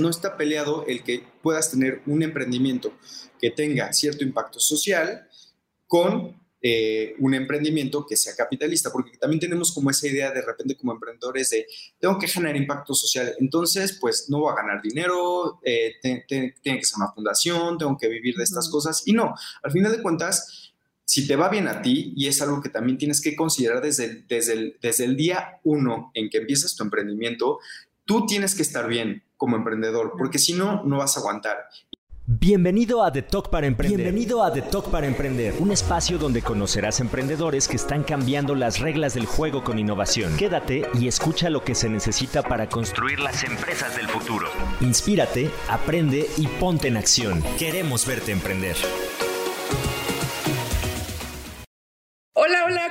no 0.00 0.08
está 0.08 0.36
peleado 0.36 0.84
el 0.86 1.02
que 1.02 1.24
puedas 1.42 1.70
tener 1.70 2.02
un 2.06 2.22
emprendimiento 2.22 2.92
que 3.40 3.50
tenga 3.50 3.92
cierto 3.92 4.24
impacto 4.24 4.60
social 4.60 5.28
con 5.86 6.40
eh, 6.62 7.14
un 7.20 7.32
emprendimiento 7.32 8.04
que 8.06 8.16
sea 8.16 8.36
capitalista, 8.36 8.92
porque 8.92 9.16
también 9.16 9.40
tenemos 9.40 9.72
como 9.72 9.88
esa 9.88 10.06
idea 10.06 10.30
de 10.30 10.42
repente 10.42 10.76
como 10.76 10.92
emprendedores 10.92 11.48
de 11.48 11.66
tengo 11.98 12.18
que 12.18 12.28
generar 12.28 12.54
impacto 12.54 12.92
social, 12.92 13.34
entonces 13.38 13.96
pues 13.98 14.26
no 14.28 14.40
voy 14.40 14.52
a 14.52 14.56
ganar 14.56 14.82
dinero, 14.82 15.58
eh, 15.64 15.94
tiene 16.02 16.54
que 16.62 16.84
ser 16.84 16.98
una 16.98 17.12
fundación, 17.12 17.78
tengo 17.78 17.96
que 17.96 18.08
vivir 18.08 18.36
de 18.36 18.44
estas 18.44 18.68
cosas 18.68 19.02
y 19.06 19.14
no, 19.14 19.34
al 19.62 19.72
final 19.72 19.90
de 19.90 20.02
cuentas, 20.02 20.74
si 21.02 21.26
te 21.26 21.34
va 21.34 21.48
bien 21.48 21.66
a 21.66 21.80
ti 21.80 22.12
y 22.14 22.26
es 22.26 22.42
algo 22.42 22.60
que 22.60 22.68
también 22.68 22.98
tienes 22.98 23.22
que 23.22 23.34
considerar 23.34 23.80
desde 23.80 24.26
desde 24.28 24.76
desde 24.82 25.04
el 25.04 25.16
día 25.16 25.60
uno 25.64 26.10
en 26.12 26.28
que 26.28 26.38
empiezas 26.38 26.76
tu 26.76 26.84
emprendimiento, 26.84 27.58
tú 28.04 28.26
tienes 28.26 28.54
que 28.54 28.62
estar 28.62 28.86
bien 28.86 29.24
como 29.40 29.56
emprendedor, 29.56 30.12
porque 30.18 30.38
si 30.38 30.52
no, 30.52 30.82
no 30.84 30.98
vas 30.98 31.16
a 31.16 31.20
aguantar. 31.20 31.56
Bienvenido 32.26 33.02
a 33.02 33.10
The 33.10 33.22
Talk 33.22 33.48
para 33.48 33.66
Emprender. 33.66 33.96
Bienvenido 33.96 34.44
a 34.44 34.52
The 34.52 34.60
Talk 34.60 34.90
para 34.90 35.06
Emprender, 35.06 35.54
un 35.58 35.72
espacio 35.72 36.18
donde 36.18 36.42
conocerás 36.42 37.00
emprendedores 37.00 37.66
que 37.66 37.76
están 37.76 38.04
cambiando 38.04 38.54
las 38.54 38.80
reglas 38.80 39.14
del 39.14 39.24
juego 39.24 39.64
con 39.64 39.78
innovación. 39.78 40.36
Quédate 40.36 40.86
y 40.92 41.08
escucha 41.08 41.48
lo 41.48 41.64
que 41.64 41.74
se 41.74 41.88
necesita 41.88 42.42
para 42.42 42.68
construir 42.68 43.18
las 43.18 43.42
empresas 43.42 43.96
del 43.96 44.08
futuro. 44.08 44.46
Inspírate, 44.82 45.50
aprende 45.68 46.28
y 46.36 46.46
ponte 46.46 46.88
en 46.88 46.98
acción. 46.98 47.42
Queremos 47.58 48.06
verte 48.06 48.32
emprender. 48.32 48.76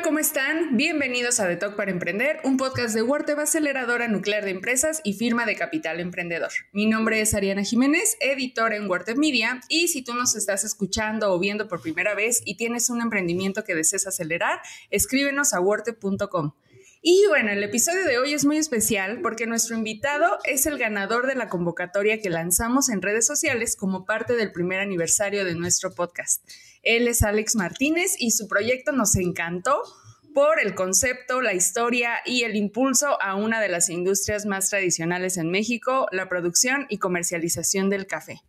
¿Cómo 0.04 0.20
están? 0.20 0.78
Bienvenidos 0.78 1.40
a 1.40 1.48
The 1.48 1.58
Talk 1.58 1.76
para 1.76 1.92
Emprender, 1.92 2.40
un 2.44 2.58
podcast 2.58 2.96
de 2.96 3.02
Worteva 3.02 3.44
aceleradora 3.44 4.08
nuclear 4.08 4.44
de 4.44 4.52
empresas 4.52 5.02
y 5.04 5.14
firma 5.14 5.46
de 5.46 5.56
capital 5.56 6.00
emprendedor. 6.00 6.52
Mi 6.72 6.86
nombre 6.86 7.22
es 7.22 7.34
Ariana 7.34 7.64
Jiménez, 7.64 8.18
editor 8.22 8.74
en 8.74 8.90
Wortev 8.90 9.18
Media, 9.18 9.62
y 9.70 9.90
si 9.90 10.04
tú 10.04 10.14
nos 10.14 10.36
estás 10.36 10.64
escuchando 10.64 11.32
o 11.32 11.40
viendo 11.40 11.68
por 11.68 11.82
primera 11.82 12.16
vez 12.16 12.42
y 12.46 12.56
tienes 12.56 12.90
un 12.90 13.02
emprendimiento 13.02 13.64
que 13.64 13.76
desees 13.76 14.08
acelerar, 14.08 14.62
escríbenos 14.90 15.54
a 15.54 15.60
wortev.com. 15.60 16.54
Y 17.02 17.26
bueno, 17.30 17.52
el 17.52 17.64
episodio 17.64 18.04
de 18.06 18.18
hoy 18.18 18.34
es 18.34 18.46
muy 18.46 18.58
especial 18.58 19.22
porque 19.22 19.46
nuestro 19.46 19.78
invitado 19.78 20.40
es 20.44 20.66
el 20.66 20.78
ganador 20.78 21.28
de 21.28 21.36
la 21.36 21.50
convocatoria 21.50 22.22
que 22.22 22.30
lanzamos 22.30 22.90
en 22.90 23.02
redes 23.02 23.28
sociales 23.28 23.76
como 23.76 24.06
parte 24.06 24.36
del 24.36 24.52
primer 24.52 24.80
aniversario 24.80 25.46
de 25.46 25.56
nuestro 25.56 25.94
podcast. 25.94 26.44
Él 26.84 27.08
es 27.08 27.22
Alex 27.24 27.56
Martínez 27.56 28.16
y 28.18 28.32
su 28.32 28.48
proyecto 28.48 28.92
nos 28.92 29.16
encantó 29.16 29.82
por 30.34 30.60
el 30.60 30.76
concepto, 30.76 31.42
la 31.42 31.54
historia 31.54 32.20
y 32.26 32.44
el 32.44 32.56
impulso 32.56 33.22
a 33.22 33.36
una 33.36 33.60
de 33.62 33.70
las 33.70 33.90
industrias 33.90 34.46
más 34.46 34.70
tradicionales 34.70 35.38
en 35.38 35.50
México, 35.50 36.08
la 36.12 36.30
producción 36.30 36.86
y 36.90 36.98
comercialización 36.98 37.90
del 37.90 38.08
café. 38.08 38.42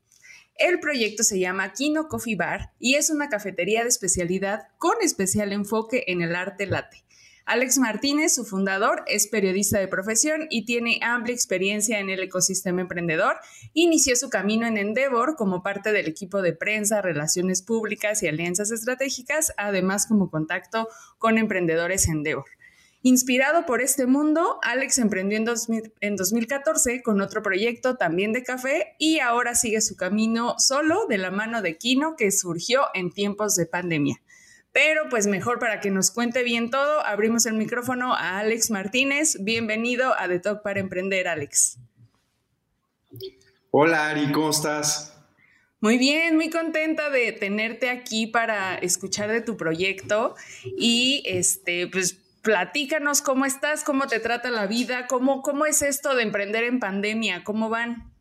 El 0.57 0.79
proyecto 0.79 1.23
se 1.23 1.39
llama 1.39 1.73
Kino 1.73 2.07
Coffee 2.09 2.37
Bar 2.37 2.73
y 2.79 2.97
es 2.97 3.09
una 3.09 3.31
cafetería 3.31 3.83
de 3.83 3.89
especialidad 3.89 4.69
con 4.77 4.95
especial 5.01 5.53
enfoque 5.53 6.05
en 6.09 6.21
el 6.21 6.37
arte 6.37 6.67
latte. 6.67 7.03
Alex 7.47 7.79
Martínez, 7.79 8.35
su 8.35 8.45
fundador, 8.45 9.03
es 9.07 9.27
periodista 9.27 9.79
de 9.79 9.89
profesión 9.89 10.47
y 10.51 10.65
tiene 10.65 11.01
amplia 11.03 11.35
experiencia 11.35 11.99
en 11.99 12.11
el 12.11 12.21
ecosistema 12.21 12.81
emprendedor. 12.83 13.37
Inició 13.73 14.15
su 14.17 14.29
camino 14.29 14.67
en 14.67 14.77
Endeavor 14.77 15.37
como 15.37 15.63
parte 15.63 15.93
del 15.93 16.07
equipo 16.07 16.43
de 16.43 16.53
prensa, 16.53 17.03
relaciones 17.03 17.63
públicas 17.63 18.23
y 18.23 18.29
alianzas 18.29 18.71
estratégicas, 18.71 19.53
además 19.57 20.07
como 20.07 20.31
contacto 20.31 20.89
con 21.19 21.39
emprendedores 21.39 22.09
Endeavor. 22.09 22.47
Inspirado 23.03 23.65
por 23.65 23.81
este 23.81 24.07
mundo, 24.07 24.59
Alex 24.63 24.99
emprendió 24.99 25.39
en, 25.39 25.47
en, 26.01 26.17
2014 26.17 27.03
con 27.03 27.23
otro 27.23 27.43
proyecto 27.43 27.97
también 27.97 28.35
de 28.35 28.43
café 28.43 28.95
y 28.99 29.21
ahora 29.21 29.55
sigue 29.55 29.81
su 29.81 29.97
camino 29.97 30.57
solo 30.59 31.07
de 31.07 31.17
la 31.17 31.31
mano 31.31 31.63
de 31.63 31.79
Kino 31.79 32.15
que 32.15 32.31
surgió 32.31 32.83
en 32.93 33.11
tiempos 33.11 33.57
de 33.57 33.65
pandemia. 33.65 34.21
Pero 34.73 35.09
pues 35.11 35.27
mejor 35.27 35.59
para 35.59 35.81
que 35.81 35.91
nos 35.91 36.11
cuente 36.11 36.43
bien 36.43 36.71
todo, 36.71 37.05
abrimos 37.05 37.45
el 37.47 37.55
micrófono 37.55 38.15
a 38.15 38.39
Alex 38.39 38.71
Martínez. 38.71 39.37
Bienvenido 39.41 40.15
a 40.17 40.29
The 40.29 40.39
Talk 40.39 40.63
para 40.63 40.79
Emprender, 40.79 41.27
Alex. 41.27 41.79
Hola 43.73 44.11
Ari, 44.11 44.31
¿cómo 44.31 44.51
estás? 44.51 45.17
Muy 45.81 45.99
bien, 45.99 46.37
muy 46.37 46.51
contenta 46.51 47.11
de 47.11 47.33
tenerte 47.33 47.89
aquí 47.89 48.27
para 48.27 48.77
escuchar 48.77 49.31
de 49.31 49.41
tu 49.41 49.57
proyecto 49.57 50.37
y 50.77 51.23
este, 51.25 51.89
pues 51.89 52.19
platícanos 52.43 53.23
cómo 53.23 53.47
estás, 53.47 53.83
cómo 53.83 54.07
te 54.07 54.21
trata 54.21 54.51
la 54.51 54.67
vida, 54.67 55.07
cómo, 55.09 55.43
cómo 55.43 55.67
es 55.67 55.83
esto 55.83 56.15
de 56.15 56.23
emprender 56.23 56.65
en 56.65 56.81
pandemia, 56.81 57.45
cómo 57.45 57.71
van. 57.71 58.13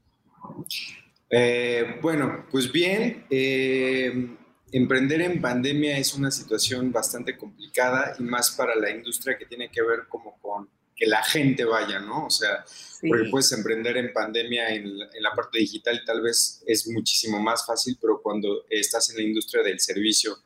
Eh, 1.30 2.00
bueno, 2.02 2.46
pues 2.50 2.72
bien, 2.72 3.26
eh, 3.30 4.38
emprender 4.72 5.22
en 5.22 5.42
pandemia 5.42 5.98
es 5.98 6.14
una 6.14 6.32
situación 6.32 6.92
bastante 6.92 7.38
complicada 7.38 8.16
y 8.20 8.24
más 8.24 8.52
para 8.52 8.76
la 8.76 8.90
industria 8.90 9.38
que 9.38 9.46
tiene 9.46 9.70
que 9.70 9.82
ver 9.82 10.08
como 10.08 10.38
con 10.42 10.70
que 10.96 11.08
la 11.08 11.24
gente 11.24 11.64
vaya, 11.64 12.00
¿no? 12.00 12.26
O 12.26 12.30
sea, 12.30 12.66
porque 13.08 13.30
puedes 13.30 13.52
emprender 13.54 13.96
en 13.96 14.12
pandemia 14.12 14.70
en, 14.70 15.00
la 15.00 15.32
parte 15.34 15.60
digital 15.60 16.04
tal 16.06 16.22
vez 16.22 16.62
es 16.68 16.88
muchísimo 16.88 17.40
más 17.40 17.66
fácil, 17.66 17.98
pero 18.02 18.22
cuando 18.22 18.66
estás 18.70 19.10
en 19.10 19.18
la 19.18 19.24
industria 19.24 19.64
del 19.64 19.80
servicio 19.80 20.38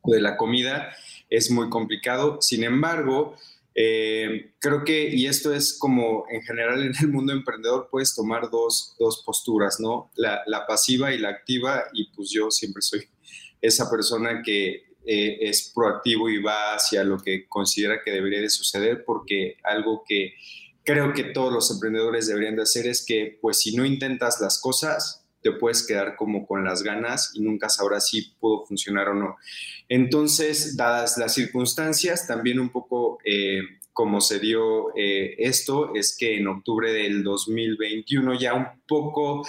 o 0.00 0.12
de 0.12 0.20
la 0.20 0.36
comida 0.36 0.92
es 1.30 1.50
muy 1.50 1.70
complicado. 1.70 2.38
Sin 2.40 2.64
embargo, 2.64 3.36
eh, 3.76 4.52
creo 4.58 4.84
que, 4.84 5.08
y 5.08 5.26
esto 5.26 5.54
es 5.54 5.78
como 5.78 6.24
en 6.30 6.42
general 6.42 6.82
en 6.82 6.92
el 7.00 7.08
mundo 7.08 7.32
emprendedor, 7.32 7.88
puedes 7.88 8.14
tomar 8.14 8.50
dos, 8.50 8.96
dos 8.98 9.22
posturas, 9.24 9.78
¿no? 9.78 10.10
La, 10.16 10.42
la, 10.46 10.66
pasiva 10.66 11.14
y 11.14 11.18
la 11.18 11.30
activa, 11.30 11.84
y 11.92 12.10
pues 12.10 12.30
yo 12.30 12.50
siempre 12.50 12.82
soy 12.82 13.08
esa 13.62 13.90
persona 13.90 14.42
que 14.44 14.92
eh, 15.06 15.38
es 15.40 15.72
proactivo 15.74 16.28
y 16.28 16.42
va 16.42 16.74
hacia 16.74 17.02
lo 17.04 17.18
que 17.18 17.48
considera 17.48 18.02
que 18.04 18.10
debería 18.10 18.40
de 18.40 18.50
suceder, 18.50 19.04
porque 19.04 19.56
algo 19.64 20.04
que 20.06 20.34
creo 20.84 21.12
que 21.12 21.24
todos 21.24 21.52
los 21.52 21.70
emprendedores 21.70 22.26
deberían 22.26 22.56
de 22.56 22.62
hacer 22.62 22.86
es 22.86 23.04
que, 23.06 23.38
pues 23.40 23.58
si 23.58 23.74
no 23.74 23.84
intentas 23.84 24.40
las 24.40 24.60
cosas, 24.60 25.24
te 25.42 25.52
puedes 25.52 25.84
quedar 25.86 26.16
como 26.16 26.46
con 26.46 26.64
las 26.64 26.82
ganas 26.82 27.32
y 27.34 27.40
nunca 27.40 27.68
sabrás 27.68 28.08
si 28.08 28.32
pudo 28.38 28.64
funcionar 28.64 29.08
o 29.08 29.14
no. 29.14 29.36
Entonces, 29.88 30.76
dadas 30.76 31.18
las 31.18 31.34
circunstancias, 31.34 32.26
también 32.26 32.60
un 32.60 32.70
poco 32.70 33.18
eh, 33.24 33.60
como 33.92 34.20
se 34.20 34.38
dio 34.38 34.96
eh, 34.96 35.34
esto, 35.38 35.94
es 35.94 36.16
que 36.16 36.36
en 36.36 36.46
octubre 36.46 36.92
del 36.92 37.22
2021 37.22 38.38
ya 38.38 38.54
un 38.54 38.66
poco 38.86 39.46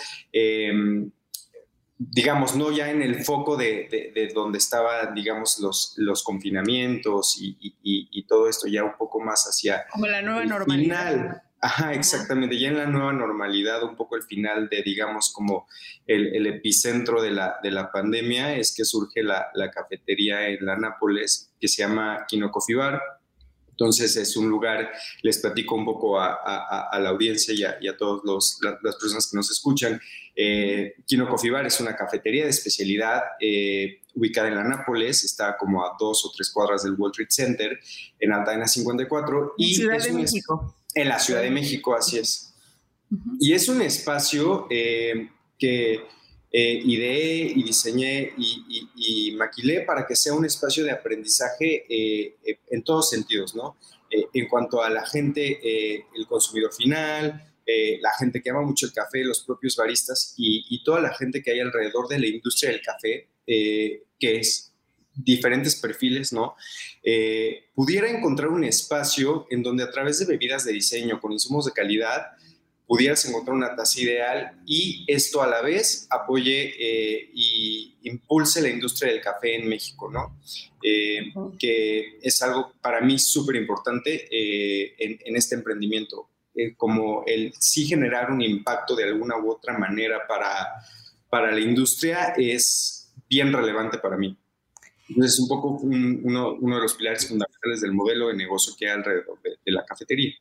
digamos, 2.12 2.56
no 2.56 2.72
ya 2.72 2.90
en 2.90 3.02
el 3.02 3.24
foco 3.24 3.56
de, 3.56 4.12
de, 4.14 4.32
donde 4.34 4.58
estaban, 4.58 5.14
digamos, 5.14 5.60
los, 5.60 5.94
los 5.98 6.24
confinamientos 6.24 7.38
y, 7.40 7.58
y, 7.84 8.24
todo 8.26 8.48
esto, 8.48 8.68
ya 8.68 8.84
un 8.84 8.98
poco 8.98 9.20
más 9.20 9.44
hacia... 9.46 9.86
Como 9.92 10.08
la 10.08 10.22
nueva 10.22 10.46
normalidad. 10.46 11.12
Final. 11.12 11.42
Ajá, 11.62 11.94
exactamente, 11.94 12.60
ya 12.60 12.68
en 12.68 12.78
la 12.78 12.88
nueva 12.88 13.14
normalidad, 13.14 13.84
un 13.84 13.96
poco 13.96 14.18
el 14.18 14.24
final 14.24 14.68
de, 14.68 14.82
digamos, 14.82 15.32
como 15.32 15.68
el, 16.06 16.36
el 16.36 16.46
epicentro 16.48 17.22
de 17.22 17.32
la, 17.32 17.56
de 17.64 17.72
la, 17.72 17.90
pandemia 17.90 18.58
es 18.58 18.76
que 18.76 18.84
surge 18.84 19.24
la, 19.24 19.48
la, 19.54 19.72
cafetería 19.72 20.50
en 20.50 20.66
la 20.66 20.76
Nápoles 20.76 21.54
que 21.62 21.70
se 21.70 21.84
llama 21.84 22.26
Kino 22.28 22.52
Coffee 22.52 22.76
Bar. 22.76 23.02
Entonces 23.84 24.16
es 24.16 24.38
un 24.38 24.48
lugar, 24.48 24.92
les 25.24 25.40
platico 25.40 25.76
un 25.76 25.84
poco 25.84 26.18
a, 26.18 26.40
a, 26.46 26.90
a 26.90 27.00
la 27.00 27.10
audiencia 27.10 27.54
y 27.54 27.66
a, 27.66 27.78
y 27.82 27.90
a 27.90 27.98
todas 27.98 28.22
las 28.82 28.96
personas 28.96 29.30
que 29.30 29.36
nos 29.36 29.52
escuchan, 29.52 30.00
eh, 30.36 30.96
Kino 31.06 31.28
Coffee 31.28 31.52
Bar 31.52 31.66
es 31.66 31.80
una 31.82 31.96
cafetería 31.96 32.46
de 32.46 32.50
especialidad 32.50 33.22
eh, 33.42 34.00
ubicada 34.16 34.48
en 34.48 34.56
la 34.56 34.64
Nápoles, 34.64 35.26
está 35.26 35.58
como 35.58 35.84
a 35.84 35.98
dos 36.00 36.26
o 36.26 36.32
tres 36.32 36.50
cuadras 36.50 36.84
del 36.84 36.94
World 36.94 37.14
Trade 37.14 37.30
Center, 37.30 37.80
en 38.20 38.32
Altaena 38.32 38.68
54. 38.68 39.56
Y 39.58 39.76
Ciudad 39.76 40.02
de 40.02 40.14
México. 40.14 40.78
En 40.96 41.10
la 41.10 41.20
Ciudad 41.20 41.42
de 41.42 41.52
México, 41.52 41.94
así 41.94 42.20
es. 42.20 42.54
Y 43.40 43.54
es 43.54 43.68
un 43.68 43.82
espacio 43.82 44.66
eh, 44.70 45.30
que 45.60 46.08
eh, 46.54 46.82
ideé 46.86 47.52
y 47.54 47.64
diseñé 47.64 48.32
y, 48.38 48.88
y, 48.96 49.32
maquilé 49.32 49.82
para 49.82 50.06
que 50.08 50.16
sea 50.16 50.34
un 50.34 50.46
espacio 50.46 50.86
de 50.86 50.92
aprendizaje 50.92 51.86
en 52.70 52.84
todos 52.84 53.10
sentidos, 53.10 53.56
¿no? 53.56 53.76
en 54.10 54.48
cuanto 54.48 54.82
a 54.84 54.92
la 54.92 55.06
gente, 55.06 55.60
el 56.16 56.28
consumidor 56.28 56.72
final, 56.72 57.54
eh, 57.66 57.98
la 58.02 58.12
gente 58.20 58.42
que 58.42 58.50
ama 58.50 58.62
mucho 58.62 58.86
el 58.86 58.92
café, 58.92 59.24
los 59.24 59.42
propios 59.44 59.76
baristas 59.78 60.34
y, 60.38 60.84
toda 60.84 61.00
la 61.00 61.14
gente 61.14 61.42
que 61.42 61.52
hay 61.52 61.62
alrededor 61.62 62.10
de 62.10 62.20
la 62.20 62.28
industria 62.28 62.72
del 62.72 62.82
café, 62.82 63.30
eh, 63.48 64.04
que 64.20 64.40
es 64.40 64.74
diferentes 65.16 65.78
perfiles, 65.78 66.34
¿no? 66.34 66.56
Eh, 67.04 67.70
pudiera 67.74 68.10
encontrar 68.10 68.50
un 68.50 68.66
espacio 68.66 69.48
en 69.50 69.64
donde 69.64 69.84
a 69.84 69.92
través 69.92 70.20
de 70.20 70.26
bebidas 70.26 70.66
de 70.66 70.74
diseño 70.74 71.22
con 71.22 71.32
insumos 71.32 71.66
de 71.66 71.72
calidad 71.72 72.32
pudieras 72.88 73.26
encontrar 73.26 73.56
una 73.56 73.76
taza 73.76 74.02
ideal 74.02 74.62
y 74.66 75.06
esto 75.08 75.42
a 75.42 75.48
la 75.48 75.62
vez 75.62 76.08
apoye 76.10 76.76
y 77.34 77.96
impulse 78.04 78.62
la 78.62 78.70
industria 78.70 79.12
del 79.12 79.22
café 79.22 79.56
en 79.56 79.68
México, 79.68 80.12
¿no? 80.12 80.38
que 81.58 82.20
es 82.22 82.42
algo 82.42 82.74
para 82.82 83.02
mí 83.02 83.18
súper 83.18 83.56
importante 83.56 84.28
en, 85.00 85.18
en, 85.24 85.36
este 85.36 85.56
emprendimiento 85.56 86.30
eh, 86.56 86.76
como 86.76 87.24
el 87.26 87.52
sí 87.58 87.88
generar 87.88 88.30
un 88.30 88.42
impacto 88.44 88.96
de 88.96 89.06
alguna 89.06 89.38
u 89.38 89.50
otra 89.50 89.76
manera 89.76 90.28
para, 90.28 90.68
para 91.28 91.52
la 91.52 91.60
industria 91.60 92.36
es 92.38 93.12
bien 93.28 93.52
relevante 93.52 93.98
para 93.98 94.18
mí. 94.18 94.38
Entonces, 95.10 95.34
es 95.34 95.40
un 95.40 95.48
poco 95.48 95.80
uno, 95.82 96.54
uno, 96.54 96.76
de 96.76 96.82
los 96.82 96.94
pilares 96.94 97.28
fundamentales 97.28 97.82
del 97.82 97.94
modelo 97.94 98.28
de 98.28 98.36
negocio 98.36 98.74
que 98.78 98.86
hay 98.86 98.92
alrededor 98.92 99.40
de 99.42 99.72
la 99.72 99.84
cafetería. 99.84 100.34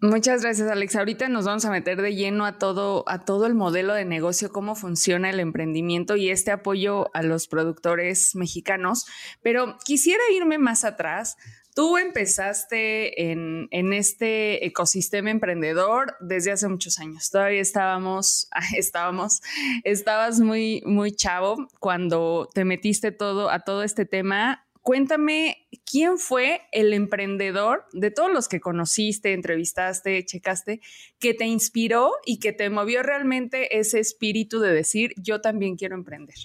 Muchas 0.00 0.42
gracias, 0.42 0.70
Alex. 0.70 0.94
Ahorita 0.94 1.28
nos 1.28 1.44
vamos 1.44 1.64
a 1.64 1.72
meter 1.72 2.00
de 2.00 2.14
lleno 2.14 2.46
a 2.46 2.56
todo, 2.56 3.02
a 3.08 3.24
todo 3.24 3.46
el 3.46 3.54
modelo 3.54 3.94
de 3.94 4.04
negocio, 4.04 4.52
cómo 4.52 4.76
funciona 4.76 5.28
el 5.28 5.40
emprendimiento 5.40 6.14
y 6.14 6.30
este 6.30 6.52
apoyo 6.52 7.10
a 7.14 7.22
los 7.24 7.48
productores 7.48 8.36
mexicanos. 8.36 9.06
Pero 9.42 9.76
quisiera 9.84 10.22
irme 10.32 10.58
más 10.58 10.84
atrás. 10.84 11.36
Tú 11.74 11.98
empezaste 11.98 13.30
en, 13.30 13.66
en, 13.72 13.92
este 13.92 14.64
ecosistema 14.66 15.30
emprendedor 15.30 16.14
desde 16.20 16.52
hace 16.52 16.68
muchos 16.68 17.00
años. 17.00 17.28
Todavía 17.30 17.60
estábamos, 17.60 18.48
estábamos, 18.76 19.40
estabas 19.82 20.38
muy, 20.38 20.80
muy 20.86 21.10
chavo 21.10 21.66
cuando 21.80 22.48
te 22.54 22.64
metiste 22.64 23.10
todo 23.10 23.50
a 23.50 23.64
todo 23.64 23.82
este 23.82 24.04
tema 24.04 24.64
cuéntame 24.88 25.68
quién 25.84 26.16
fue 26.16 26.62
el 26.72 26.94
emprendedor 26.94 27.84
de 27.92 28.10
todos 28.10 28.32
los 28.32 28.48
que 28.48 28.58
conociste, 28.58 29.34
entrevistaste, 29.34 30.24
checaste, 30.24 30.80
que 31.18 31.34
te 31.34 31.44
inspiró 31.44 32.12
y 32.24 32.38
que 32.38 32.54
te 32.54 32.70
movió 32.70 33.02
realmente 33.02 33.78
ese 33.78 34.00
espíritu 34.00 34.60
de 34.60 34.72
decir, 34.72 35.12
yo 35.18 35.42
también 35.42 35.76
quiero 35.76 35.94
emprender. 35.94 36.36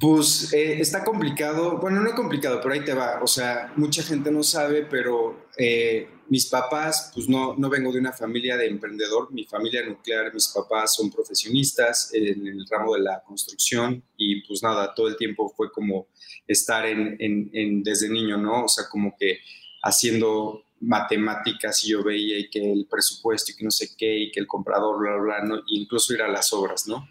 Pues 0.00 0.54
eh, 0.54 0.80
está 0.80 1.04
complicado, 1.04 1.76
bueno, 1.76 2.00
no 2.00 2.14
complicado, 2.14 2.60
pero 2.62 2.72
ahí 2.72 2.82
te 2.82 2.94
va. 2.94 3.22
O 3.22 3.26
sea, 3.26 3.70
mucha 3.76 4.02
gente 4.02 4.30
no 4.30 4.42
sabe, 4.42 4.86
pero 4.88 5.47
eh, 5.58 6.08
mis 6.28 6.46
papás, 6.46 7.10
pues 7.12 7.28
no, 7.28 7.54
no 7.56 7.68
vengo 7.68 7.90
de 7.90 7.98
una 7.98 8.12
familia 8.12 8.56
de 8.56 8.66
emprendedor, 8.66 9.32
mi 9.32 9.44
familia 9.44 9.84
nuclear, 9.84 10.32
mis 10.32 10.48
papás 10.48 10.94
son 10.94 11.10
profesionistas 11.10 12.14
en 12.14 12.46
el 12.46 12.64
ramo 12.70 12.94
de 12.94 13.00
la 13.00 13.22
construcción 13.24 14.02
y 14.16 14.42
pues 14.42 14.62
nada, 14.62 14.94
todo 14.94 15.08
el 15.08 15.16
tiempo 15.16 15.52
fue 15.56 15.72
como 15.72 16.06
estar 16.46 16.86
en, 16.86 17.16
en, 17.18 17.82
desde 17.82 18.08
niño, 18.08 18.36
¿no? 18.36 18.66
O 18.66 18.68
sea, 18.68 18.84
como 18.88 19.16
que 19.18 19.40
haciendo 19.82 20.62
matemáticas 20.80 21.82
y 21.84 21.90
yo 21.90 22.04
veía 22.04 22.38
y 22.38 22.48
que 22.48 22.72
el 22.72 22.86
presupuesto 22.88 23.50
y 23.50 23.56
que 23.56 23.64
no 23.64 23.72
sé 23.72 23.96
qué 23.96 24.16
y 24.16 24.30
que 24.30 24.38
el 24.38 24.46
comprador, 24.46 24.98
bla, 24.98 25.16
bla, 25.16 25.38
bla, 25.40 25.44
¿no? 25.44 25.62
incluso 25.66 26.14
ir 26.14 26.22
a 26.22 26.28
las 26.28 26.52
obras, 26.52 26.86
¿no? 26.86 27.08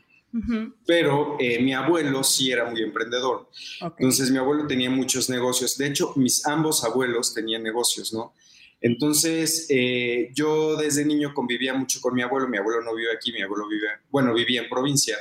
Pero 0.86 1.38
eh, 1.40 1.60
mi 1.62 1.74
abuelo 1.74 2.24
sí 2.24 2.52
era 2.52 2.70
muy 2.70 2.82
emprendedor. 2.84 3.50
Entonces 3.82 4.30
mi 4.30 4.38
abuelo 4.38 4.68
tenía 4.68 4.90
muchos 4.90 5.30
negocios. 5.30 5.78
De 5.78 5.88
hecho, 5.88 6.14
mis 6.16 6.46
ambos 6.46 6.84
abuelos 6.84 7.34
tenían 7.34 7.64
negocios, 7.64 8.14
¿no? 8.14 8.34
Entonces, 8.80 9.66
eh, 9.70 10.30
yo 10.36 10.76
desde 10.76 11.04
niño 11.04 11.34
convivía 11.34 11.74
mucho 11.74 12.00
con 12.00 12.14
mi 12.14 12.22
abuelo. 12.22 12.48
Mi 12.48 12.58
abuelo 12.58 12.82
no 12.84 12.94
vive 12.96 13.12
aquí, 13.12 13.32
mi 13.32 13.42
abuelo 13.42 13.68
vive, 13.68 13.88
bueno, 14.12 14.34
vivía 14.34 14.62
en 14.62 14.70
provincia. 14.70 15.18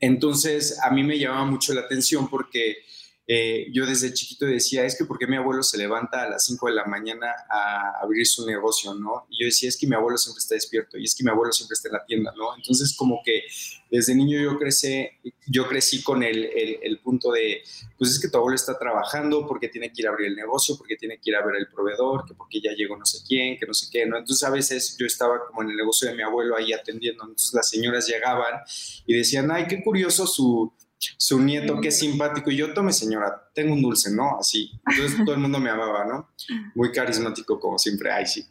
Entonces, 0.00 0.78
a 0.82 0.90
mí 0.90 1.04
me 1.04 1.18
llamaba 1.18 1.44
mucho 1.44 1.74
la 1.74 1.82
atención 1.82 2.28
porque 2.28 2.78
eh, 3.26 3.68
yo 3.72 3.86
desde 3.86 4.12
chiquito 4.12 4.46
decía, 4.46 4.84
es 4.84 4.98
que 4.98 5.04
porque 5.04 5.28
mi 5.28 5.36
abuelo 5.36 5.62
se 5.62 5.78
levanta 5.78 6.22
a 6.22 6.28
las 6.28 6.44
5 6.44 6.66
de 6.66 6.74
la 6.74 6.84
mañana 6.86 7.28
a 7.48 8.00
abrir 8.02 8.26
su 8.26 8.44
negocio, 8.44 8.94
¿no? 8.94 9.26
Y 9.30 9.42
yo 9.42 9.46
decía, 9.46 9.68
es 9.68 9.76
que 9.76 9.86
mi 9.86 9.94
abuelo 9.94 10.18
siempre 10.18 10.40
está 10.40 10.56
despierto 10.56 10.98
y 10.98 11.04
es 11.04 11.14
que 11.14 11.22
mi 11.22 11.30
abuelo 11.30 11.52
siempre 11.52 11.74
está 11.74 11.88
en 11.88 11.94
la 11.94 12.04
tienda, 12.04 12.32
¿no? 12.36 12.56
Entonces 12.56 12.96
como 12.96 13.20
que 13.24 13.44
desde 13.90 14.14
niño 14.16 14.40
yo 14.40 14.58
crecí, 14.58 15.06
yo 15.46 15.68
crecí 15.68 16.02
con 16.02 16.22
el, 16.22 16.46
el, 16.82 16.98
punto 16.98 17.30
de, 17.30 17.62
pues 17.96 18.10
es 18.10 18.20
que 18.20 18.28
tu 18.28 18.38
abuelo 18.38 18.56
está 18.56 18.76
trabajando 18.76 19.46
porque 19.46 19.68
tiene 19.68 19.92
que 19.92 20.02
ir 20.02 20.08
a 20.08 20.10
abrir 20.10 20.28
el 20.28 20.36
negocio, 20.36 20.76
porque 20.76 20.96
tiene 20.96 21.18
que 21.20 21.30
ir 21.30 21.36
a 21.36 21.44
ver 21.44 21.56
el 21.56 21.68
proveedor, 21.68 22.24
que 22.26 22.34
porque 22.34 22.60
ya 22.60 22.72
llegó 22.72 22.96
no 22.96 23.04
sé 23.04 23.18
quién, 23.26 23.56
que 23.56 23.66
no 23.66 23.74
sé 23.74 23.86
qué, 23.92 24.04
¿no? 24.04 24.18
Entonces 24.18 24.42
a 24.42 24.50
veces 24.50 24.96
yo 24.98 25.06
estaba 25.06 25.46
como 25.46 25.62
en 25.62 25.70
el 25.70 25.76
negocio 25.76 26.08
de 26.08 26.16
mi 26.16 26.22
abuelo 26.22 26.56
ahí 26.56 26.72
atendiendo, 26.72 27.22
entonces 27.22 27.52
las 27.54 27.68
señoras 27.68 28.08
llegaban 28.08 28.62
y 29.06 29.14
decían, 29.14 29.50
ay, 29.50 29.66
qué 29.68 29.82
curioso 29.82 30.26
su 30.26 30.72
su 31.16 31.40
nieto, 31.40 31.80
qué 31.80 31.90
simpático. 31.90 32.50
Y 32.50 32.56
yo, 32.56 32.72
tome 32.74 32.92
señora, 32.92 33.50
tengo 33.54 33.74
un 33.74 33.82
dulce, 33.82 34.10
¿no? 34.10 34.38
Así. 34.38 34.70
Entonces 34.86 35.18
todo 35.24 35.34
el 35.34 35.40
mundo 35.40 35.58
me 35.58 35.70
amaba, 35.70 36.04
¿no? 36.04 36.28
Muy 36.74 36.92
carismático 36.92 37.58
como 37.58 37.78
siempre, 37.78 38.10
ay, 38.10 38.26
sí. 38.26 38.46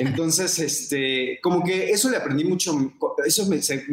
Entonces, 0.00 0.58
este, 0.58 1.38
como 1.42 1.64
que 1.64 1.90
eso 1.90 2.10
le 2.10 2.16
aprendí 2.16 2.44
mucho, 2.44 2.72
eso 3.24 3.46
me, 3.46 3.60
se, 3.62 3.84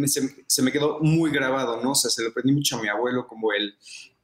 me, 0.62 0.72
quedó 0.72 1.00
muy 1.00 1.32
grabado, 1.32 1.82
¿no? 1.82 1.92
O 1.92 1.96
sea, 1.96 2.10
se 2.10 2.24
lo 2.24 2.30
aprendí 2.30 2.54
mucho 2.54 2.78
a 2.78 2.82
mi 2.82 2.88
abuelo, 2.88 3.28
como 3.28 3.52
el, 3.52 3.76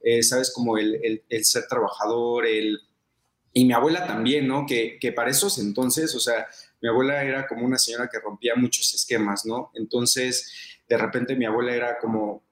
eh, 0.02 0.22
¿sabes? 0.22 0.52
Como 0.54 0.78
el, 0.78 1.22
el, 1.28 1.44
ser 1.44 1.66
trabajador, 1.68 2.46
el... 2.46 2.78
Y 3.52 3.64
mi 3.64 3.72
abuela 3.72 4.06
también, 4.06 4.46
¿no? 4.46 4.64
Que, 4.64 4.98
que 5.00 5.10
para 5.10 5.30
esos 5.30 5.58
entonces, 5.58 6.14
o 6.14 6.20
sea, 6.20 6.46
mi 6.80 6.88
abuela 6.88 7.22
era 7.24 7.46
como 7.46 7.66
una 7.66 7.78
señora 7.78 8.08
que 8.08 8.20
rompía 8.20 8.54
muchos 8.54 8.94
esquemas, 8.94 9.44
¿no? 9.44 9.72
Entonces, 9.74 10.78
de 10.88 10.96
repente 10.96 11.36
mi 11.36 11.44
abuela 11.44 11.74
era 11.74 11.98
como, 11.98 12.42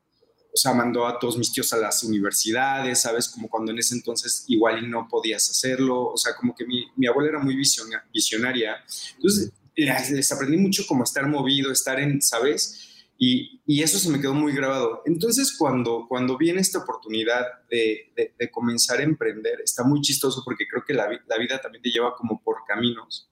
o 0.52 0.56
sea, 0.56 0.72
mandó 0.72 1.06
a 1.06 1.18
todos 1.18 1.36
mis 1.38 1.52
tíos 1.52 1.72
a 1.72 1.76
las 1.76 2.02
universidades, 2.02 3.02
¿sabes? 3.02 3.28
Como 3.28 3.48
cuando 3.48 3.72
en 3.72 3.78
ese 3.78 3.94
entonces 3.94 4.44
igual 4.48 4.84
y 4.84 4.88
no 4.88 5.06
podías 5.08 5.48
hacerlo, 5.50 6.06
o 6.06 6.16
sea, 6.16 6.34
como 6.34 6.54
que 6.54 6.66
mi, 6.66 6.86
mi 6.96 7.06
abuela 7.06 7.30
era 7.30 7.38
muy 7.38 7.56
visionaria. 7.56 8.76
Entonces, 9.16 9.52
les, 9.76 10.32
aprendí 10.32 10.56
mucho 10.56 10.84
como 10.86 11.04
estar 11.04 11.26
movido, 11.26 11.70
estar 11.70 12.00
en, 12.00 12.20
¿sabes? 12.20 13.06
Y, 13.18 13.60
y, 13.66 13.82
eso 13.82 13.98
se 13.98 14.10
me 14.10 14.20
quedó 14.20 14.32
muy 14.32 14.52
grabado. 14.52 15.02
Entonces, 15.04 15.54
cuando, 15.56 16.06
cuando 16.08 16.38
viene 16.38 16.60
esta 16.60 16.78
oportunidad 16.78 17.44
de, 17.68 18.12
de, 18.16 18.50
comenzar 18.50 19.00
a 19.00 19.02
emprender, 19.02 19.60
está 19.60 19.82
muy 19.82 20.00
chistoso 20.00 20.42
porque 20.44 20.66
creo 20.68 20.84
que 20.86 20.94
la, 20.94 21.08
la 21.26 21.38
vida 21.38 21.60
también 21.60 21.82
te 21.82 21.90
lleva 21.90 22.14
como 22.14 22.40
por 22.42 22.58
caminos. 22.66 23.28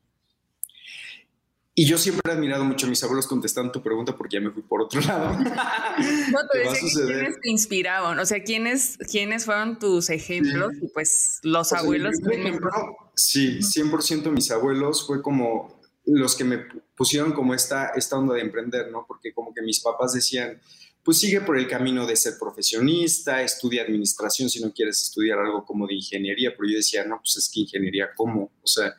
Y 1.78 1.84
yo 1.84 1.98
siempre 1.98 2.32
he 2.32 2.34
admirado 2.34 2.64
mucho 2.64 2.86
a 2.86 2.88
mis 2.88 3.04
abuelos 3.04 3.26
contestando 3.26 3.70
tu 3.70 3.82
pregunta 3.82 4.16
porque 4.16 4.36
ya 4.36 4.40
me 4.40 4.50
fui 4.50 4.62
por 4.62 4.80
otro 4.80 4.98
lado. 5.02 5.36
No, 6.30 6.40
te 6.50 6.58
decía 6.58 7.04
quiénes 7.06 7.40
te 7.40 7.50
inspiraban, 7.50 8.18
o 8.18 8.26
sea, 8.26 8.42
quiénes, 8.42 8.98
quiénes 9.10 9.44
fueron 9.44 9.78
tus 9.78 10.10
ejemplos 10.10 10.72
y 10.80 10.88
pues 10.88 11.38
los 11.42 11.72
abuelos. 11.72 12.16
sí, 13.14 13.58
100% 13.60 14.30
mis 14.30 14.50
abuelos 14.50 15.06
fue 15.06 15.22
como 15.22 15.80
los 16.06 16.34
que 16.34 16.44
me 16.44 16.66
pusieron 16.96 17.32
como 17.32 17.54
esta, 17.54 17.88
esta 17.90 18.16
onda 18.16 18.34
de 18.34 18.40
emprender, 18.40 18.90
¿no? 18.90 19.04
Porque 19.06 19.32
como 19.34 19.52
que 19.54 19.62
mis 19.62 19.80
papás 19.80 20.12
decían, 20.12 20.60
pues 21.02 21.18
sigue 21.18 21.40
por 21.40 21.58
el 21.58 21.68
camino 21.68 22.06
de 22.06 22.16
ser 22.16 22.34
profesionista, 22.38 23.42
estudia 23.42 23.82
administración 23.82 24.48
si 24.48 24.60
no 24.60 24.72
quieres 24.72 25.02
estudiar 25.02 25.38
algo 25.38 25.64
como 25.64 25.86
de 25.86 25.94
ingeniería, 25.94 26.52
pero 26.56 26.68
yo 26.70 26.76
decía, 26.76 27.04
no, 27.04 27.18
pues 27.18 27.36
es 27.36 27.50
que 27.52 27.60
ingeniería, 27.60 28.08
¿cómo? 28.16 28.50
O 28.62 28.66
sea, 28.66 28.94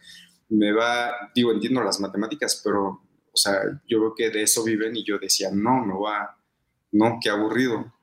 me 0.49 0.71
va, 0.71 1.11
digo, 1.35 1.51
entiendo 1.51 1.83
las 1.83 1.99
matemáticas, 1.99 2.61
pero, 2.63 2.87
o 2.87 3.37
sea, 3.37 3.61
yo 3.87 3.99
creo 3.99 4.15
que 4.15 4.29
de 4.29 4.43
eso 4.43 4.63
viven 4.63 4.95
y 4.95 5.03
yo 5.03 5.17
decía, 5.19 5.49
no, 5.51 5.85
me 5.85 5.93
va, 5.93 6.37
no, 6.91 7.19
qué 7.21 7.29
aburrido. 7.29 7.93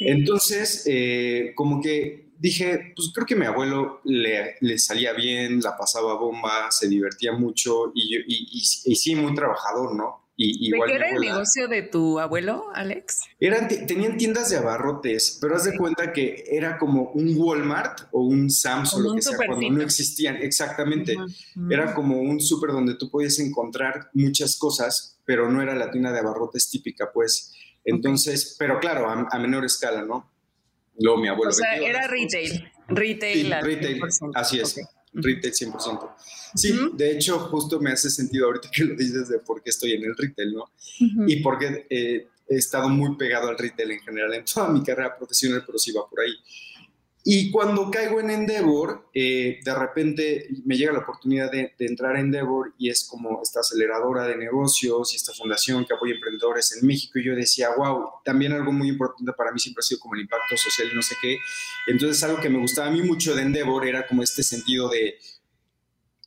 Entonces, 0.00 0.82
eh, 0.86 1.52
como 1.54 1.80
que 1.80 2.30
dije, 2.38 2.92
pues 2.94 3.10
creo 3.14 3.26
que 3.26 3.36
mi 3.36 3.46
abuelo 3.46 4.00
le, 4.04 4.56
le, 4.60 4.78
salía 4.78 5.12
bien, 5.12 5.60
la 5.60 5.76
pasaba 5.76 6.14
bomba, 6.14 6.70
se 6.70 6.88
divertía 6.88 7.32
mucho 7.32 7.92
y, 7.94 8.16
y, 8.16 8.62
y 8.84 8.96
sí, 8.96 9.14
muy 9.14 9.34
trabajador, 9.34 9.94
¿no? 9.94 10.25
Y, 10.38 10.70
¿De 10.70 10.78
qué 10.86 10.92
era 10.92 11.08
el 11.08 11.20
negocio 11.20 11.66
de 11.66 11.80
tu 11.80 12.18
abuelo, 12.18 12.66
Alex? 12.74 13.20
Eran, 13.40 13.68
tenían 13.86 14.18
tiendas 14.18 14.50
de 14.50 14.58
abarrotes, 14.58 15.38
pero 15.40 15.56
haz 15.56 15.64
de 15.64 15.76
cuenta 15.78 16.12
que 16.12 16.44
era 16.46 16.76
como 16.76 17.10
un 17.12 17.34
Walmart 17.36 18.00
o 18.12 18.20
un 18.20 18.50
Sam's 18.50 18.92
o 18.92 19.00
lo 19.00 19.14
que 19.14 19.22
sea, 19.22 19.36
cuando 19.36 19.70
no 19.70 19.82
existían, 19.82 20.36
exactamente. 20.36 21.16
Era 21.70 21.94
como 21.94 22.20
un 22.20 22.38
súper 22.38 22.72
donde 22.72 22.96
tú 22.96 23.10
podías 23.10 23.38
encontrar 23.38 24.10
muchas 24.12 24.58
cosas, 24.58 25.18
pero 25.24 25.50
no 25.50 25.62
era 25.62 25.74
la 25.74 25.90
tienda 25.90 26.12
de 26.12 26.18
abarrotes 26.18 26.68
típica, 26.68 27.10
pues. 27.10 27.54
Entonces, 27.82 28.56
pero 28.58 28.78
claro, 28.78 29.08
a, 29.08 29.38
menor 29.38 29.64
escala, 29.64 30.02
¿no? 30.02 30.30
Luego 30.98 31.18
mi 31.18 31.28
abuelo. 31.28 31.50
O 31.50 31.54
sea, 31.54 31.76
era 31.76 32.08
retail. 32.08 32.70
Retail. 32.88 33.54
retail, 33.62 34.02
así 34.34 34.60
es 34.60 34.76
retail 35.16 35.52
100%. 35.52 36.10
Sí, 36.54 36.74
de 36.94 37.10
hecho, 37.12 37.38
justo 37.38 37.80
me 37.80 37.90
hace 37.90 38.10
sentido 38.10 38.46
ahorita 38.46 38.70
que 38.70 38.84
lo 38.84 38.94
dices 38.94 39.28
de 39.28 39.38
por 39.38 39.62
qué 39.62 39.70
estoy 39.70 39.92
en 39.92 40.04
el 40.04 40.16
retail, 40.16 40.54
¿no? 40.54 40.70
Y 41.26 41.42
porque 41.42 41.86
eh, 41.90 42.28
he 42.48 42.56
estado 42.56 42.88
muy 42.88 43.16
pegado 43.16 43.48
al 43.48 43.58
retail 43.58 43.90
en 43.90 44.00
general 44.00 44.34
en 44.34 44.44
toda 44.44 44.68
mi 44.68 44.82
carrera 44.82 45.16
profesional, 45.16 45.62
pero 45.66 45.78
sí 45.78 45.92
va 45.92 46.08
por 46.08 46.20
ahí. 46.20 46.32
Y 47.28 47.50
cuando 47.50 47.90
caigo 47.90 48.20
en 48.20 48.30
Endeavor, 48.30 49.10
eh, 49.12 49.58
de 49.60 49.74
repente 49.74 50.46
me 50.64 50.76
llega 50.76 50.92
la 50.92 51.00
oportunidad 51.00 51.50
de, 51.50 51.74
entrar 51.80 52.14
en 52.14 52.26
Endeavor 52.26 52.72
y 52.78 52.88
es 52.88 53.04
como 53.10 53.42
esta 53.42 53.58
aceleradora 53.58 54.28
de 54.28 54.36
negocios 54.36 55.12
y 55.12 55.16
esta 55.16 55.32
fundación 55.32 55.84
que 55.84 55.92
apoya 55.92 56.14
emprendedores 56.14 56.78
en 56.80 56.86
México. 56.86 57.18
Y 57.18 57.24
yo 57.24 57.34
decía, 57.34 57.70
wow, 57.76 58.10
también 58.24 58.52
algo 58.52 58.70
muy 58.70 58.90
importante 58.90 59.32
para 59.32 59.50
mí 59.50 59.58
siempre 59.58 59.80
ha 59.80 59.82
sido 59.82 59.98
como 59.98 60.14
el 60.14 60.20
impacto 60.20 60.56
social 60.56 60.88
y 60.92 60.94
no 60.94 61.02
sé 61.02 61.16
qué. 61.20 61.38
Entonces, 61.88 62.22
algo 62.22 62.40
que 62.40 62.48
me 62.48 62.60
gustaba 62.60 62.86
a 62.86 62.92
mí 62.92 63.02
mucho 63.02 63.34
de 63.34 63.42
Endeavor 63.42 63.88
era 63.88 64.06
como 64.06 64.22
este 64.22 64.44
sentido 64.44 64.88
de 64.88 65.18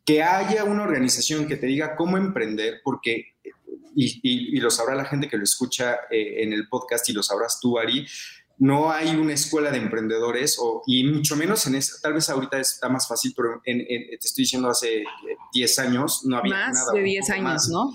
que 0.04 0.22
haya 0.22 0.66
una 0.66 0.84
organización 0.84 1.48
que 1.48 1.56
te 1.56 1.68
diga 1.68 1.96
cómo 1.96 2.18
emprender, 2.18 2.82
porque, 2.84 3.36
y, 3.96 4.20
y, 4.22 4.60
lo 4.60 4.70
sabrá 4.70 4.96
la 4.96 5.06
gente 5.06 5.30
que 5.30 5.38
lo 5.38 5.46
escucha 5.46 5.96
eh, 6.12 6.44
en 6.44 6.52
el 6.52 6.68
podcast 6.68 7.08
y 7.08 7.14
lo 7.14 7.24
sabrás 7.24 7.62
tú, 7.62 7.80
Ari 7.80 8.06
no 8.60 8.92
hay 8.92 9.16
una 9.16 9.34
escuela 9.34 9.72
de 9.72 9.78
emprendedores, 9.78 10.58
o, 10.60 10.84
y 10.86 11.06
mucho 11.06 11.36
menos 11.36 11.66
en 11.68 11.76
esa, 11.76 12.00
tal 12.02 12.14
vez 12.14 12.30
ahorita 12.30 12.60
está 12.60 12.90
más 12.90 13.08
fácil, 13.08 13.34
pero 13.36 13.62
te 13.64 14.16
estoy 14.20 14.44
diciendo 14.44 14.70
hace 14.70 15.04
10 15.54 15.80
años 15.80 16.26
no 16.26 16.38
había 16.38 16.54
más 16.54 16.74
nada. 16.74 16.92
de 16.94 17.02
10 17.02 17.30
años, 17.30 17.70
¿no? 17.70 17.92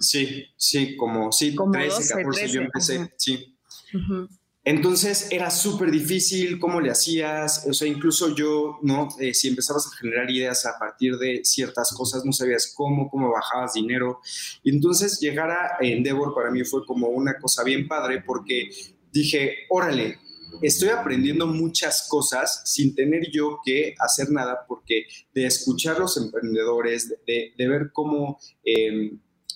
Sí, 0.00 0.44
sí, 0.56 0.96
como, 0.96 1.32
sí, 1.32 1.54
Como 1.54 1.72
13, 1.72 1.88
12, 1.96 2.14
14 2.14 2.40
yo 2.48 2.52
13, 2.52 2.58
empecé, 2.64 2.96
ajá. 2.98 3.10
sí. 3.16 3.56
Ujú. 3.94 4.28
Entonces 4.64 5.26
era 5.32 5.50
súper 5.50 5.90
difícil 5.90 6.60
cómo 6.60 6.80
le 6.80 6.92
hacías, 6.92 7.66
o 7.68 7.72
sea, 7.72 7.88
incluso 7.88 8.32
yo, 8.36 8.78
¿no? 8.82 9.08
Eh, 9.18 9.34
si 9.34 9.48
empezabas 9.48 9.88
a 9.88 9.96
generar 9.96 10.30
ideas 10.30 10.64
a 10.66 10.78
partir 10.78 11.16
de 11.16 11.40
ciertas 11.42 11.92
cosas, 11.92 12.24
no 12.24 12.32
sabías 12.32 12.72
cómo, 12.76 13.10
cómo 13.10 13.32
bajabas 13.32 13.72
dinero. 13.72 14.20
Y 14.62 14.70
entonces 14.70 15.18
llegar 15.18 15.50
a 15.50 15.78
Endeavor 15.80 16.32
para 16.32 16.52
mí 16.52 16.62
fue 16.62 16.86
como 16.86 17.08
una 17.08 17.38
cosa 17.40 17.64
bien 17.64 17.88
padre 17.88 18.22
porque 18.24 18.70
dije, 19.12 19.66
órale, 19.70 20.18
estoy 20.62 20.88
aprendiendo 20.90 21.46
muchas 21.46 22.06
cosas 22.08 22.62
sin 22.64 22.94
tener 22.94 23.30
yo 23.30 23.58
que 23.64 23.94
hacer 23.98 24.30
nada 24.30 24.64
porque 24.66 25.06
de 25.34 25.46
escuchar 25.46 25.98
los 25.98 26.16
emprendedores, 26.16 27.08
de, 27.26 27.52
de- 27.56 27.68
ver 27.68 27.90
cómo... 27.92 28.38
eh, 28.64 29.12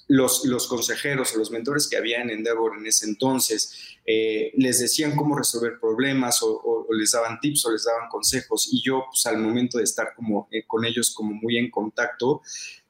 los, 0.08 0.44
los 0.44 0.68
consejeros 0.68 1.34
o 1.34 1.38
los 1.38 1.50
mentores 1.50 1.88
que 1.88 1.96
había 1.96 2.20
en 2.22 2.30
Endeavor 2.30 2.78
en 2.78 2.86
ese 2.86 3.06
entonces 3.06 3.96
eh, 4.06 4.52
les 4.56 4.78
decían 4.78 5.16
cómo 5.16 5.36
resolver 5.36 5.80
problemas 5.80 6.38
o 6.44 6.86
les 6.92 7.10
daban 7.10 7.40
tips 7.40 7.66
o 7.66 7.72
les 7.72 7.82
daban 7.86 8.08
consejos 8.08 8.68
y 8.72 8.80
yo 8.84 9.02
pues 9.10 9.26
al 9.26 9.38
momento 9.38 9.78
de 9.78 9.82
estar 9.84 10.14
como 10.14 10.46
eh, 10.52 10.64
con 10.64 10.84
ellos 10.84 11.12
como 11.12 11.34
muy 11.34 11.56
en 11.58 11.72
contacto 11.72 12.40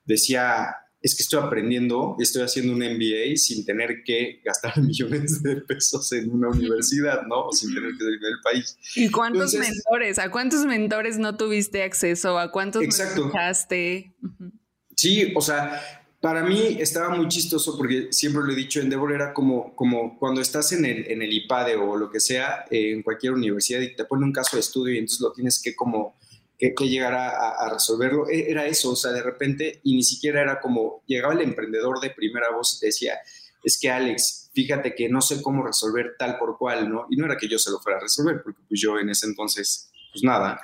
decía 0.05 0.77
es 1.03 1.15
que 1.15 1.23
estoy 1.23 1.41
aprendiendo, 1.41 2.17
estoy 2.19 2.43
haciendo 2.43 2.73
un 2.73 2.79
MBA 2.79 3.37
sin 3.37 3.65
tener 3.65 4.03
que 4.05 4.41
gastar 4.45 4.77
millones 4.83 5.43
de 5.43 5.57
pesos 5.57 6.11
en 6.13 6.31
una 6.31 6.49
universidad, 6.49 7.23
¿no? 7.29 7.47
O 7.47 7.53
sin 7.53 7.75
tener 7.75 7.93
que 7.93 7.99
salir 8.05 8.21
del 8.21 8.41
país. 8.43 8.77
¿Y 8.97 9.11
cuántos 9.11 9.55
Entonces- 9.55 9.75
mentores? 9.85 10.19
¿A 10.19 10.31
cuántos 10.31 10.65
mentores 10.67 11.19
no 11.19 11.37
tuviste 11.37 11.83
acceso? 11.83 12.39
¿A 12.39 12.51
cuántos 12.51 12.83
no 12.83 12.87
Exacto. 12.87 13.21
escuchaste? 13.27 14.15
Ujú. 14.23 14.53
Sí, 14.95 15.33
o 15.37 15.41
sea, 15.43 15.83
para 16.23 16.43
mí 16.43 16.79
estaba 16.81 17.15
muy 17.15 17.29
chistoso 17.29 17.77
porque 17.77 18.09
siempre 18.11 18.43
lo 18.43 18.51
he 18.51 18.57
dicho, 18.57 18.81
Endeavor 18.81 19.13
era 19.13 19.35
como, 19.35 19.77
como 19.77 20.19
cuando 20.19 20.41
estás 20.41 20.73
en 20.73 20.87
el, 20.87 21.11
en 21.11 21.21
el 21.23 21.33
IPADE 21.33 21.77
o 21.77 21.97
lo 21.97 22.11
que 22.11 22.19
sea, 22.19 22.65
eh, 22.71 22.93
en 22.93 23.03
cualquier 23.03 23.35
universidad 23.35 23.81
y 23.83 23.95
te 23.95 24.05
pone 24.07 24.25
un 24.25 24.33
caso 24.33 24.57
de 24.57 24.61
estudio 24.61 24.95
y 24.95 24.99
entonces 24.99 25.21
lo 25.21 25.33
tienes 25.33 25.61
que 25.63 25.77
como 25.77 26.17
que, 26.59 26.75
que 26.75 26.89
llegar 26.89 27.15
a, 27.15 27.69
resolverlo. 27.71 28.29
E- 28.29 28.51
Era 28.51 28.67
eso, 28.67 28.91
o 28.93 28.97
sea, 28.97 29.13
de 29.13 29.23
repente, 29.23 29.81
y 29.85 29.95
ni 29.97 30.03
siquiera 30.03 30.41
era 30.41 30.61
como, 30.61 31.03
llegaba 31.07 31.35
el 31.35 31.41
emprendedor 31.43 32.01
de 32.01 32.11
primera 32.11 32.51
voz 32.51 32.81
y 32.83 32.87
decía, 32.87 33.19
es 33.63 33.79
que 33.79 33.91
Alex, 33.91 34.51
fíjate 34.55 34.95
que 34.95 35.09
no 35.09 35.21
sé 35.21 35.43
cómo 35.43 35.65
resolver 35.67 36.15
tal 36.19 36.39
por 36.39 36.57
cual, 36.57 36.89
¿no? 36.91 37.07
Y 37.11 37.17
no 37.17 37.27
era 37.27 37.37
que 37.37 37.49
yo 37.49 37.59
se 37.59 37.71
lo 37.71 37.79
fuera 37.81 37.99
a 37.99 38.03
resolver, 38.03 38.43
porque 38.43 38.61
pues 38.69 38.81
yo 38.81 38.99
en 38.99 39.11
ese 39.11 39.27
entonces, 39.27 39.91
pues 40.13 40.23
nada, 40.25 40.61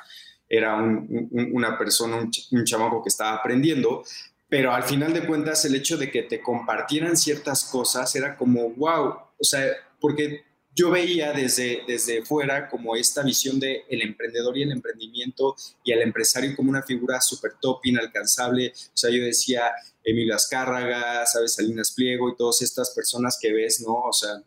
era 0.49 0.77
un- 0.77 1.29
un- 1.31 1.51
una 1.55 1.77
persona, 1.79 2.17
un, 2.17 2.31
ch- 2.31 2.65
chamaco 2.65 3.03
que 3.03 3.09
estaba 3.09 3.35
aprendiendo, 3.35 4.05
pero 4.49 4.73
al 4.73 4.83
final 4.85 5.13
de 5.15 5.27
cuentas 5.27 5.65
el 5.65 5.75
hecho 5.75 5.97
de 5.97 6.11
que 6.11 6.23
te 6.25 6.41
compartieran 6.43 7.17
ciertas 7.17 7.65
cosas 7.65 8.15
era 8.15 8.37
como, 8.37 8.71
wow, 8.71 9.15
o 9.39 9.45
sea, 9.45 9.67
porque 10.01 10.45
yo 10.75 10.91
veía 10.91 11.33
desde, 11.33 11.83
desde 11.87 12.25
fuera 12.25 12.69
como 12.69 12.97
esta 12.97 13.23
visión 13.23 13.61
de 13.61 13.85
el 13.89 14.03
emprendedor 14.03 14.57
y 14.57 14.63
el 14.63 14.73
emprendimiento 14.73 15.55
y 15.85 15.93
el 15.93 16.01
empresario 16.01 16.57
como 16.57 16.71
una 16.71 16.83
figura 16.83 17.21
súper 17.21 17.53
top, 17.61 17.81
inalcanzable, 17.85 18.73
o 18.75 18.97
sea, 18.97 19.11
yo 19.11 19.23
decía 19.23 19.71
Emilio 20.03 20.35
Azcárraga, 20.35 21.27
sabes, 21.27 21.55
Salinas 21.55 21.93
Pliego 21.93 22.31
y 22.31 22.37
todas 22.37 22.63
estas 22.63 22.91
personas 22.95 23.39
que 23.41 23.53
ves, 23.53 23.83
¿no? 23.87 23.95
O 23.95 24.13
sea, 24.13 24.43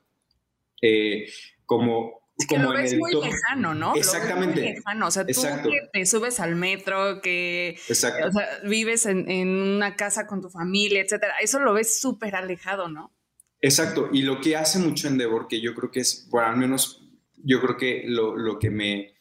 eh, 0.81 1.27
como... 1.65 2.25
Es 2.37 2.47
que 2.47 2.55
como 2.55 2.73
lo 2.73 2.77
ves 2.77 2.97
muy 2.97 3.11
top. 3.13 3.23
lejano, 3.23 3.73
¿no? 3.73 3.95
Exactamente. 3.95 4.61
muy 4.61 4.73
lejano. 4.73 5.07
O 5.07 5.11
sea, 5.11 5.23
tú 5.23 5.31
Exacto. 5.31 5.69
que 5.69 5.87
te 5.93 6.05
subes 6.05 6.41
al 6.41 6.55
metro, 6.57 7.21
que 7.21 7.79
o 7.89 7.93
sea, 7.93 8.13
vives 8.65 9.05
en, 9.05 9.29
en 9.31 9.47
una 9.47 9.95
casa 9.95 10.27
con 10.27 10.41
tu 10.41 10.49
familia, 10.49 11.01
etcétera. 11.01 11.35
Eso 11.41 11.59
lo 11.59 11.73
ves 11.73 11.97
súper 11.97 12.35
alejado, 12.35 12.89
¿no? 12.89 13.13
Exacto, 13.61 14.09
y 14.11 14.21
lo 14.21 14.39
que 14.41 14.55
hace 14.55 14.79
mucho 14.79 15.07
Endeavor, 15.07 15.47
que 15.47 15.59
yo 15.61 15.73
creo 15.73 15.89
que 15.91 16.01
es, 16.01 16.27
bueno, 16.29 16.49
al 16.49 16.57
menos 16.57 17.01
yo 17.43 17.59
creo 17.61 17.77
que 17.77 18.03
lo, 18.05 18.35
lo 18.37 18.59
que 18.59 18.69
me, 18.69 19.15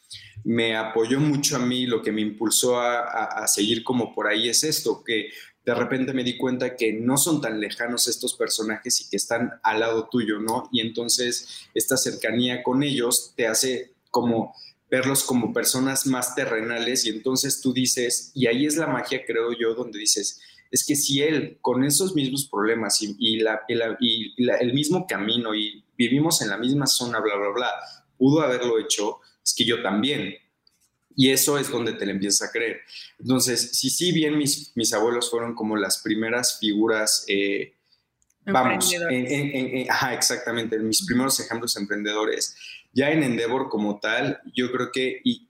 me 0.44 0.76
apoyó 0.76 1.18
mucho 1.20 1.56
a 1.56 1.60
mí, 1.60 1.86
lo 1.86 2.02
que 2.02 2.12
me 2.12 2.20
impulsó 2.20 2.78
a, 2.78 2.98
a- 3.00 3.44
a 3.44 3.48
seguir 3.48 3.82
como 3.84 4.14
por 4.14 4.26
ahí 4.26 4.48
es 4.48 4.64
esto, 4.64 5.02
que 5.04 5.30
de 5.64 5.74
repente 5.74 6.12
me 6.12 6.24
di 6.24 6.36
cuenta 6.36 6.76
que 6.76 6.92
no 6.92 7.16
son 7.16 7.40
tan 7.40 7.58
lejanos 7.58 8.06
estos 8.06 8.34
personajes 8.34 9.00
y 9.00 9.08
que 9.08 9.16
están 9.16 9.50
al 9.62 9.80
lado 9.80 10.08
tuyo, 10.10 10.38
¿no? 10.38 10.68
Y 10.72 10.80
entonces 10.82 11.66
esta 11.72 11.96
cercanía 11.96 12.62
con 12.62 12.82
ellos 12.82 13.32
te 13.34 13.46
hace 13.46 13.92
como 14.10 14.54
verlos 14.90 15.24
como 15.24 15.52
personas 15.54 16.06
más 16.06 16.34
terrenales 16.34 17.06
y 17.06 17.08
entonces 17.08 17.60
tú 17.62 17.72
dices, 17.72 18.30
y 18.34 18.46
ahí 18.46 18.66
es 18.66 18.76
la 18.76 18.86
magia, 18.86 19.24
creo 19.26 19.52
yo, 19.58 19.74
donde 19.74 19.98
dices, 19.98 20.40
es 20.74 20.84
que 20.84 20.96
si 20.96 21.22
él 21.22 21.58
con 21.60 21.84
esos 21.84 22.14
mismos 22.14 22.48
problemas 22.50 23.00
y, 23.00 23.14
y 23.18 23.38
la, 23.38 23.60
y 23.68 23.74
la- 23.74 23.96
y 24.00 24.44
la- 24.44 24.56
el 24.56 24.74
mismo 24.74 25.06
camino 25.06 25.54
y 25.54 25.84
vivimos 25.96 26.42
en 26.42 26.48
la 26.48 26.58
misma 26.58 26.86
zona, 26.86 27.20
bla, 27.20 27.36
bla, 27.36 27.50
bla, 27.54 27.70
pudo 28.18 28.40
haberlo 28.42 28.78
hecho, 28.78 29.20
es 29.44 29.54
que 29.54 29.64
yo 29.64 29.82
también. 29.82 30.34
Y 31.16 31.30
eso 31.30 31.58
es 31.58 31.70
donde 31.70 31.92
te 31.92 32.04
le 32.06 32.12
empiezas 32.12 32.48
a 32.48 32.52
creer. 32.52 32.80
Entonces, 33.20 33.70
si 33.78 33.88
sí 33.88 34.10
bien 34.10 34.36
mis, 34.36 34.72
mis 34.74 34.92
abuelos 34.92 35.30
fueron 35.30 35.54
como 35.54 35.76
las 35.76 36.02
primeras 36.02 36.58
figuras, 36.58 37.24
eh, 37.28 37.74
vamos, 38.46 38.90
en- 39.56 39.76
en- 39.78 39.90
ajá, 39.90 40.12
exactamente, 40.14 40.78
mis 40.78 41.06
primeros 41.06 41.38
ejemplos 41.40 41.76
emprendedores, 41.76 42.56
ya 42.92 43.10
en 43.12 43.22
Endeavor 43.22 43.68
como 43.68 44.00
tal, 44.00 44.40
yo 44.54 44.70
creo 44.72 44.90
que, 44.92 45.20
y 45.24 45.48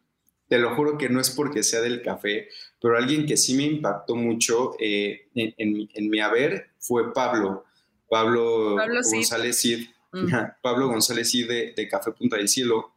te 0.48 0.58
lo 0.58 0.74
juro 0.76 0.98
que 0.98 1.08
no 1.08 1.20
es 1.20 1.30
porque 1.30 1.62
sea 1.62 1.80
del 1.80 2.02
café, 2.02 2.48
pero 2.84 2.98
alguien 2.98 3.24
que 3.24 3.38
sí 3.38 3.54
me 3.54 3.62
impactó 3.62 4.14
mucho 4.14 4.76
eh, 4.78 5.28
en, 5.34 5.54
en 5.56 5.72
mi- 5.72 5.88
en 5.94 6.10
mi 6.10 6.20
haber 6.20 6.68
fue 6.78 7.14
Pablo, 7.14 7.64
Pablo. 8.10 8.76
González 9.16 9.58
Cid, 9.58 9.86
Mm. 10.12 10.28
Pablo 10.62 10.88
González 10.88 11.30
Cid 11.30 11.48
de, 11.48 11.72
de 11.74 11.88
Café 11.88 12.12
Punta 12.12 12.36
del 12.36 12.46
Cielo. 12.48 12.92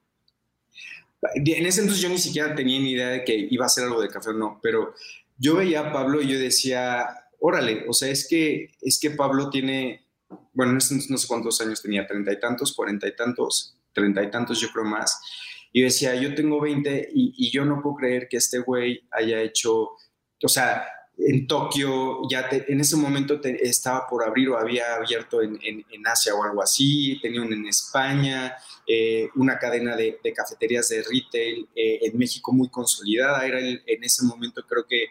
En 1.34 1.65
ese 1.65 1.79
entonces 1.82 2.01
yo 2.03 2.10
ni 2.10 2.20
siquiera 2.20 2.53
tenía 2.53 2.79
ni 2.79 2.91
idea 2.91 3.08
de 3.10 3.24
que 3.24 3.36
iba 3.50 3.65
a 3.65 3.70
ser 3.70 3.86
algo 3.86 4.01
de 4.01 4.08
café 4.10 4.29
o 4.29 4.34
no, 4.34 4.60
pero 4.62 4.94
yo 5.38 5.56
veía 5.56 5.79
a 5.79 5.91
Pablo 5.94 6.22
y 6.22 6.27
yo 6.27 6.38
decía, 6.38 7.08
órale, 7.39 7.86
o 7.88 7.94
sea, 7.94 8.10
es 8.10 8.27
que, 8.27 8.72
es 8.82 9.00
que 9.00 9.10
Pablo 9.12 9.50
tiene, 9.50 10.06
bueno, 10.53 10.74
en 10.74 10.77
ese 10.77 10.94
entonces 10.94 11.10
no 11.10 11.17
sé 11.17 11.27
cuántos 11.27 11.60
años 11.62 11.82
tenía, 11.82 12.06
treinta 12.06 12.32
y 12.34 12.39
tantos, 12.39 12.74
cuarenta 12.74 13.08
y 13.08 13.15
tantos, 13.15 13.75
treinta 13.94 14.22
y 14.22 14.29
tantos, 14.29 14.60
yo 14.60 14.70
creo 14.72 14.86
más. 14.86 15.20
Y 15.74 15.82
decía, 15.84 16.16
yo 16.16 16.34
tengo 16.36 16.60
20 16.62 17.10
y, 17.14 17.52
yo 17.52 17.66
no 17.66 17.82
puedo 17.82 17.96
creer 17.98 18.28
que 18.30 18.38
este 18.38 18.60
güey 18.60 19.02
haya 19.12 19.42
hecho, 19.42 19.90
o 20.44 20.48
sea, 20.48 20.88
en 21.20 21.48
Tokio, 21.48 22.20
ya 22.30 22.48
te- 22.48 22.72
en 22.72 22.80
ese 22.80 22.96
momento 22.96 23.40
te- 23.42 23.68
estaba 23.68 24.08
por 24.08 24.24
abrir 24.24 24.50
o 24.50 24.58
había 24.58 24.96
abierto 24.96 25.42
en, 25.42 25.58
en- 25.64 25.84
Asia 26.06 26.34
o 26.36 26.44
algo 26.44 26.62
así, 26.62 27.20
tenía 27.22 27.42
uno 27.42 27.54
en 27.56 27.68
España, 27.68 28.56
eh, 28.88 29.28
una 29.36 29.58
cadena 29.60 29.96
de, 29.96 30.20
de 30.24 30.34
cafeterías 30.34 30.88
de 30.90 31.04
retail 31.04 31.68
eh, 31.76 32.00
en 32.04 32.18
México 32.18 32.54
muy 32.54 32.70
consolidada, 32.70 33.46
era 33.46 33.60
en 33.60 34.04
ese 34.04 34.24
momento 34.26 34.62
creo 34.68 34.86
que, 34.88 35.08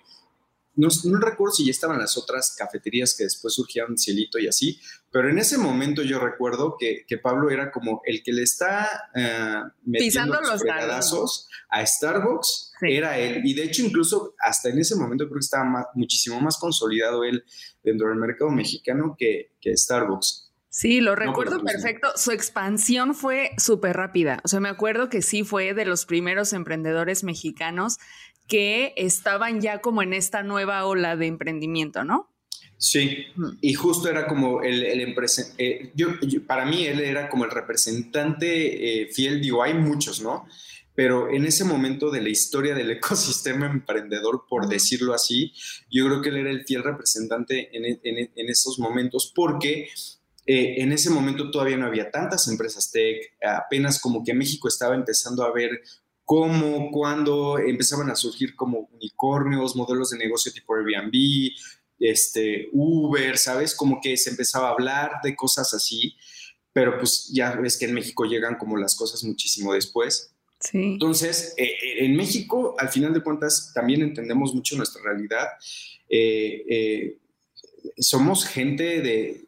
no, 0.76 0.88
no 1.04 1.18
recuerdo 1.18 1.54
si 1.54 1.64
ya 1.64 1.70
estaban 1.70 1.98
las 1.98 2.16
otras 2.16 2.54
cafeterías 2.56 3.14
que 3.16 3.24
después 3.24 3.54
surgieron 3.54 3.96
Cielito 3.98 4.38
y 4.38 4.46
así, 4.46 4.78
pero 5.10 5.30
en 5.30 5.38
ese 5.38 5.58
momento 5.58 6.02
yo 6.02 6.18
recuerdo 6.18 6.76
que, 6.78 7.04
que 7.06 7.18
Pablo 7.18 7.50
era 7.50 7.70
como 7.72 8.02
el 8.04 8.22
que 8.22 8.32
le 8.32 8.42
está 8.42 8.88
eh, 9.14 9.62
metiendo 9.84 10.34
Pisando 10.34 10.40
los 10.42 10.60
fregadazos 10.60 11.48
a 11.70 11.84
Starbucks, 11.84 12.72
Sí. 12.78 12.92
era 12.92 13.18
él. 13.18 13.40
Y 13.44 13.54
de 13.54 13.62
hecho, 13.64 13.82
incluso 13.82 14.34
hasta 14.38 14.68
en 14.68 14.78
ese 14.78 14.96
momento 14.96 15.24
creo 15.24 15.36
que 15.36 15.44
estaba 15.44 15.64
más- 15.64 15.86
muchísimo 15.94 16.38
más 16.40 16.58
consolidado 16.58 17.24
él 17.24 17.42
dentro 17.82 18.08
del 18.08 18.18
mercado 18.18 18.50
mexicano 18.50 19.16
que, 19.18 19.52
que 19.62 19.74
Starbucks. 19.74 20.52
Sí, 20.68 21.00
lo 21.00 21.14
recuerdo 21.16 21.54
mismo. 21.62 21.70
perfecto. 21.70 22.08
Su 22.16 22.32
expansión 22.32 23.14
fue 23.14 23.52
súper 23.56 23.96
rápida. 23.96 24.40
O 24.44 24.48
sea, 24.48 24.60
me 24.60 24.68
acuerdo 24.68 25.08
que 25.08 25.22
sí 25.22 25.42
fue 25.42 25.72
de 25.72 25.86
los 25.86 26.04
primeros 26.04 26.52
emprendedores 26.52 27.24
mexicanos 27.24 27.96
que 28.46 28.92
estaban 28.96 29.60
ya 29.60 29.80
como 29.80 30.02
en 30.02 30.12
esta 30.12 30.42
nueva 30.42 30.84
ola 30.86 31.16
de 31.16 31.26
emprendimiento, 31.26 32.04
¿no? 32.04 32.30
Sí, 32.78 33.24
Ujú. 33.36 33.56
y 33.60 33.72
justo 33.74 34.08
era 34.08 34.26
como 34.26 34.62
el, 34.62 34.84
el 34.84 35.14
eh, 35.58 35.92
yo, 35.94 36.08
yo- 36.20 36.46
para 36.46 36.66
mí 36.66 36.84
él 36.86 37.00
era 37.00 37.28
como 37.28 37.44
el 37.44 37.50
representante 37.50 39.02
eh, 39.02 39.08
fiel, 39.08 39.40
digo, 39.40 39.62
hay 39.62 39.74
muchos, 39.74 40.20
¿no? 40.20 40.46
Pero 40.94 41.30
en 41.30 41.44
ese 41.44 41.64
momento 41.64 42.10
de 42.10 42.20
la 42.22 42.28
historia 42.28 42.74
del 42.74 42.90
ecosistema 42.98 43.66
emprendedor, 43.66 44.44
por 44.48 44.68
decirlo 44.68 45.14
así, 45.14 45.52
yo 45.90 46.06
creo 46.06 46.20
que 46.22 46.28
él 46.28 46.36
era 46.36 46.50
el 46.50 46.64
fiel 46.64 46.82
representante 46.82 47.74
en, 47.76 47.84
e- 47.86 48.00
en, 48.02 48.18
e- 48.18 48.32
en 48.36 48.48
esos 48.48 48.78
momentos 48.78 49.32
porque 49.34 49.88
eh, 50.46 50.74
en 50.82 50.92
ese 50.92 51.10
momento 51.10 51.50
todavía 51.50 51.76
no 51.76 51.86
había 51.86 52.10
tantas 52.10 52.46
empresas 52.48 52.90
tech, 52.92 53.16
apenas 53.42 53.98
como 54.00 54.22
que 54.22 54.32
México 54.34 54.68
estaba 54.68 54.94
empezando 54.94 55.42
a 55.42 55.52
ver 55.52 55.80
cómo, 56.26 56.90
cuándo 56.90 57.56
empezaban 57.58 58.10
a 58.10 58.16
surgir 58.16 58.56
como 58.56 58.88
unicornios, 58.92 59.76
modelos 59.76 60.10
de 60.10 60.18
negocio 60.18 60.52
tipo 60.52 60.74
Airbnb, 60.74 61.52
este, 62.00 62.68
Uber, 62.72 63.38
¿sabes? 63.38 63.74
Como 63.76 64.00
que 64.00 64.16
se 64.16 64.30
empezaba 64.30 64.68
a 64.68 64.72
hablar 64.72 65.12
de 65.22 65.36
cosas 65.36 65.72
así, 65.72 66.16
pero 66.72 66.98
pues 66.98 67.30
ya 67.32 67.54
ves 67.54 67.78
que 67.78 67.84
en 67.84 67.94
México 67.94 68.24
llegan 68.24 68.56
como 68.56 68.76
las 68.76 68.96
cosas 68.96 69.22
muchísimo 69.22 69.72
después. 69.72 70.34
Sí. 70.58 70.78
Entonces, 70.78 71.54
eh, 71.56 71.64
eh, 71.64 72.04
en 72.04 72.16
México, 72.16 72.74
al 72.76 72.88
final 72.88 73.14
de 73.14 73.22
cuentas, 73.22 73.70
también 73.72 74.02
entendemos 74.02 74.52
mucho 74.52 74.76
nuestra 74.76 75.02
realidad. 75.04 75.46
Eh, 76.08 77.18
somos 77.98 78.46
gente 78.46 79.00
de 79.00 79.45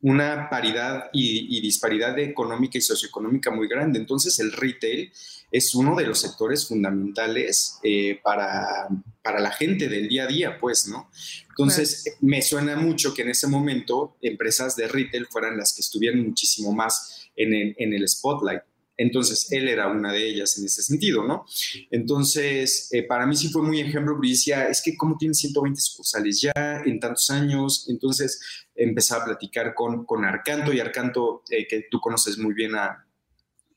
una 0.00 0.48
paridad 0.48 1.10
y, 1.12 1.60
disparidad 1.60 2.18
económica 2.18 2.78
y 2.78 2.80
socioeconómica 2.80 3.50
muy 3.50 3.68
grande. 3.68 3.98
Entonces, 3.98 4.38
el 4.38 4.52
retail 4.52 5.12
es 5.50 5.74
uno 5.74 5.96
de 5.96 6.06
los 6.06 6.20
sectores 6.20 6.68
fundamentales 6.68 7.78
para, 8.22 8.88
para, 9.22 9.40
la 9.40 9.50
gente 9.50 9.88
del 9.88 10.08
día 10.08 10.24
a 10.24 10.26
día, 10.26 10.58
pues, 10.58 10.86
¿no? 10.88 11.10
Entonces, 11.48 12.16
me 12.20 12.42
suena 12.42 12.76
mucho 12.76 13.12
que 13.12 13.22
en 13.22 13.30
ese 13.30 13.48
momento 13.48 14.16
empresas 14.22 14.76
de 14.76 14.86
retail 14.86 15.26
fueran 15.26 15.56
las 15.56 15.74
que 15.74 15.80
estuvieran 15.80 16.24
muchísimo 16.24 16.72
más 16.72 17.28
en 17.34 17.52
el, 17.52 17.74
en 17.78 17.92
el 17.94 18.08
spotlight. 18.08 18.62
Entonces, 18.98 19.50
él 19.52 19.68
era 19.68 19.86
una 19.86 20.12
de 20.12 20.28
ellas 20.28 20.58
en 20.58 20.66
ese 20.66 20.82
sentido, 20.82 21.24
¿no? 21.24 21.46
Entonces, 21.90 22.88
eh, 22.92 23.04
para 23.04 23.26
mí 23.26 23.36
sí 23.36 23.48
fue 23.48 23.62
muy 23.62 23.80
ejemplo, 23.80 24.14
porque 24.14 24.30
decía, 24.30 24.68
es 24.68 24.82
que 24.82 24.96
cómo 24.96 25.16
tienen 25.16 25.34
120 25.34 25.80
sucursales 25.80 26.40
ya 26.40 26.82
en 26.84 26.98
tantos 26.98 27.30
años. 27.30 27.86
Entonces, 27.88 28.40
empecé 28.74 29.14
a 29.14 29.24
platicar 29.24 29.74
con, 29.74 30.04
con 30.04 30.24
Arcanto 30.24 30.72
y 30.72 30.80
Arcanto, 30.80 31.44
eh, 31.48 31.66
que 31.66 31.86
tú 31.90 32.00
conoces 32.00 32.38
muy 32.38 32.54
bien 32.54 32.74
a, 32.74 33.07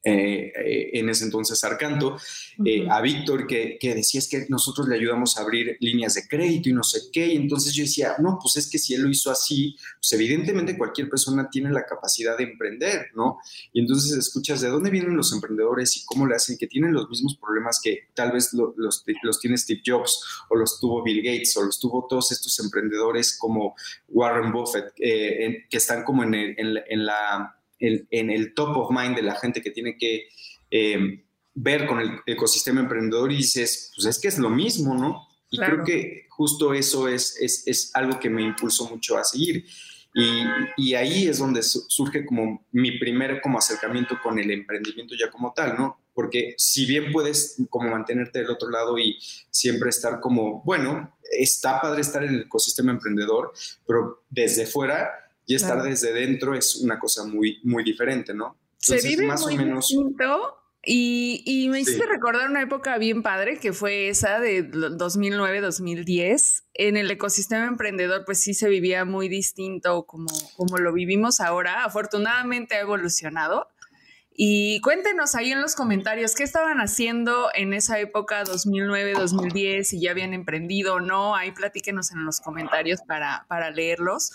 eh, 0.04 0.52
eh, 0.56 0.90
en 0.94 1.10
ese 1.10 1.26
entonces 1.26 1.64
Arcanto, 1.64 2.18
eh, 2.66 2.88
a 2.90 3.02
Víctor, 3.02 3.46
que, 3.46 3.78
que, 3.80 3.94
decía 3.94 4.18
es 4.18 4.28
que 4.28 4.48
nosotros 4.50 4.88
le 4.88 4.96
ayudamos 4.96 5.38
a 5.38 5.42
abrir 5.42 5.78
líneas 5.80 6.16
de 6.16 6.28
crédito 6.28 6.70
y 6.70 6.74
no 6.74 6.82
sé 6.82 7.02
qué. 7.14 7.28
Y 7.28 7.36
entonces 7.36 7.74
yo 7.74 7.84
decía, 7.84 8.16
no, 8.20 8.40
pues 8.42 8.58
es 8.58 8.70
que 8.70 8.80
si 8.80 8.96
él 8.96 9.04
lo 9.04 9.10
hizo 9.10 9.30
así, 9.30 9.76
pues 10.00 10.12
evidentemente 10.14 10.76
cualquier 10.76 11.08
persona 11.08 11.50
tiene 11.52 11.72
la 11.72 11.86
capacidad 11.86 12.36
de 12.36 12.46
emprender, 12.46 13.12
¿no? 13.16 13.38
Y 13.74 13.82
entonces 13.82 14.18
escuchas 14.18 14.62
de 14.62 14.70
dónde 14.70 14.90
vienen 14.90 15.16
los 15.16 15.34
emprendedores 15.34 15.96
y 15.98 16.06
cómo 16.06 16.26
le 16.26 16.36
hacen, 16.36 16.58
que 16.58 16.68
tienen 16.68 16.94
los 16.94 17.08
mismos 17.08 17.38
problemas 17.38 17.80
que 17.84 18.08
tal 18.16 18.32
vez 18.32 18.54
los, 18.54 18.74
los 18.76 19.40
tiene 19.40 19.58
Steve 19.58 19.82
Jobs 19.86 20.20
o 20.50 20.56
los 20.56 20.80
tuvo 20.80 21.04
Bill 21.04 21.22
Gates 21.22 21.56
o 21.58 21.64
los 21.64 21.80
tuvo 21.80 22.08
todos 22.10 22.32
estos 22.32 22.60
emprendedores 22.60 23.38
como 23.38 23.76
Warren 24.10 24.52
Buffett, 24.52 24.94
que 24.96 25.68
están 25.72 26.04
como 26.04 26.24
en, 26.24 26.34
en 26.34 27.06
la 27.06 27.56
en, 27.82 28.30
el 28.30 28.54
top 28.54 28.78
of 28.78 28.92
mind 28.92 29.16
de 29.16 29.24
la 29.24 29.36
gente 29.36 29.62
que 29.62 29.72
tiene 29.72 29.98
que 29.98 30.30
eh, 30.70 31.24
ver 31.54 31.86
con 31.86 32.00
el 32.00 32.20
ecosistema 32.26 32.82
emprendedor 32.82 33.32
y 33.32 33.38
dices, 33.38 33.92
pues 33.96 34.08
es 34.08 34.20
que 34.20 34.28
es 34.28 34.38
lo 34.38 34.50
mismo, 34.50 34.96
¿no? 34.96 35.28
Y 35.50 35.58
creo 35.58 35.84
que 35.84 36.28
justo 36.30 36.74
eso 36.74 37.10
es, 37.10 37.36
es, 37.42 37.68
es, 37.68 37.92
algo 37.94 38.18
que 38.20 38.30
me 38.30 38.42
impulsó 38.42 38.90
mucho 38.90 39.18
a 39.18 39.24
seguir. 39.24 39.66
Y, 40.14 40.44
y, 40.78 40.94
ahí 40.94 41.28
es 41.28 41.40
donde 41.40 41.62
surge 41.64 42.26
como 42.26 42.66
mi 42.72 42.98
primer 43.00 43.42
como 43.42 43.58
acercamiento 43.58 44.18
con 44.22 44.40
el 44.40 44.50
emprendimiento 44.52 45.14
ya 45.20 45.30
como 45.30 45.54
tal, 45.54 45.76
¿no? 45.78 46.00
Porque 46.14 46.54
si 46.58 46.86
bien 46.86 47.12
puedes 47.12 47.62
como 47.70 47.90
mantenerte 47.90 48.40
del 48.40 48.50
otro 48.50 48.70
lado 48.70 48.98
y 48.98 49.18
siempre 49.50 49.90
estar 49.90 50.20
como, 50.20 50.62
bueno, 50.64 51.18
está 51.32 51.82
padre 51.82 52.02
estar 52.02 52.24
en 52.24 52.36
el 52.36 52.42
ecosistema 52.42 52.92
emprendedor, 52.92 53.54
pero 53.86 54.24
desde 54.30 54.66
fuera 54.66 55.10
y 55.52 55.56
estar 55.56 55.84
desde 55.84 56.14
dentro 56.14 56.56
es 56.56 56.78
una 56.78 56.98
cosa 57.00 57.26
muy, 57.26 57.60
muy 57.64 57.84
diferente, 57.84 58.34
¿no? 58.34 58.58
Se 58.78 59.02
vive 59.02 59.28
más 59.28 59.42
muy 59.44 59.56
o 59.56 59.58
menos... 59.58 59.88
distinto 59.88 60.62
y, 60.84 61.44
y, 61.46 61.70
me 61.70 61.82
hiciste 61.82 62.08
recordar 62.08 62.50
una 62.50 62.64
época 62.64 62.98
bien 62.98 63.22
padre 63.22 63.60
que 63.60 63.72
fue 63.72 64.08
esa 64.08 64.40
de 64.40 64.68
2009-2010. 64.68 66.64
En 66.74 66.98
el 66.98 67.12
ecosistema 67.12 67.68
emprendedor, 67.68 68.24
pues 68.26 68.42
sí 68.42 68.56
se 68.56 68.68
vivía 68.68 69.06
muy 69.06 69.30
distinto 69.30 70.08
como, 70.08 70.32
como 70.58 70.78
lo 70.80 70.92
vivimos 70.92 71.40
ahora. 71.40 71.84
Afortunadamente 71.84 72.76
ha 72.76 72.80
evolucionado. 72.80 73.68
Y 74.34 74.82
cuéntenos 74.82 75.36
ahí 75.36 75.52
en 75.52 75.62
los 75.62 75.76
comentarios 75.76 76.34
qué 76.34 76.42
estaban 76.42 76.80
haciendo 76.80 77.50
en 77.54 77.74
esa 77.74 78.00
época 78.00 78.44
2009-2010, 78.44 79.84
si 79.84 80.02
ya 80.02 80.10
habían 80.10 80.34
emprendido 80.34 80.96
o 80.96 81.00
no. 81.00 81.36
Ahí 81.36 81.52
platíquenos 81.52 82.12
en 82.12 82.26
los 82.26 82.42
comentarios 82.42 83.02
para, 83.06 83.46
para 83.48 83.70
leerlos. 83.70 84.32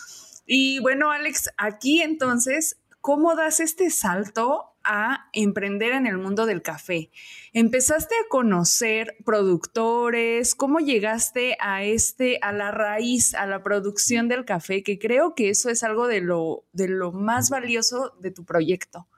Y 0.47 0.79
bueno, 0.79 1.11
Alex, 1.11 1.50
aquí 1.57 2.00
entonces, 2.00 2.79
¿cómo 3.00 3.35
das 3.35 3.61
este 3.61 3.91
salto 3.91 4.76
a 4.85 5.29
emprender 5.33 5.93
en 5.93 6.07
el 6.07 6.17
mundo 6.17 6.47
del 6.47 6.62
café? 6.62 7.11
¿Empezaste 7.53 8.14
a 8.14 8.29
conocer 8.29 9.16
productores? 9.25 10.55
¿Cómo 10.55 10.79
llegaste 10.79 11.57
a 11.61 11.83
este, 11.83 12.38
a 12.40 12.53
la 12.53 12.70
raíz, 12.70 13.35
a 13.35 13.47
la 13.47 13.64
producción 13.64 14.29
del 14.29 14.44
café? 14.44 14.85
Que 14.85 14.99
creo 14.99 15.35
que 15.35 15.51
eso 15.51 15.68
es 15.68 15.83
algo 15.83 16.07
de 16.07 16.20
lo, 16.20 16.64
de 16.73 16.88
lo 16.88 17.11
más 17.11 17.51
valioso 17.51 18.14
de 18.20 18.31
tu 18.31 18.44
proyecto, 18.44 19.09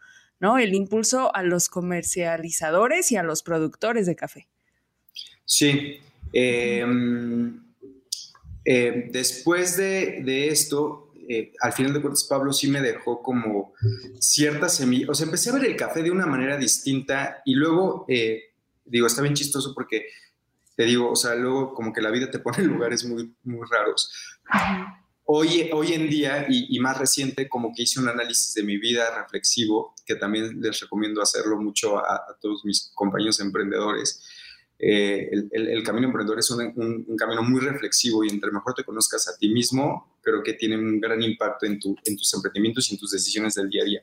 ¿no? 0.40 0.59
El 0.59 0.74
impulso 0.74 1.35
a 1.37 1.42
los 1.42 1.68
comercializadores 1.68 3.12
y 3.12 3.16
a 3.16 3.22
los 3.22 3.42
productores 3.42 4.07
de 4.07 4.16
café. 4.16 4.48
Sí. 5.44 5.98
Em, 6.33 7.62
em, 8.64 9.11
después 9.12 9.76
de, 9.76 10.22
de 10.22 10.48
esto, 10.48 11.08
eh, 11.28 11.52
al 11.60 11.74
final 11.74 11.92
de 11.92 12.00
cuentas 12.00 12.24
Pablo 12.24 12.54
sí 12.54 12.68
me 12.68 12.80
dejó 12.80 13.22
como 13.22 13.74
ciertas 14.18 14.76
semillas, 14.76 15.10
o 15.10 15.14
sea, 15.14 15.26
empecé 15.26 15.50
a 15.50 15.52
ver 15.52 15.66
el 15.66 15.76
café 15.76 16.02
de 16.02 16.10
una 16.10 16.24
manera 16.24 16.56
distinta 16.56 17.42
y 17.44 17.54
luego, 17.54 18.06
eh, 18.08 18.54
digo, 18.86 19.06
está 19.06 19.20
bien 19.20 19.34
chistoso 19.34 19.74
porque 19.74 20.06
te 20.74 20.84
digo, 20.84 21.10
o 21.10 21.16
sea, 21.16 21.34
luego 21.34 21.74
como 21.74 21.92
que 21.92 22.00
la 22.00 22.10
vida 22.10 22.30
te 22.30 22.38
pone 22.40 22.58
en 22.58 22.68
lugares 22.68 23.04
muy, 23.04 23.34
muy 23.44 23.66
raros. 23.70 24.10
Hoy, 25.24 25.68
hoy 25.74 25.92
en 25.92 26.08
día, 26.08 26.46
y, 26.48 26.78
más 26.80 26.96
reciente, 26.96 27.50
como 27.50 27.74
que 27.74 27.82
hice 27.82 28.00
un 28.00 28.08
análisis 28.08 28.54
de 28.54 28.62
mi 28.62 28.78
vida 28.78 29.14
reflexivo, 29.14 29.94
que 30.06 30.14
también 30.14 30.58
les 30.62 30.80
recomiendo 30.80 31.20
hacerlo 31.20 31.60
mucho 31.60 31.98
a 31.98 32.38
todos 32.40 32.64
mis 32.64 32.90
compañeros 32.94 33.38
emprendedores, 33.40 34.22
eh, 34.78 35.28
el, 35.50 35.82
camino 35.82 36.06
emprendedor 36.06 36.38
es 36.38 36.50
un, 36.50 37.16
camino 37.16 37.42
muy 37.42 37.60
reflexivo 37.60 38.22
y 38.22 38.28
entre 38.28 38.52
mejor 38.52 38.74
te 38.74 38.84
conozcas 38.84 39.28
a 39.28 39.36
ti 39.36 39.48
mismo, 39.48 40.18
creo 40.22 40.42
que 40.42 40.52
tiene 40.52 40.76
un 40.76 41.00
gran 41.00 41.20
impacto 41.20 41.66
en, 41.66 41.80
tu, 41.80 41.96
en 42.04 42.16
tus 42.16 42.32
emprendimientos 42.34 42.88
y 42.88 42.94
en 42.94 43.00
tus 43.00 43.10
decisiones 43.10 43.54
del 43.54 43.68
día 43.68 43.82
a 43.82 43.86
día. 43.86 44.02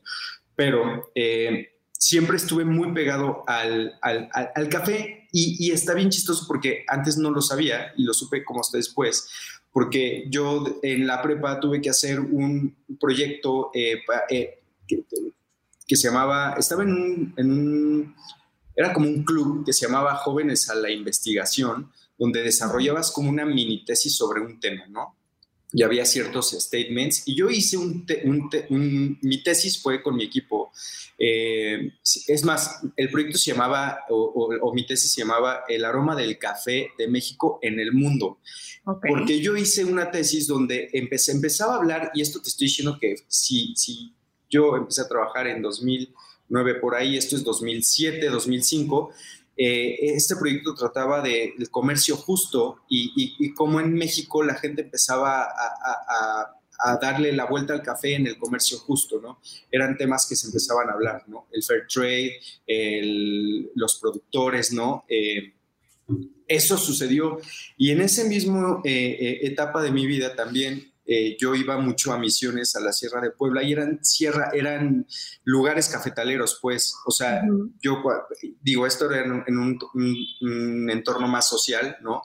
Pero 0.55 1.11
eh, 1.15 1.75
siempre 1.91 2.37
estuve 2.37 2.65
muy 2.65 2.93
pegado 2.93 3.43
al, 3.47 3.97
al, 4.01 4.29
al, 4.33 4.69
café 4.69 5.27
y, 5.31 5.65
y, 5.65 5.71
está 5.71 5.93
bien 5.93 6.09
chistoso 6.09 6.45
porque 6.45 6.83
antes 6.87 7.17
no 7.17 7.31
lo 7.31 7.41
sabía 7.41 7.93
y 7.95 8.03
lo 8.03 8.13
supe 8.13 8.43
como 8.43 8.59
hasta 8.59 8.77
después, 8.77 9.29
porque 9.71 10.25
yo 10.29 10.79
en 10.83 11.07
la 11.07 11.21
prepa 11.21 11.59
tuve 11.59 11.81
que 11.81 11.89
hacer 11.89 12.19
un 12.19 12.75
proyecto 12.99 13.71
eh, 13.73 14.01
que, 14.29 14.59
que, 15.87 15.95
se 15.95 16.07
llamaba, 16.07 16.55
estaba 16.57 16.83
en 16.83 16.91
un, 16.91 17.33
en 17.37 17.51
un 17.51 18.15
era 18.75 18.93
como 18.93 19.07
un 19.07 19.23
club 19.23 19.65
que 19.65 19.73
se 19.73 19.85
llamaba 19.85 20.15
Jóvenes 20.15 20.69
a 20.69 20.75
la 20.75 20.91
Investigación, 20.91 21.91
donde 22.17 22.43
desarrollabas 22.43 23.11
como 23.11 23.29
una 23.29 23.45
mini 23.45 23.83
tesis 23.85 24.15
sobre 24.15 24.41
un 24.41 24.59
tema, 24.59 24.85
¿no? 24.87 25.15
Y 25.71 25.83
había 25.83 26.05
ciertos 26.05 26.51
statements. 26.51 27.23
Y 27.25 27.35
yo 27.35 27.49
hice 27.49 27.77
un, 27.77 28.05
mi 29.21 29.43
tesis 29.43 29.81
fue 29.81 30.01
con 30.01 30.15
mi 30.15 30.23
equipo. 30.23 30.71
Eh, 31.17 31.93
es 32.27 32.43
más, 32.43 32.81
el 32.95 33.09
proyecto 33.09 33.37
se 33.37 33.51
llamaba, 33.51 33.99
o, 34.09 34.71
mi 34.73 34.85
tesis 34.85 35.13
se 35.13 35.21
llamaba 35.21 35.63
El 35.67 35.83
aroma 35.83 36.15
del 36.15 36.37
café 36.37 36.91
de 36.97 37.07
México 37.07 37.59
en 37.61 37.79
el 37.79 37.91
mundo. 37.91 38.39
Porque 38.85 39.41
yo 39.41 39.57
hice 39.57 39.83
una 39.83 40.11
tesis 40.11 40.47
donde 40.47 40.89
empecé, 40.93 41.31
empezaba 41.31 41.73
a 41.73 41.77
hablar, 41.77 42.11
y 42.13 42.21
esto 42.21 42.41
te 42.41 42.49
estoy 42.49 42.67
diciendo 42.67 42.97
que 42.99 43.15
si, 43.27 43.75
si 43.75 44.13
yo 44.49 44.77
empecé 44.77 45.01
a 45.01 45.07
trabajar 45.07 45.47
en 45.47 45.61
2000 45.61 46.13
por 46.81 46.95
ahí, 46.95 47.17
esto 47.17 47.35
es 47.35 47.43
2007, 47.43 48.29
2005. 48.29 49.11
Eh, 49.57 50.15
este 50.15 50.35
proyecto 50.35 50.75
trataba 50.75 51.21
del 51.21 51.69
comercio 51.71 52.17
justo 52.17 52.81
y, 52.89 53.53
cómo 53.53 53.79
en 53.79 53.93
México 53.93 54.43
la 54.43 54.55
gente 54.55 54.81
empezaba 54.81 55.43
a, 55.43 56.51
darle 57.01 57.31
la 57.31 57.45
vuelta 57.45 57.73
al 57.73 57.81
café 57.81 58.15
en 58.15 58.27
el 58.27 58.37
comercio 58.37 58.77
justo, 58.77 59.21
¿no? 59.21 59.39
Eran 59.71 59.95
temas 59.95 60.27
que 60.27 60.35
se 60.35 60.47
empezaban 60.47 60.89
a 60.89 60.93
hablar, 60.93 61.23
¿no? 61.27 61.47
El 61.53 61.63
fair 61.63 61.87
trade, 61.87 62.37
los 63.75 63.97
productores, 63.99 64.73
¿no? 64.73 65.05
Eh, 65.07 65.53
eso 66.47 66.77
sucedió 66.77 67.39
y 67.77 67.91
en 67.91 68.01
esa 68.01 68.25
misma 68.25 68.81
eh, 68.83 69.39
etapa 69.43 69.81
de 69.81 69.91
mi 69.91 70.05
vida 70.05 70.35
también 70.35 70.91
eh, 71.05 71.37
yo 71.39 71.53
iba 71.53 71.77
mucho 71.77 72.11
a 72.13 72.17
misiones 72.17 72.75
a 72.75 72.79
la 72.79 72.91
Sierra 72.91 73.21
de 73.21 73.31
Puebla 73.31 73.61
y 73.63 73.73
eran, 73.73 74.03
sierra, 74.03 74.49
eran 74.53 75.05
lugares 75.43 75.87
cafetaleros, 75.87 76.59
pues, 76.61 76.95
o 77.05 77.11
sea, 77.11 77.43
yo 77.81 78.01
digo, 78.61 78.87
esto 78.87 79.11
era 79.11 79.23
en, 79.45 79.57
un, 79.57 80.89
entorno 80.89 81.27
más 81.27 81.47
social, 81.47 81.97
¿no? 82.01 82.23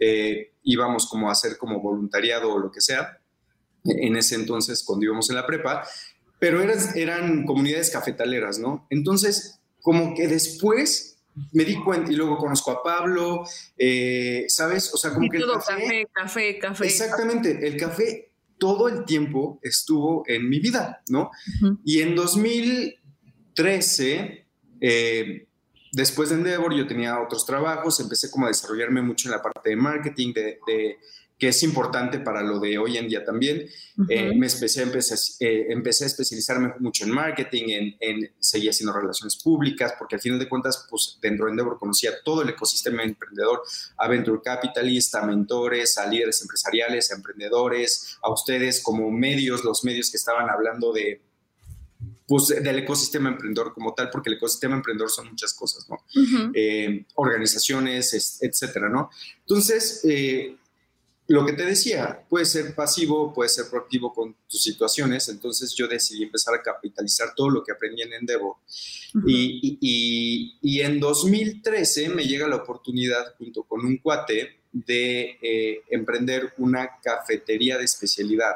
Eh, 0.00 0.54
íbamos 0.64 1.06
como 1.08 1.28
a 1.28 1.32
hacer 1.32 1.56
como 1.56 1.80
voluntariado 1.80 2.52
o 2.52 2.58
lo 2.58 2.72
que 2.72 2.80
sea, 2.80 3.20
en 3.84 4.16
ese 4.16 4.34
entonces 4.34 4.82
cuando 4.84 5.04
íbamos 5.06 5.30
en 5.30 5.36
la 5.36 5.46
prepa, 5.46 5.86
pero 6.40 6.60
eran, 6.60 6.78
eran 6.96 7.46
comunidades 7.46 7.90
cafetaleras, 7.90 8.58
¿no? 8.58 8.86
Entonces, 8.90 9.60
como 9.80 10.14
que 10.14 10.26
después 10.26 11.15
me 11.52 11.64
di 11.64 11.82
cuenta 11.82 12.12
y 12.12 12.16
luego 12.16 12.36
conozco 12.36 12.70
a 12.70 12.82
Pablo, 12.82 13.44
eh, 13.76 14.46
¿sabes? 14.48 14.92
O 14.94 14.96
sea, 14.96 15.12
como 15.12 15.28
que... 15.28 15.38
Todo 15.38 15.52
café, 15.54 16.08
café, 16.12 16.58
café. 16.58 16.86
Exactamente, 16.86 17.66
el 17.66 17.76
café 17.76 18.30
todo 18.58 18.88
el 18.88 19.04
tiempo 19.04 19.60
estuvo 19.62 20.24
en 20.26 20.48
mi 20.48 20.60
vida, 20.60 21.02
¿no? 21.08 21.30
Y 21.84 22.00
en 22.00 22.14
2013, 22.14 24.46
eh, 24.80 25.46
después 25.92 26.30
de 26.30 26.36
Endeavor, 26.36 26.74
yo 26.74 26.86
tenía 26.86 27.20
otros 27.20 27.44
trabajos, 27.44 28.00
empecé 28.00 28.30
como 28.30 28.46
a 28.46 28.48
desarrollarme 28.48 29.02
mucho 29.02 29.28
en 29.28 29.32
la 29.32 29.42
parte 29.42 29.68
de 29.70 29.76
marketing, 29.76 30.32
de 30.32 30.58
que 31.38 31.48
es 31.48 31.62
importante 31.62 32.18
para 32.20 32.42
lo 32.42 32.58
de 32.58 32.78
hoy 32.78 32.96
en 32.96 33.08
día 33.08 33.24
también. 33.24 33.66
Eh, 34.08 34.34
me 34.34 34.46
empecé, 34.46 34.82
empecé, 34.82 35.14
eh, 35.44 35.66
empecé, 35.68 36.04
a 36.04 36.06
especializarme 36.06 36.74
mucho 36.80 37.04
en 37.04 37.10
marketing, 37.10 37.64
en, 37.68 37.96
en, 38.00 38.32
seguir 38.38 38.70
haciendo 38.70 38.94
relaciones 38.94 39.36
públicas, 39.36 39.94
porque 39.98 40.14
al 40.16 40.22
final 40.22 40.38
de 40.38 40.48
cuentas, 40.48 40.86
pues 40.88 41.18
dentro 41.20 41.46
de 41.46 41.50
Endeavor 41.50 41.78
conocía 41.78 42.12
todo 42.24 42.42
el 42.42 42.48
ecosistema 42.48 43.02
emprendedor, 43.02 43.62
a 43.98 44.08
venture 44.08 44.40
capitalist, 44.42 45.14
a 45.14 45.26
mentores, 45.26 45.98
a 45.98 46.06
líderes 46.06 46.40
empresariales, 46.40 47.10
a 47.10 47.16
emprendedores, 47.16 48.18
a 48.22 48.30
ustedes 48.30 48.82
como 48.82 49.10
medios, 49.10 49.62
los 49.62 49.84
medios 49.84 50.10
que 50.10 50.16
estaban 50.16 50.48
hablando 50.48 50.90
de, 50.92 51.20
pues, 52.26 52.48
del 52.48 52.78
ecosistema 52.78 53.28
emprendedor 53.28 53.74
como 53.74 53.92
tal, 53.92 54.08
porque 54.10 54.30
el 54.30 54.36
ecosistema 54.36 54.76
emprendedor 54.76 55.10
son 55.10 55.28
muchas 55.28 55.52
cosas, 55.52 55.86
¿no? 55.90 55.98
Eh, 56.54 57.04
organizaciones, 57.14 58.40
etcétera, 58.40 58.88
¿no? 58.88 59.10
Entonces, 59.40 60.02
lo 61.28 61.44
que 61.44 61.54
te 61.54 61.64
decía, 61.64 62.24
puede 62.28 62.44
ser 62.44 62.74
pasivo, 62.74 63.32
puede 63.34 63.48
ser 63.48 63.66
proactivo 63.68 64.14
con 64.14 64.36
tus 64.48 64.62
situaciones, 64.62 65.28
entonces 65.28 65.74
yo 65.74 65.88
decidí 65.88 66.22
empezar 66.22 66.54
a 66.54 66.62
capitalizar 66.62 67.34
todo 67.34 67.50
lo 67.50 67.64
que 67.64 67.72
aprendí 67.72 68.02
en 68.02 68.12
Endeavor. 68.12 68.56
y, 69.26 70.80
en 70.80 71.00
2013 71.00 72.10
me 72.10 72.26
llega 72.26 72.46
la 72.46 72.56
oportunidad, 72.56 73.34
junto 73.38 73.64
con 73.64 73.84
un 73.84 73.96
cuate, 73.98 74.60
de 74.84 75.38
eh, 75.40 75.80
emprender 75.90 76.52
una 76.58 77.00
cafetería 77.02 77.78
de 77.78 77.84
especialidad. 77.84 78.54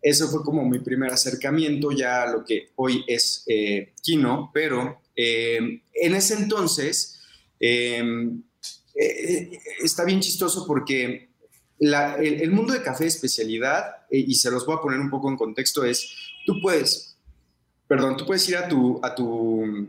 Eso 0.00 0.28
fue 0.28 0.44
como 0.44 0.64
mi 0.68 0.78
primer 0.78 1.12
acercamiento 1.12 1.90
ya 1.90 2.22
a 2.22 2.32
lo 2.32 2.44
que 2.44 2.70
hoy 2.76 3.04
es 3.06 3.44
eh, 3.46 3.92
Kino, 4.02 4.50
pero 4.54 5.02
eh, 5.16 5.82
en 5.92 6.14
ese 6.14 6.34
entonces 6.34 7.18
está 9.84 10.04
bien 10.04 10.20
chistoso 10.20 10.66
porque 10.66 11.31
el, 11.90 12.50
mundo 12.52 12.72
de 12.72 12.82
café 12.82 13.04
de 13.04 13.08
especialidad, 13.08 14.06
eh, 14.10 14.24
y 14.26 14.34
se 14.34 14.50
los 14.50 14.64
voy 14.64 14.76
a 14.76 14.80
poner 14.80 15.00
un 15.00 15.10
poco 15.10 15.28
en 15.28 15.36
contexto, 15.36 15.84
es, 15.84 16.14
tú 16.46 16.60
puedes, 16.60 17.16
perdón, 17.88 18.16
tú 18.16 18.24
puedes 18.24 18.48
ir 18.48 18.56
a 18.56 18.68
tu, 18.68 19.00
a 19.02 19.14
tu, 19.14 19.88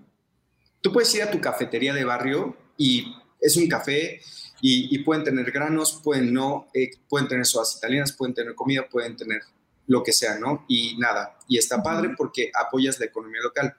tú 0.81 0.91
puedes 0.91 1.13
ir 1.13 1.23
a 1.23 1.31
tu 1.31 1.39
cafetería 1.39 1.93
de 1.93 2.03
barrio 2.03 2.57
y 2.77 3.15
es 3.39 3.57
un 3.57 3.67
café 3.67 4.21
y, 4.65 4.97
pueden 4.99 5.25
tener 5.25 5.51
granos, 5.51 5.99
pueden 6.01 6.33
no, 6.33 6.67
eh, 6.73 6.91
pueden 7.09 7.27
tener 7.27 7.45
sodas 7.45 7.75
italianas, 7.77 8.13
pueden 8.13 8.33
tener 8.33 8.55
comida, 8.55 8.87
pueden 8.89 9.17
tener 9.17 9.41
lo 9.87 10.01
que 10.03 10.13
sea, 10.13 10.39
¿no? 10.39 10.63
Y 10.69 10.97
nada, 10.97 11.37
y 11.49 11.57
está 11.57 11.83
padre 11.83 12.11
porque 12.17 12.49
apoyas 12.53 12.97
la 12.97 13.07
economía 13.07 13.41
local. 13.43 13.75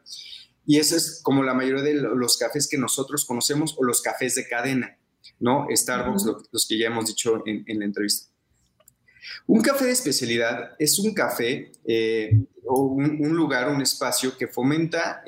Y 0.67 0.79
eso 0.79 0.95
es 0.95 1.21
como 1.23 1.43
la 1.43 1.55
mayoría 1.55 1.83
de 1.83 1.95
los 1.95 2.37
cafés 2.37 2.69
que 2.69 2.77
nosotros 2.77 3.25
conocemos 3.25 3.75
o 3.79 3.85
los 3.85 4.03
cafés 4.03 4.35
de 4.35 4.47
cadena. 4.47 4.99
¿No? 5.41 5.67
Starbucks, 5.71 6.25
los 6.51 6.67
que 6.67 6.79
ya 6.79 6.87
hemos 6.87 7.07
dicho 7.07 7.43
en, 7.47 7.79
la 7.79 7.85
entrevista. 7.85 8.31
Un 9.47 9.63
café 9.63 9.87
de 9.87 9.93
especialidad 9.93 10.73
es 10.79 10.99
un 10.99 11.15
café 11.15 11.73
eh, 11.87 12.45
o 12.67 12.83
un, 12.83 13.35
lugar, 13.35 13.69
un 13.69 13.81
espacio 13.81 14.37
que 14.37 14.49
fomenta 14.49 15.23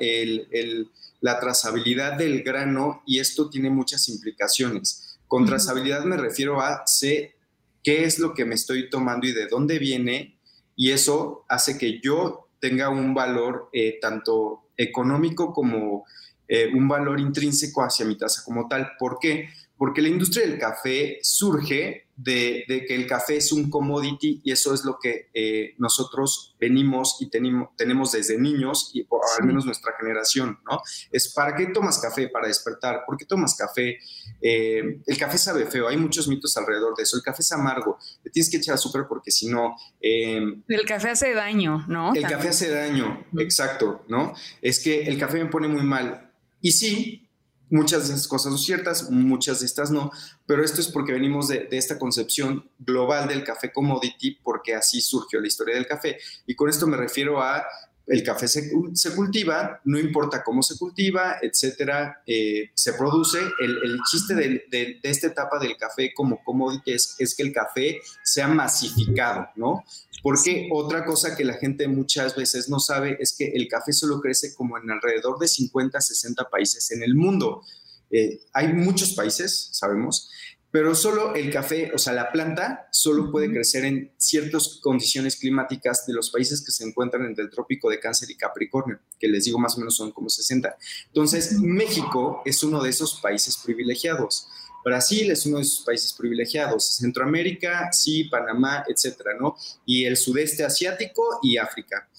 la 1.19 1.39
trazabilidad 1.39 2.17
del 2.17 2.43
grano 2.43 3.01
y 3.05 3.19
esto 3.19 3.49
tiene 3.49 3.69
muchas 3.69 4.07
implicaciones. 4.09 5.19
Con 5.27 5.45
trazabilidad 5.45 6.03
me 6.05 6.17
refiero 6.17 6.61
a 6.61 6.83
sé 6.85 7.35
qué 7.83 8.05
es 8.05 8.19
lo 8.19 8.33
que 8.33 8.45
me 8.45 8.55
estoy 8.55 8.89
tomando 8.89 9.27
y 9.27 9.33
de 9.33 9.47
dónde 9.47 9.79
viene 9.79 10.37
y 10.75 10.91
eso 10.91 11.45
hace 11.49 11.77
que 11.77 11.99
yo 11.99 12.49
tenga 12.59 12.89
un 12.89 13.13
valor 13.13 13.69
eh, 13.73 13.97
tanto 14.01 14.69
económico 14.77 15.53
como 15.53 16.05
eh, 16.47 16.67
un 16.73 16.87
valor 16.87 17.19
intrínseco 17.19 17.81
hacia 17.81 18.05
mi 18.05 18.17
taza 18.17 18.43
como 18.43 18.67
tal. 18.67 18.91
¿Por 18.97 19.19
qué? 19.19 19.49
Porque 19.77 20.01
la 20.01 20.09
industria 20.09 20.45
del 20.45 20.57
café 20.57 21.19
surge 21.21 22.07
de, 22.17 22.65
que 22.87 22.95
el 22.95 23.05
café 23.05 23.37
es 23.37 23.51
un 23.51 23.69
commodity 23.69 24.41
y 24.43 24.51
eso 24.51 24.73
es 24.73 24.83
lo 24.83 24.97
que 24.97 25.29
eh, 25.33 25.75
nosotros 25.77 26.55
venimos 26.59 27.17
y 27.19 27.29
tenemos, 27.29 27.69
tenemos 27.77 28.11
desde 28.11 28.39
niños, 28.39 28.89
y, 28.93 29.05
o 29.07 29.21
al 29.39 29.45
menos 29.45 29.65
nuestra 29.65 29.93
generación, 29.99 30.59
¿no? 30.69 30.81
Es 31.11 31.31
¿para 31.31 31.55
qué 31.55 31.67
tomas 31.67 31.99
café? 31.99 32.27
Para 32.29 32.47
despertar. 32.47 33.03
¿Por 33.05 33.17
qué 33.17 33.25
tomas 33.25 33.55
café? 33.55 33.99
Eh, 34.41 34.99
el 35.05 35.17
café 35.17 35.37
sabe 35.37 35.67
feo, 35.67 35.87
hay 35.87 35.97
muchos 35.97 36.27
mitos 36.27 36.57
alrededor 36.57 36.95
de 36.95 37.03
eso. 37.03 37.17
El 37.17 37.23
café 37.23 37.43
es 37.43 37.51
amargo, 37.51 37.99
le 38.23 38.31
tienes 38.31 38.49
que 38.49 38.57
echar 38.57 38.73
azúcar 38.73 39.05
porque 39.07 39.29
si 39.29 39.47
no... 39.47 39.75
Em, 40.01 40.63
el 40.67 40.85
café 40.85 41.11
hace 41.11 41.33
daño, 41.33 41.85
¿no? 41.87 42.15
El 42.15 42.23
café 42.23 42.49
hace 42.49 42.69
daño, 42.69 43.27
exacto, 43.37 44.05
¿no? 44.07 44.33
Es 44.59 44.79
que 44.79 45.03
el 45.03 45.19
café 45.19 45.43
me 45.43 45.51
pone 45.51 45.67
muy 45.67 45.83
mal. 45.83 46.31
Y 46.61 46.71
sí, 46.71 47.26
Muchas 47.69 48.07
de 48.07 48.13
esas 48.13 48.27
cosas 48.27 48.51
son 48.53 48.59
ciertas, 48.59 49.09
muchas 49.09 49.59
de 49.59 49.65
estas 49.65 49.91
no, 49.91 50.11
pero 50.45 50.63
esto 50.63 50.79
es 50.79 50.87
porque 50.87 51.11
venimos 51.11 51.49
de, 51.49 51.67
esta 51.71 51.99
concepción 51.99 52.69
global 52.79 53.27
del 53.27 53.43
café 53.43 53.71
commodity, 53.71 54.39
porque 54.43 54.73
así 54.73 55.01
surgió 55.01 55.39
la 55.39 55.47
historia 55.47 55.75
del 55.75 55.85
café. 55.85 56.17
Y 56.45 56.55
con 56.55 56.69
esto 56.69 56.87
me 56.87 56.97
refiero 56.97 57.41
a 57.41 57.65
el 58.07 58.23
café 58.23 58.47
se, 58.47 58.71
cultiva, 59.15 59.81
no 59.83 59.99
importa 59.99 60.41
cómo 60.41 60.63
se 60.63 60.77
cultiva, 60.77 61.35
etcétera, 61.41 62.21
eh, 62.25 62.71
se 62.73 62.93
produce. 62.93 63.37
El, 63.59 63.99
chiste 64.09 64.33
de, 64.33 64.99
esta 65.03 65.27
etapa 65.27 65.59
del 65.59 65.75
café 65.75 66.13
como 66.13 66.41
commodity 66.41 66.93
es, 66.93 67.15
es, 67.19 67.35
que 67.35 67.43
el 67.43 67.51
café 67.51 67.99
sea 68.23 68.47
masificado, 68.47 69.49
¿no? 69.57 69.83
Porque 70.23 70.67
otra 70.71 71.05
cosa 71.05 71.35
que 71.35 71.43
la 71.43 71.53
gente 71.53 71.87
muchas 71.87 72.35
veces 72.35 72.69
no 72.69 72.79
sabe 72.79 73.17
es 73.19 73.35
que 73.37 73.45
el 73.47 73.67
café 73.67 73.93
solo 73.93 74.19
crece 74.19 74.53
como 74.55 74.77
en 74.77 74.89
alrededor 74.89 75.39
de 75.39 75.47
50, 75.47 75.99
60 76.01 76.49
países 76.49 76.91
en 76.91 77.03
el 77.03 77.15
mundo. 77.15 77.61
Eh, 78.09 78.41
hay 78.53 78.73
muchos 78.73 79.13
países, 79.13 79.69
sabemos, 79.71 80.29
pero 80.69 80.93
solo 80.95 81.33
el 81.33 81.49
café, 81.49 81.91
o 81.93 81.97
sea, 81.97 82.13
la 82.13 82.31
planta 82.31 82.87
solo 82.91 83.31
puede 83.31 83.49
crecer 83.49 83.85
en 83.85 84.11
ciertas 84.17 84.79
condiciones 84.81 85.37
climáticas 85.37 86.05
de 86.05 86.13
los 86.13 86.29
países 86.29 86.63
que 86.63 86.71
se 86.71 86.83
encuentran 86.83 87.25
entre 87.25 87.45
el 87.45 87.49
trópico 87.49 87.89
de 87.89 87.99
Cáncer 87.99 88.29
y 88.29 88.35
Capricornio, 88.35 88.99
que 89.17 89.27
les 89.29 89.45
digo 89.45 89.59
más 89.59 89.75
o 89.75 89.79
menos 89.79 89.95
son 89.95 90.11
como 90.11 90.29
60. 90.29 90.77
Entonces, 91.07 91.53
México 91.53 92.41
es 92.45 92.63
uno 92.63 92.83
de 92.83 92.89
esos 92.89 93.19
países 93.21 93.57
privilegiados. 93.57 94.47
Brasil 94.87 95.29
es 95.31 95.45
uno 95.45 95.57
de 95.57 95.63
esos 95.63 95.83
países 95.85 96.13
privilegiados, 96.13 96.95
Centroamérica, 96.95 97.91
sí, 97.91 98.23
Panamá, 98.25 98.85
etcétera, 98.87 99.31
¿no? 99.39 99.55
Y 99.85 100.05
el 100.05 100.15
sudeste 100.15 100.63
asiático 100.63 101.39
y 101.43 101.57
África. 101.57 102.09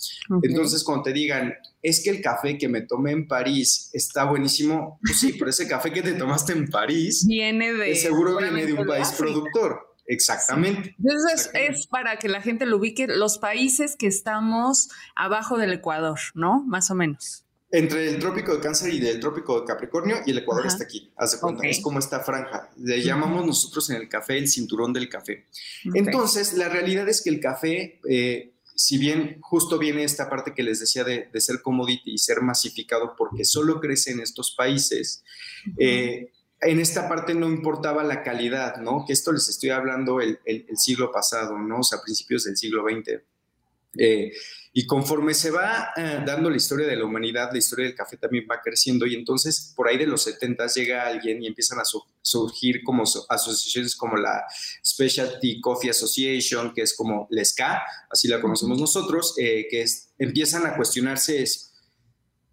Entonces, 0.43 0.85
cuando 0.85 1.05
te 1.05 1.13
digan, 1.13 1.55
es 1.83 2.03
que 2.03 2.11
el 2.11 2.21
café 2.21 2.59
que 2.59 2.69
me 2.69 2.83
tomé 2.83 3.13
en 3.13 3.27
París 3.27 3.91
está 3.93 4.25
buenísimo, 4.25 4.99
pues 5.03 5.19
sí, 5.19 5.35
pero 5.39 5.51
ese 5.51 5.67
café 5.67 5.91
que 5.93 6.03
te 6.03 6.13
tomaste 6.13 6.53
en 6.53 6.69
París 6.69 7.25
viene 7.27 7.73
de. 7.73 7.95
Seguro 7.95 8.37
viene 8.37 8.67
de 8.67 8.75
un 8.75 8.87
país 8.87 9.13
productor. 9.17 9.89
Exactamente. 10.07 10.97
Entonces 10.99 11.51
es 11.53 11.87
para 11.87 12.17
que 12.17 12.29
la 12.29 12.41
gente 12.41 12.65
lo 12.65 12.79
ubique, 12.79 13.07
los 13.07 13.39
países 13.39 13.95
que 13.95 14.07
estamos 14.07 14.89
abajo 15.15 15.59
del 15.59 15.75
Ecuador, 15.75 16.19
¿no? 16.35 16.65
Más 16.67 16.91
o 16.91 16.95
menos. 16.95 17.45
Entre 17.71 18.09
el 18.09 18.19
trópico 18.19 18.55
de 18.55 18.61
Cáncer 18.61 18.95
y 18.95 19.07
el 19.07 19.21
trópico 19.21 19.61
de 19.61 19.67
Capricornio 19.67 20.17
y 20.25 20.31
el 20.31 20.39
Ecuador 20.39 20.67
está 20.67 20.85
aquí, 20.85 21.11
haz 21.17 21.33
de 21.33 21.41
cuenta, 21.41 21.67
es 21.67 21.81
como 21.81 21.99
esta 21.99 22.21
franja. 22.21 22.71
Le 22.79 23.03
llamamos 23.03 23.45
nosotros 23.45 23.91
en 23.91 23.97
el 23.97 24.09
café 24.09 24.39
el 24.39 24.49
cinturón 24.49 24.95
del 24.95 25.09
café. 25.11 25.47
Entonces, 25.95 26.55
la 26.55 26.71
realidad 26.71 27.07
es 27.11 27.21
que 27.21 27.29
el 27.29 27.41
café, 27.41 28.01
eh, 28.09 28.53
si 28.75 28.97
bien 28.97 29.39
justo 29.43 29.79
viene 29.79 30.03
esta 30.03 30.31
parte 30.31 30.55
que 30.55 30.63
les 30.63 30.81
decía 30.81 31.05
de, 31.05 31.29
ser 31.41 31.61
commodity 31.61 32.13
y 32.13 32.19
ser 32.19 32.41
masificado 32.41 33.15
porque 33.19 33.45
solo 33.45 33.81
crece 33.81 34.13
en 34.13 34.21
estos 34.21 34.55
países, 34.57 35.23
eh, 35.77 36.33
en 36.63 36.81
esta 36.81 37.07
parte 37.07 37.35
no 37.35 37.49
importaba 37.49 38.03
la 38.03 38.23
calidad, 38.23 38.79
¿no? 38.79 39.05
Que 39.07 39.13
esto 39.13 39.31
les 39.31 39.47
estoy 39.49 39.71
hablando 39.71 40.23
el, 40.23 40.39
el, 40.47 40.67
siglo 40.79 41.13
pasado, 41.13 41.59
¿no? 41.59 41.81
O 41.81 41.83
sea, 41.83 41.99
a 41.99 42.03
principios 42.03 42.45
del 42.45 42.57
siglo 42.57 42.85
XX. 42.85 43.21
Eh, 43.99 44.33
y 44.73 44.87
conforme 44.87 45.35
se 45.35 45.51
va 45.51 45.91
eh, 45.97 46.23
dando 46.25 46.51
la 46.51 46.57
historia 46.57 46.87
de 46.87 46.97
la 46.97 47.05
humanidad, 47.05 47.51
la 47.53 47.59
historia 47.59 47.87
del 47.87 47.95
café 47.95 48.17
también 48.17 48.47
va 48.51 48.61
creciendo 48.63 49.07
y 49.07 49.15
entonces 49.15 49.73
por 49.75 49.89
ahí 49.89 49.97
de 49.97 50.07
los 50.07 50.23
70 50.23 50.67
llega 50.69 51.07
alguien 51.07 51.43
y 51.43 51.47
empiezan 51.47 51.79
a 51.79 51.85
surgir 52.23 52.83
como 52.85 53.05
asociaciones 53.29 53.97
como 53.97 54.17
la 54.17 54.45
Specialty 54.85 55.61
Coffee 55.61 55.91
Association, 55.91 56.73
que 56.75 56.83
es 56.83 56.95
como 56.95 57.27
la 57.31 57.45
SCA, 57.45 57.83
así 58.11 58.29
la 58.29 58.41
conocemos 58.41 58.79
nosotros, 58.79 59.35
eh, 59.39 59.67
que 59.71 59.85
empiezan 60.19 60.67
a 60.67 60.77
cuestionarse 60.77 61.43
es, 61.43 61.68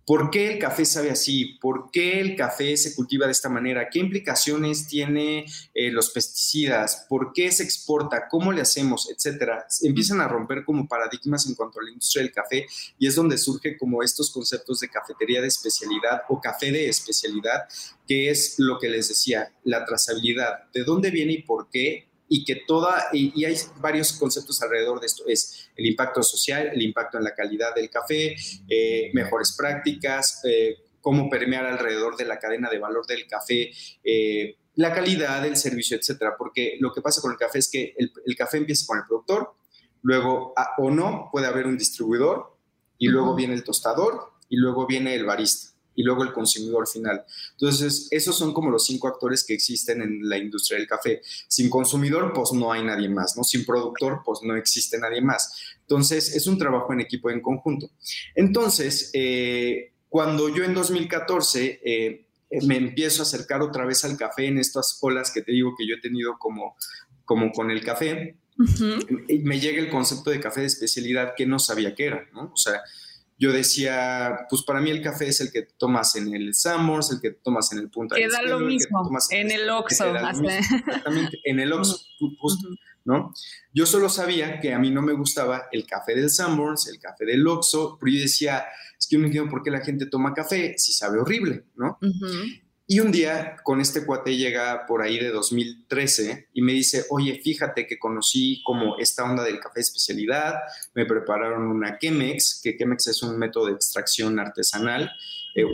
¿Por 0.06 0.30
qué 0.30 0.54
el 0.54 0.60
café 0.60 0.86
sabe 0.86 1.10
así? 1.10 1.58
¿Por 1.60 1.90
qué 1.92 2.20
el 2.20 2.36
café 2.36 2.78
se 2.78 2.94
cultiva 2.94 3.26
de 3.26 3.32
esta 3.32 3.50
manera? 3.50 3.90
¿Qué 3.90 3.98
implicaciones 3.98 4.88
tiene 4.88 5.46
eh, 5.74 5.90
los 5.90 6.12
pesticidas? 6.12 7.08
¿Por 7.10 7.34
qué 7.34 7.52
se 7.52 7.64
exporta? 7.64 8.28
¿Cómo 8.30 8.52
le 8.52 8.62
hacemos? 8.62 9.10
Etcétera. 9.10 9.66
Empiezan 9.82 10.22
a 10.22 10.28
romper 10.28 10.64
como 10.64 10.88
paradigmas 10.88 11.48
en 11.48 11.56
cuanto 11.56 11.80
a 11.80 11.84
la 11.84 11.90
industria 11.90 12.22
del 12.22 12.32
café 12.32 12.68
y 13.00 13.08
es 13.08 13.16
donde 13.16 13.40
surge 13.40 13.78
como 13.78 14.04
estos 14.04 14.30
conceptos 14.30 14.80
de 14.80 14.90
cafetería 14.90 15.42
de 15.42 15.48
especialidad 15.48 16.22
o 16.30 16.40
café 16.40 16.72
de 16.72 16.88
especialidad, 16.88 17.64
que 18.08 18.30
es 18.30 18.60
lo 18.60 18.78
que 18.78 18.90
les 18.90 19.10
decía, 19.10 19.52
la 19.64 19.86
trazabilidad. 19.86 20.72
¿De 20.72 20.84
dónde 20.84 21.10
viene 21.10 21.34
y 21.34 21.42
por 21.42 21.68
qué? 21.72 22.10
Y 22.28 22.44
que 22.44 22.64
toda, 22.68 23.08
y, 23.14 23.46
hay 23.46 23.56
varios 23.80 24.14
conceptos 24.14 24.62
alrededor 24.62 25.00
de 25.00 25.08
esto, 25.08 25.24
es 25.28 25.70
el 25.76 25.86
impacto 25.86 26.24
social, 26.24 26.70
el 26.74 26.82
impacto 26.82 27.18
en 27.18 27.24
la 27.24 27.34
calidad 27.34 27.76
del 27.76 27.90
café, 27.90 28.36
eh, 28.68 29.12
mejores 29.14 29.56
prácticas, 29.58 30.42
eh, 30.46 30.78
cómo 31.02 31.30
permear 31.30 31.66
alrededor 31.66 32.18
de 32.18 32.26
la 32.26 32.40
cadena 32.40 32.70
de 32.70 32.80
valor 32.80 33.06
del 33.06 33.28
café, 33.28 33.72
eh, 34.04 34.58
la 34.76 34.94
calidad 34.94 35.42
del 35.42 35.56
servicio, 35.56 35.98
etcétera, 35.98 36.36
porque 36.38 36.78
lo 36.80 36.92
que 36.92 37.02
pasa 37.02 37.22
con 37.22 37.32
el 37.32 37.38
café 37.38 37.60
es 37.60 37.70
que 37.70 37.96
el, 37.98 38.36
café 38.36 38.58
empieza 38.58 38.86
con 38.88 38.98
el 38.98 39.06
productor, 39.06 39.54
luego 40.02 40.54
o 40.78 40.92
no 40.92 41.30
puede 41.32 41.48
haber 41.48 41.68
un 41.68 41.78
distribuidor, 41.78 42.58
y 42.98 43.08
luego 43.08 43.36
viene 43.36 43.54
el 43.54 43.64
tostador, 43.64 44.34
y 44.50 44.58
luego 44.58 44.86
viene 44.86 45.16
el 45.16 45.26
barista 45.26 45.75
y 45.96 46.04
luego 46.04 46.24
el 46.24 46.34
consumidor 46.34 46.88
final. 46.88 47.24
Entonces, 47.52 48.08
esos 48.12 48.38
son 48.38 48.54
como 48.54 48.70
los 48.70 48.86
cinco 48.86 49.08
actores 49.08 49.44
que 49.44 49.54
existen 49.54 50.02
en 50.02 50.28
la 50.28 50.38
industria 50.38 50.78
del 50.78 50.88
café. 50.88 51.22
Sin 51.48 51.70
consumidor, 51.70 52.34
pues 52.34 52.52
no 52.54 52.72
hay 52.72 52.84
nadie 52.84 53.10
más, 53.10 53.36
¿no? 53.38 53.44
Sin 53.44 53.66
productor, 53.66 54.22
pues 54.26 54.40
no 54.44 54.56
existe 54.56 54.98
nadie 55.00 55.22
más. 55.22 55.76
Entonces, 55.82 56.36
es 56.36 56.48
un 56.48 56.58
trabajo 56.58 56.94
en 56.94 57.00
equipo 57.00 57.30
en 57.30 57.42
conjunto. 57.42 57.90
Entonces, 58.36 59.10
eh, 59.14 59.94
cuando 60.10 60.50
yo 60.50 60.64
en 60.64 60.74
2014 60.74 61.82
eh, 61.84 62.28
me 62.64 62.78
empiezo 62.78 63.22
a 63.22 63.26
acercar 63.26 63.62
otra 63.62 63.86
vez 63.86 64.06
al 64.06 64.18
café 64.18 64.48
en 64.48 64.58
estas 64.58 64.98
olas 65.02 65.32
que 65.32 65.42
te 65.42 65.52
digo 65.52 65.74
que 65.78 65.88
yo 65.88 65.96
he 65.96 66.02
tenido 66.02 66.38
como, 66.38 66.76
como 67.24 67.52
con 67.52 67.72
el 67.72 67.84
café, 67.84 68.38
me 69.44 69.60
llega 69.60 69.80
el 69.80 69.90
concepto 69.90 70.30
de 70.30 70.40
café 70.40 70.62
de 70.62 70.68
especialidad 70.68 71.34
que 71.36 71.46
no 71.46 71.60
sabía 71.60 71.94
qué 71.94 72.06
era, 72.06 72.30
¿no? 72.34 72.52
O 72.54 72.58
sea, 72.58 72.82
yo 73.38 73.52
decía, 73.52 74.46
pues 74.50 74.64
para 74.64 74.80
mí 74.80 74.90
el 74.90 75.02
café 75.02 75.28
es 75.28 75.42
el 75.42 75.52
que 75.52 75.64
tomas 75.78 76.16
en 76.16 76.34
el 76.34 76.54
Summers, 76.54 77.12
el 77.12 77.20
que 77.20 77.32
tomas 77.32 77.72
en 77.74 77.80
el 77.80 77.90
Punta 77.90 78.16
Queda 78.16 78.42
lo 78.42 78.60
mismo, 78.60 79.10
en, 79.30 79.52
el 79.52 79.70
Oxxo. 79.70 80.16
Exactamente, 80.16 81.40
en 81.44 81.60
el 81.60 81.74
Oxxo, 81.74 81.98
justo, 82.40 82.70
¿no? 83.04 83.34
Yo 83.74 83.86
solo 83.86 84.08
sabía 84.08 84.60
que 84.62 84.74
a 84.74 84.80
mí 84.80 84.90
no 84.90 85.02
me 85.02 85.14
gustaba 85.14 85.68
el 85.72 85.86
café 85.86 86.16
del 86.16 86.30
Summers, 86.30 86.88
el 86.88 87.00
café 87.00 87.26
del 87.26 87.46
Oxxo, 87.46 87.98
pero 88.00 88.14
yo 88.14 88.22
decía, 88.22 88.66
es 88.98 89.08
que 89.08 89.16
yo 89.16 89.20
no 89.20 89.26
entiendo 89.26 89.50
por 89.50 89.64
qué 89.64 89.72
la 89.72 89.82
gente 89.82 90.06
toma 90.06 90.34
café 90.34 90.76
si 90.78 90.94
sabe 90.94 91.20
horrible, 91.20 91.66
¿no? 91.76 91.98
Y 92.88 93.00
un 93.00 93.12
día 93.12 93.56
con 93.64 93.82
este 93.82 94.06
cuate 94.06 94.38
llega 94.38 94.86
por 94.86 95.02
ahí 95.02 95.18
de 95.18 95.32
2013 95.32 96.50
y 96.54 96.62
me 96.62 96.72
dice, 96.74 97.06
oye, 97.10 97.42
fíjate 97.44 97.88
que 97.88 97.98
conocí 97.98 98.62
como 98.64 98.98
esta 99.00 99.24
onda 99.24 99.44
del 99.44 99.60
café 99.60 99.80
especialidad, 99.80 100.54
me 100.94 101.06
prepararon 101.06 101.64
una 101.64 101.98
Chemex, 101.98 102.62
que 102.64 102.78
Chemex 102.78 103.08
es 103.08 103.24
un 103.24 103.40
método 103.40 103.68
de 103.68 103.74
extracción 103.74 104.40
artesanal, 104.40 105.12
eh, 105.56 105.66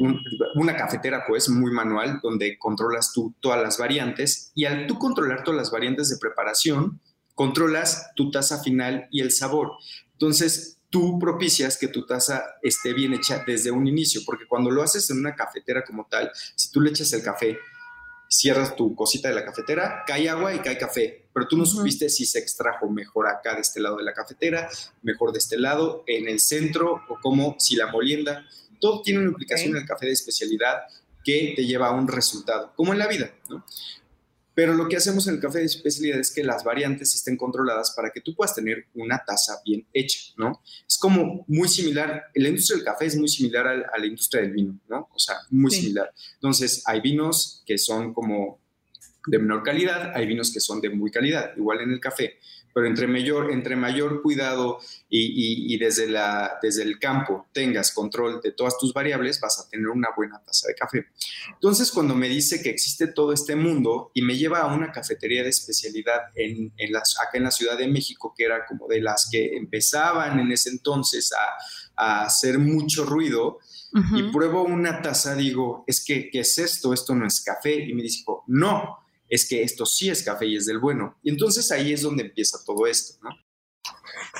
una 0.55 0.77
cafetera 0.77 1.25
pues 1.27 1.49
muy 1.49 1.71
manual 1.71 2.19
donde 2.23 2.57
controlas 2.57 3.11
tú 3.13 3.35
todas 3.41 3.61
las 3.61 3.77
variantes 3.77 4.51
y 4.55 4.63
al 4.63 4.87
tú 4.87 4.97
controlar 4.97 5.43
todas 5.43 5.57
las 5.57 5.71
variantes 5.71 6.09
de 6.09 6.17
preparación, 6.17 7.01
controlas 7.35 8.11
tu 8.15 8.31
taza 8.31 8.63
final 8.63 9.07
y 9.11 9.19
el 9.19 9.31
sabor. 9.31 9.71
Entonces, 10.13 10.77
tú 10.91 11.17
propicias 11.17 11.77
que 11.77 11.87
tu 11.87 12.05
taza 12.05 12.43
esté 12.61 12.93
bien 12.93 13.13
hecha 13.13 13.43
desde 13.47 13.71
un 13.71 13.87
inicio, 13.87 14.21
porque 14.25 14.45
cuando 14.45 14.69
lo 14.69 14.83
haces 14.83 15.09
en 15.09 15.17
una 15.17 15.33
cafetera 15.33 15.83
como 15.83 16.05
tal, 16.07 16.31
si 16.55 16.69
tú 16.69 16.81
le 16.81 16.91
echas 16.91 17.11
el 17.13 17.23
café, 17.23 17.57
cierras 18.29 18.75
tu 18.75 18.93
cosita 18.93 19.29
de 19.29 19.35
la 19.35 19.43
cafetera, 19.43 20.03
cae 20.05 20.29
agua 20.29 20.53
y 20.53 20.59
cae 20.59 20.77
café, 20.77 21.27
pero 21.33 21.47
tú 21.47 21.57
no 21.57 21.65
supiste 21.65 22.09
si 22.09 22.25
se 22.25 22.39
extrajo 22.39 22.89
mejor 22.89 23.27
acá 23.27 23.55
de 23.55 23.61
este 23.61 23.79
lado 23.79 23.97
de 23.97 24.03
la 24.03 24.13
cafetera, 24.13 24.69
mejor 25.01 25.31
de 25.31 25.39
este 25.39 25.57
lado, 25.57 26.03
en 26.07 26.27
el 26.27 26.39
centro, 26.39 27.01
o 27.09 27.17
como 27.21 27.55
si 27.57 27.75
la 27.75 27.87
molienda. 27.87 28.45
Todo 28.79 29.01
tiene 29.01 29.19
una 29.19 29.29
implicación 29.29 29.71
en 29.71 29.81
el 29.81 29.87
café 29.87 30.07
de 30.07 30.13
especialidad 30.13 30.83
que 31.23 31.53
te 31.55 31.65
lleva 31.65 31.87
a 31.87 31.91
un 31.91 32.07
resultado, 32.07 32.73
como 32.75 32.93
en 32.93 32.99
la 32.99 33.07
vida, 33.07 33.31
¿no? 33.49 33.65
Pero 34.61 34.75
lo 34.75 34.87
que 34.87 34.95
hacemos 34.95 35.27
en 35.27 35.33
el 35.33 35.39
café 35.39 35.57
de 35.57 35.65
especialidad 35.65 36.19
es 36.19 36.29
que 36.29 36.43
las 36.43 36.63
variantes 36.63 37.15
estén 37.15 37.35
controladas 37.35 37.95
para 37.95 38.11
que 38.11 38.21
tú 38.21 38.35
puedas 38.35 38.53
tener 38.53 38.85
una 38.93 39.23
taza 39.25 39.59
bien 39.65 39.87
hecha, 39.91 40.19
¿no? 40.37 40.61
Es 40.87 40.99
como 40.99 41.43
muy 41.47 41.67
similar, 41.67 42.25
la 42.35 42.49
industria 42.49 42.75
del 42.75 42.85
café 42.85 43.07
es 43.07 43.15
muy 43.15 43.27
similar 43.27 43.67
a, 43.67 43.97
la 43.97 44.05
industria 44.05 44.43
del 44.43 44.51
vino, 44.51 44.79
¿no? 44.87 45.09
O 45.15 45.17
sea, 45.17 45.37
muy 45.49 45.71
similar. 45.71 46.13
Entonces, 46.35 46.83
hay 46.85 47.01
vinos 47.01 47.63
que 47.65 47.79
son 47.79 48.13
como 48.13 48.59
de 49.25 49.39
menor 49.39 49.63
calidad, 49.63 50.11
hay 50.13 50.27
vinos 50.27 50.53
que 50.53 50.59
son 50.59 50.79
de 50.79 50.91
muy 50.91 51.09
calidad, 51.09 51.57
igual 51.57 51.81
en 51.81 51.93
el 51.93 51.99
café 51.99 52.37
pero 52.73 52.87
entre 52.87 53.07
mayor, 53.07 53.51
entre 53.51 53.75
mayor 53.75 54.21
cuidado 54.21 54.79
y, 55.09 55.77
desde, 55.77 56.07
la, 56.07 56.57
desde 56.61 56.83
el 56.83 56.99
campo 56.99 57.47
tengas 57.51 57.91
control 57.91 58.41
de 58.41 58.51
todas 58.51 58.77
tus 58.77 58.93
variables, 58.93 59.39
vas 59.39 59.59
a 59.59 59.69
tener 59.69 59.87
una 59.87 60.09
buena 60.15 60.39
taza 60.39 60.67
de 60.67 60.75
café. 60.75 61.07
Entonces, 61.53 61.91
cuando 61.91 62.15
me 62.15 62.29
dice 62.29 62.61
que 62.61 62.69
existe 62.69 63.07
todo 63.07 63.33
este 63.33 63.55
mundo 63.55 64.11
y 64.13 64.21
me 64.21 64.37
lleva 64.37 64.59
a 64.59 64.73
una 64.73 64.91
cafetería 64.91 65.43
de 65.43 65.49
especialidad 65.49 66.19
en, 66.35 66.71
en 66.77 66.91
las, 66.91 67.19
acá 67.19 67.37
en 67.37 67.43
la 67.43 67.51
Ciudad 67.51 67.77
de 67.77 67.87
México, 67.87 68.33
que 68.35 68.45
era 68.45 68.65
como 68.65 68.87
de 68.87 69.01
las 69.01 69.27
que 69.31 69.55
empezaban 69.55 70.39
en 70.39 70.51
ese 70.51 70.69
entonces 70.69 71.31
a, 71.33 72.21
a 72.21 72.25
hacer 72.25 72.59
mucho 72.59 73.05
ruido, 73.05 73.59
y 74.15 74.23
pruebo 74.31 74.63
una 74.63 75.01
taza, 75.01 75.35
digo, 75.35 75.83
es 75.85 76.03
que, 76.05 76.29
¿qué 76.29 76.39
es 76.39 76.57
esto? 76.57 76.93
Esto 76.93 77.13
no 77.13 77.27
es 77.27 77.41
café. 77.41 77.73
Y 77.75 77.93
me 77.93 78.03
dijo, 78.03 78.45
no, 78.47 78.99
es 79.31 79.47
que 79.47 79.63
esto 79.63 79.85
sí 79.85 80.09
es 80.09 80.23
café 80.23 80.45
y 80.45 80.57
es 80.57 80.65
del 80.65 80.77
bueno. 80.77 81.17
Y 81.23 81.29
entonces 81.29 81.71
ahí 81.71 81.93
es 81.93 82.01
donde 82.01 82.23
empieza 82.23 82.59
todo 82.65 82.85
esto, 82.85 83.17
¿no? 83.23 83.29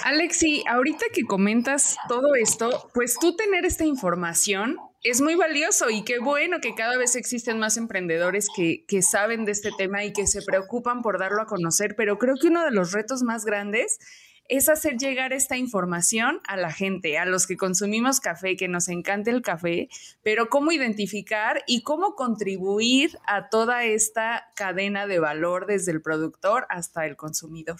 Alexi, 0.04 0.63
ahorita 0.67 1.06
que 1.13 1.23
comentas 1.23 1.95
todo 2.10 2.36
esto, 2.36 2.89
pues 2.93 3.17
tú 3.19 3.36
tener 3.36 3.65
esta 3.65 3.86
información 3.86 4.77
es 5.01 5.21
muy 5.21 5.36
valioso 5.36 5.89
y 5.89 6.04
qué 6.04 6.19
bueno 6.19 6.60
que 6.62 6.75
cada 6.75 6.97
vez 6.97 7.15
existen 7.15 7.58
más 7.58 7.77
emprendedores 7.77 8.47
que, 8.54 8.86
que, 8.86 9.01
saben 9.01 9.45
de 9.45 9.54
este 9.54 9.71
tema 9.77 10.04
y 10.04 10.12
que 10.12 10.27
se 10.27 10.41
preocupan 10.41 11.01
por 11.01 11.19
darlo 11.19 11.41
a 11.41 11.47
conocer, 11.47 11.95
pero 11.95 12.19
creo 12.19 12.36
que 12.36 12.47
uno 12.47 12.63
de 12.65 12.71
los 12.71 12.91
retos 12.91 13.23
más 13.23 13.45
grandes 13.45 13.97
es 14.51 14.67
hacer 14.67 14.97
llegar 14.97 15.31
esta 15.31 15.55
información 15.55 16.41
a 16.45 16.57
la 16.57 16.73
gente, 16.73 17.17
a 17.17 17.25
los 17.25 17.47
que 17.47 17.55
consumimos 17.55 18.19
café, 18.19 18.57
que 18.57 18.67
nos 18.67 18.89
encanta 18.89 19.31
el 19.31 19.41
café, 19.41 19.87
pero 20.23 20.49
cómo 20.49 20.73
identificar 20.73 21.63
y 21.67 21.83
cómo 21.83 22.15
contribuir 22.15 23.17
a 23.25 23.47
toda 23.47 23.85
esta 23.85 24.51
cadena 24.57 25.07
de 25.07 25.19
valor 25.19 25.67
desde 25.67 25.93
el 25.93 26.01
productor 26.01 26.65
hasta 26.67 27.05
el 27.05 27.15
consumidor. 27.15 27.79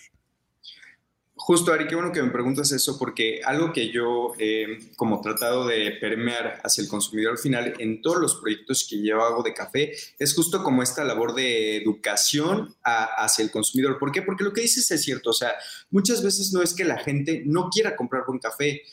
Justo, 1.44 1.74
Ari, 1.74 1.88
qué 1.88 1.96
bueno 1.96 2.12
que 2.12 2.22
me 2.22 2.30
preguntas 2.30 2.72
eso, 2.72 3.00
porque 3.00 3.42
algo 3.44 3.74
que 3.74 3.90
yo 3.90 4.34
he 4.38 4.78
como 4.96 5.22
tratado 5.22 5.66
de 5.66 5.90
permear 6.00 6.62
hacia 6.64 6.84
el 6.84 6.88
consumidor 6.88 7.40
final 7.40 7.74
en 7.80 8.00
todos 8.04 8.22
los 8.22 8.36
proyectos 8.36 8.86
que 8.88 9.04
yo 9.04 9.24
hago 9.24 9.42
de 9.42 9.56
café 9.56 9.92
es 10.20 10.36
justo 10.36 10.62
como 10.62 10.84
esta 10.84 11.04
labor 11.04 11.34
de 11.34 11.78
educación 11.78 12.76
hacia 12.84 13.44
el 13.44 13.50
consumidor. 13.50 13.98
¿Por 13.98 14.12
qué? 14.12 14.22
Porque 14.22 14.44
lo 14.44 14.54
que 14.54 14.62
dices 14.62 14.92
es 14.92 15.02
cierto, 15.02 15.32
o 15.32 15.34
sea, 15.34 15.54
muchas 15.90 16.22
veces 16.22 16.54
no 16.54 16.62
es 16.62 16.76
que 16.76 16.84
la 16.84 17.00
gente 17.00 17.42
no 17.44 17.70
quiera 17.72 17.96
comprar 17.96 18.24
buen 18.28 18.38
café, 18.38 18.84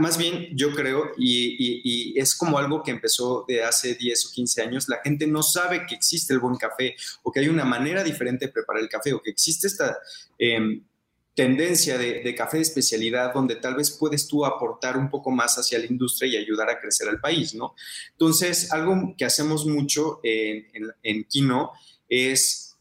más 0.00 0.16
bien, 0.16 0.56
yo 0.56 0.72
creo, 0.72 1.12
y, 1.18 2.18
es 2.18 2.34
como 2.34 2.58
algo 2.58 2.82
que 2.82 2.92
empezó 2.92 3.44
de 3.46 3.62
hace 3.62 3.94
10 3.94 4.26
o 4.26 4.30
15 4.32 4.62
años, 4.62 4.88
la 4.88 5.00
gente 5.04 5.26
no 5.26 5.42
sabe 5.42 5.84
que 5.86 5.94
existe 5.94 6.32
el 6.32 6.40
buen 6.40 6.56
café 6.56 6.96
o 7.22 7.30
que 7.30 7.40
hay 7.40 7.48
una 7.48 7.66
manera 7.66 8.02
diferente 8.02 8.46
de 8.46 8.52
preparar 8.52 8.82
el 8.82 8.88
café 8.88 9.12
o 9.12 9.20
que 9.20 9.30
existe 9.30 9.66
esta... 9.66 9.98
Eh, 10.38 10.80
tendencia 11.34 11.98
de, 11.98 12.34
café 12.34 12.58
de 12.58 12.62
especialidad 12.62 13.34
donde 13.34 13.56
tal 13.56 13.74
vez 13.74 13.90
puedes 13.90 14.28
tú 14.28 14.44
aportar 14.44 14.96
un 14.96 15.10
poco 15.10 15.30
más 15.30 15.56
hacia 15.56 15.78
la 15.78 15.86
industria 15.86 16.30
y 16.30 16.36
ayudar 16.36 16.70
a 16.70 16.80
crecer 16.80 17.08
al 17.08 17.20
país, 17.20 17.54
¿no? 17.54 17.74
Entonces, 18.12 18.72
algo 18.72 19.14
que 19.18 19.24
hacemos 19.24 19.66
mucho 19.66 20.20
en, 20.22 20.66
en, 21.02 21.24
Kino 21.24 21.72
es 22.08 22.76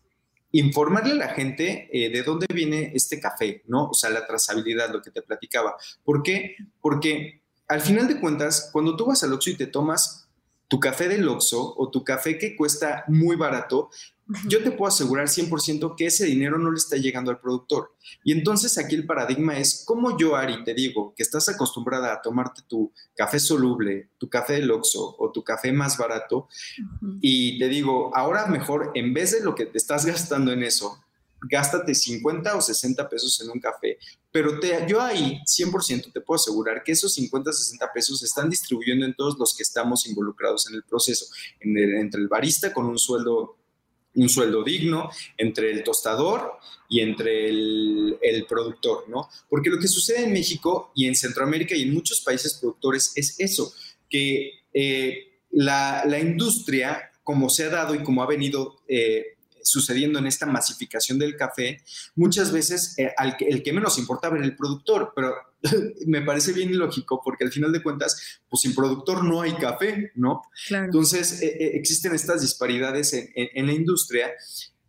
informarle 0.51 1.13
a 1.13 1.15
la 1.15 1.29
gente 1.29 1.89
eh, 1.91 2.11
de 2.11 2.21
dónde 2.21 2.45
viene 2.53 2.91
este 2.93 3.19
café, 3.19 3.63
¿no? 3.65 3.89
O 3.89 3.93
sea, 3.93 4.11
la 4.11 4.27
trazabilidad, 4.27 4.91
lo 4.91 5.01
que 5.01 5.09
te 5.09 5.23
platicaba. 5.23 5.75
¿Por 6.03 6.21
qué? 6.21 6.55
Porque 6.79 7.41
al 7.67 7.81
final 7.81 8.07
de 8.07 8.19
cuentas, 8.19 8.69
cuando 8.71 8.95
tú 8.95 9.05
vas 9.07 9.23
al 9.23 9.33
Oxxo 9.33 9.49
y 9.49 9.57
te 9.57 9.67
tomas 9.67 10.22
tu 10.73 10.79
café 10.79 11.07
del 11.07 11.29
Oxxo 11.29 11.75
o 11.77 11.91
tu 11.91 12.03
café 12.03 12.39
que 12.39 12.55
cuesta 12.55 13.03
muy 13.07 13.35
barato, 13.35 13.91
yo 14.47 14.63
te 14.63 14.71
puedo 14.71 14.87
asegurar 14.87 15.27
100% 15.27 15.95
que 15.95 16.07
ese 16.07 16.25
dinero 16.25 16.57
no 16.57 16.71
le 16.71 16.77
está 16.77 16.97
llegando 16.97 17.29
al 17.29 17.39
productor. 17.39 17.93
Y 18.23 18.31
entonces 18.31 18.79
aquí 18.79 18.95
el 18.95 19.05
paradigma 19.05 19.55
es, 19.55 19.83
como 19.85 20.17
yo, 20.17 20.35
Ari, 20.35 20.63
te 20.63 20.73
digo 20.73 21.13
que 21.15 21.21
estás 21.21 21.47
acostumbrada 21.47 22.11
a 22.11 22.23
tomarte 22.23 22.63
tu 22.67 22.91
café 23.15 23.39
soluble, 23.39 24.09
tu 24.17 24.27
café 24.29 24.53
del 24.53 24.71
Oxxo 24.71 25.15
o 25.19 25.31
tu 25.31 25.43
café 25.43 25.71
más 25.71 25.95
barato, 25.95 26.47
y 27.21 27.59
te 27.59 27.69
digo, 27.69 28.09
ahora 28.15 28.47
mejor, 28.47 28.93
en 28.95 29.13
vez 29.13 29.31
de 29.31 29.43
lo 29.43 29.53
que 29.53 29.67
te 29.67 29.77
estás 29.77 30.07
gastando 30.07 30.51
en 30.51 30.63
eso, 30.63 30.97
gástate 31.51 31.93
50 31.93 32.55
o 32.55 32.61
60 32.61 33.07
pesos 33.09 33.39
en 33.41 33.51
un 33.51 33.59
café, 33.59 33.99
pero 34.33 34.59
yo 34.87 34.99
ahí 34.99 35.39
100% 35.45 36.11
te 36.11 36.19
puedo 36.19 36.37
asegurar 36.37 36.83
que 36.83 36.91
esos 36.91 37.13
50 37.13 37.51
o 37.51 37.53
60 37.53 37.93
pesos 37.93 38.19
se 38.19 38.25
están 38.25 38.49
distribuyendo 38.49 39.05
en 39.05 39.13
todos 39.13 39.37
los 39.37 39.55
que 39.55 39.61
estamos 39.61 40.07
involucrados 40.07 40.67
en 40.67 40.75
el 40.75 40.83
proceso, 40.83 41.27
entre 41.59 42.19
el 42.19 42.27
barista 42.27 42.73
con 42.73 42.87
un 42.87 42.97
sueldo 42.97 43.57
un 44.15 44.29
sueldo 44.29 44.63
digno 44.63 45.09
entre 45.37 45.71
el 45.71 45.83
tostador 45.83 46.53
y 46.89 46.99
entre 46.99 47.49
el, 47.49 48.45
productor, 48.47 49.09
¿no? 49.09 49.29
Porque 49.49 49.69
lo 49.69 49.79
que 49.79 49.87
sucede 49.87 50.25
en 50.25 50.33
México 50.33 50.91
y 50.95 51.07
en 51.07 51.15
Centroamérica 51.15 51.75
y 51.75 51.83
en 51.83 51.93
muchos 51.93 52.21
países 52.21 52.55
productores 52.55 53.13
es 53.15 53.39
eso, 53.39 53.73
que 54.09 54.51
eh, 54.73 55.39
la, 55.51 56.19
industria, 56.19 57.11
como 57.23 57.49
se 57.49 57.65
ha 57.65 57.69
dado 57.69 57.95
y 57.95 58.03
como 58.03 58.21
ha 58.21 58.27
venido 58.27 58.81
eh, 58.87 59.32
sucediendo 59.63 60.19
en 60.19 60.27
esta 60.27 60.45
masificación 60.45 61.17
del 61.19 61.35
café, 61.35 61.83
muchas 62.15 62.51
veces 62.51 62.97
eh, 62.97 63.13
el 63.39 63.63
que 63.63 63.73
menos 63.73 63.97
importaba 63.97 64.37
era 64.37 64.45
el 64.45 64.55
productor, 64.55 65.13
pero 65.15 65.33
me 66.07 66.21
parece 66.21 66.53
bien 66.53 66.69
ilógico 66.69 67.21
porque 67.23 67.45
al 67.45 67.51
final 67.51 67.71
de 67.71 67.81
cuentas, 67.81 68.41
pues 68.49 68.61
sin 68.61 68.75
productor 68.75 69.23
no 69.23 69.41
hay 69.41 69.53
café, 69.53 70.11
¿no? 70.15 70.41
Entonces, 70.69 71.41
eh, 71.41 71.57
eh, 71.59 71.71
existen 71.75 72.13
estas 72.13 72.41
disparidades 72.41 73.13
en, 73.13 73.65
la 73.65 73.73
industria 73.73 74.31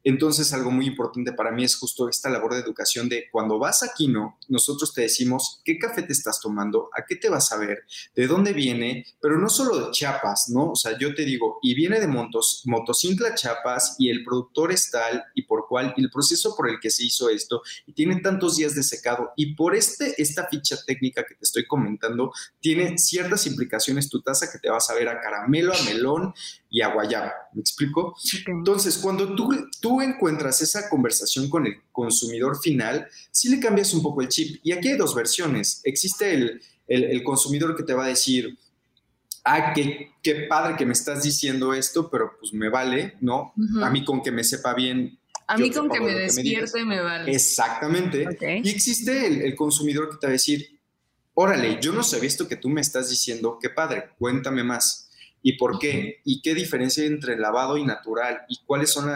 entonces, 0.05 0.53
algo 0.53 0.71
muy 0.71 0.87
importante 0.87 1.33
para 1.33 1.51
mí 1.51 1.65
es 1.65 1.77
justo 1.77 2.11
esta 2.11 2.29
labor 2.29 2.53
de 2.53 2.61
educación 2.61 3.09
de 3.09 3.25
cuando 3.33 3.59
vas 3.59 3.83
a 3.83 3.95
Kino, 3.95 4.39
nosotros 4.49 4.93
te 4.93 5.01
decimos 5.01 5.63
qué 5.65 5.79
café 5.79 6.03
te 6.03 6.13
estás 6.13 6.41
tomando, 6.41 6.91
a 6.95 7.07
qué 7.07 7.17
te 7.17 7.31
vas 7.31 7.51
a 7.53 7.57
ver, 7.57 7.85
de 8.15 8.27
dónde 8.27 8.53
viene, 8.53 9.07
pero 9.21 9.39
no 9.39 9.49
solo 9.49 9.79
de 9.79 9.91
Chiapas, 9.93 10.51
¿no? 10.51 10.73
O 10.73 10.77
sea, 10.77 10.99
yo 10.99 11.15
te 11.15 11.25
digo, 11.25 11.59
y 11.63 11.75
viene 11.75 12.01
de 12.01 12.07
Montos, 12.07 12.63
Motocicla 12.67 13.35
Chiapas 13.35 13.97
y 13.99 14.11
el 14.11 14.23
productor 14.25 14.73
es 14.73 14.91
tal 14.91 15.25
y 15.35 15.43
por 15.43 15.67
cuál, 15.69 15.95
y 15.97 16.03
el 16.03 16.11
proceso 16.11 16.55
por 16.55 16.69
el 16.69 16.79
que 16.81 16.91
se 16.91 17.05
hizo 17.05 17.31
esto, 17.31 17.63
y 17.87 17.95
tiene 17.95 18.21
tantos 18.21 18.57
días 18.57 18.75
de 18.75 18.83
secado, 18.83 19.33
y 19.37 19.55
por 19.55 19.75
este, 19.75 20.21
esta 20.21 20.47
ficha 20.49 20.77
técnica 20.87 21.25
que 21.27 21.35
te 21.35 21.45
estoy 21.45 21.67
comentando, 21.67 22.31
tiene 22.61 22.99
ciertas 22.99 23.47
implicaciones 23.47 24.11
tu 24.11 24.21
taza 24.21 24.53
que 24.53 24.59
te 24.59 24.69
vas 24.69 24.91
a 24.91 24.95
ver 24.95 25.09
a 25.09 25.21
caramelo, 25.21 25.73
a 25.73 25.83
melón, 25.85 26.35
y 26.75 26.83
a 26.83 26.89
guayaba. 26.89 27.33
¿Me 27.53 27.61
explico? 27.61 28.17
Entonces, 28.49 28.99
cuando 28.99 29.33
tú, 29.37 29.49
tú 29.81 30.01
encuentras 30.01 30.61
esa 30.61 30.89
conversación 30.89 31.49
con 31.49 31.69
el 31.69 31.77
consumidor 31.93 32.61
final, 32.61 33.07
sí 33.31 33.49
le 33.49 33.61
cambias 33.61 33.95
un 33.95 34.03
poco 34.03 34.23
el 34.23 34.29
chip. 34.29 34.59
Y 34.65 34.73
aquí 34.73 34.89
hay 34.89 34.97
dos 34.97 35.15
versiones. 35.15 35.81
Existe 35.85 36.35
el, 36.35 36.61
el, 36.89 37.23
consumidor 37.23 37.77
que 37.77 37.85
te 37.85 37.95
va 37.95 38.07
a 38.07 38.09
decir, 38.09 38.59
ah, 39.45 39.73
qué, 39.73 40.15
qué, 40.21 40.47
padre 40.49 40.75
que 40.77 40.85
me 40.85 40.95
estás 40.95 41.23
diciendo 41.23 41.73
esto, 41.73 42.11
pero 42.11 42.33
pues 42.41 42.53
me 42.53 42.69
vale, 42.69 43.15
¿no? 43.21 43.55
A 43.81 43.89
mí 43.89 44.05
con 44.05 44.21
que 44.21 44.33
me 44.33 44.43
sepa 44.43 44.75
bien. 44.75 45.17
A 45.47 45.57
mí 45.57 45.71
con 45.71 45.89
que 45.89 46.01
me 46.01 46.13
despierte 46.13 46.85
me, 46.85 47.01
vale. 47.01 47.33
Exactamente. 47.33 48.27
Y 48.65 48.69
existe 48.69 49.29
el, 49.29 49.43
el 49.43 49.55
consumidor 49.55 50.11
que 50.11 50.17
te 50.17 50.27
va 50.27 50.31
a 50.31 50.33
decir, 50.33 50.77
órale, 51.35 51.79
yo 51.81 51.93
no 51.93 52.03
sabía 52.03 52.27
esto 52.27 52.49
que 52.49 52.57
tú 52.57 52.69
me 52.69 52.81
estás 52.81 53.11
diciendo, 53.11 53.61
qué 53.63 53.71
padre, 53.71 54.11
cuéntame 54.19 54.65
más 54.65 55.04
y 55.47 55.59
por 55.59 55.79
qué, 55.79 56.23
y 56.25 56.41
qué 56.41 56.55
diferencia 56.55 57.05
entre 57.05 57.37
lavado 57.37 57.77
y 57.77 57.85
natural, 57.85 58.41
y 58.49 58.61
cuáles 58.65 58.91
son 58.91 59.13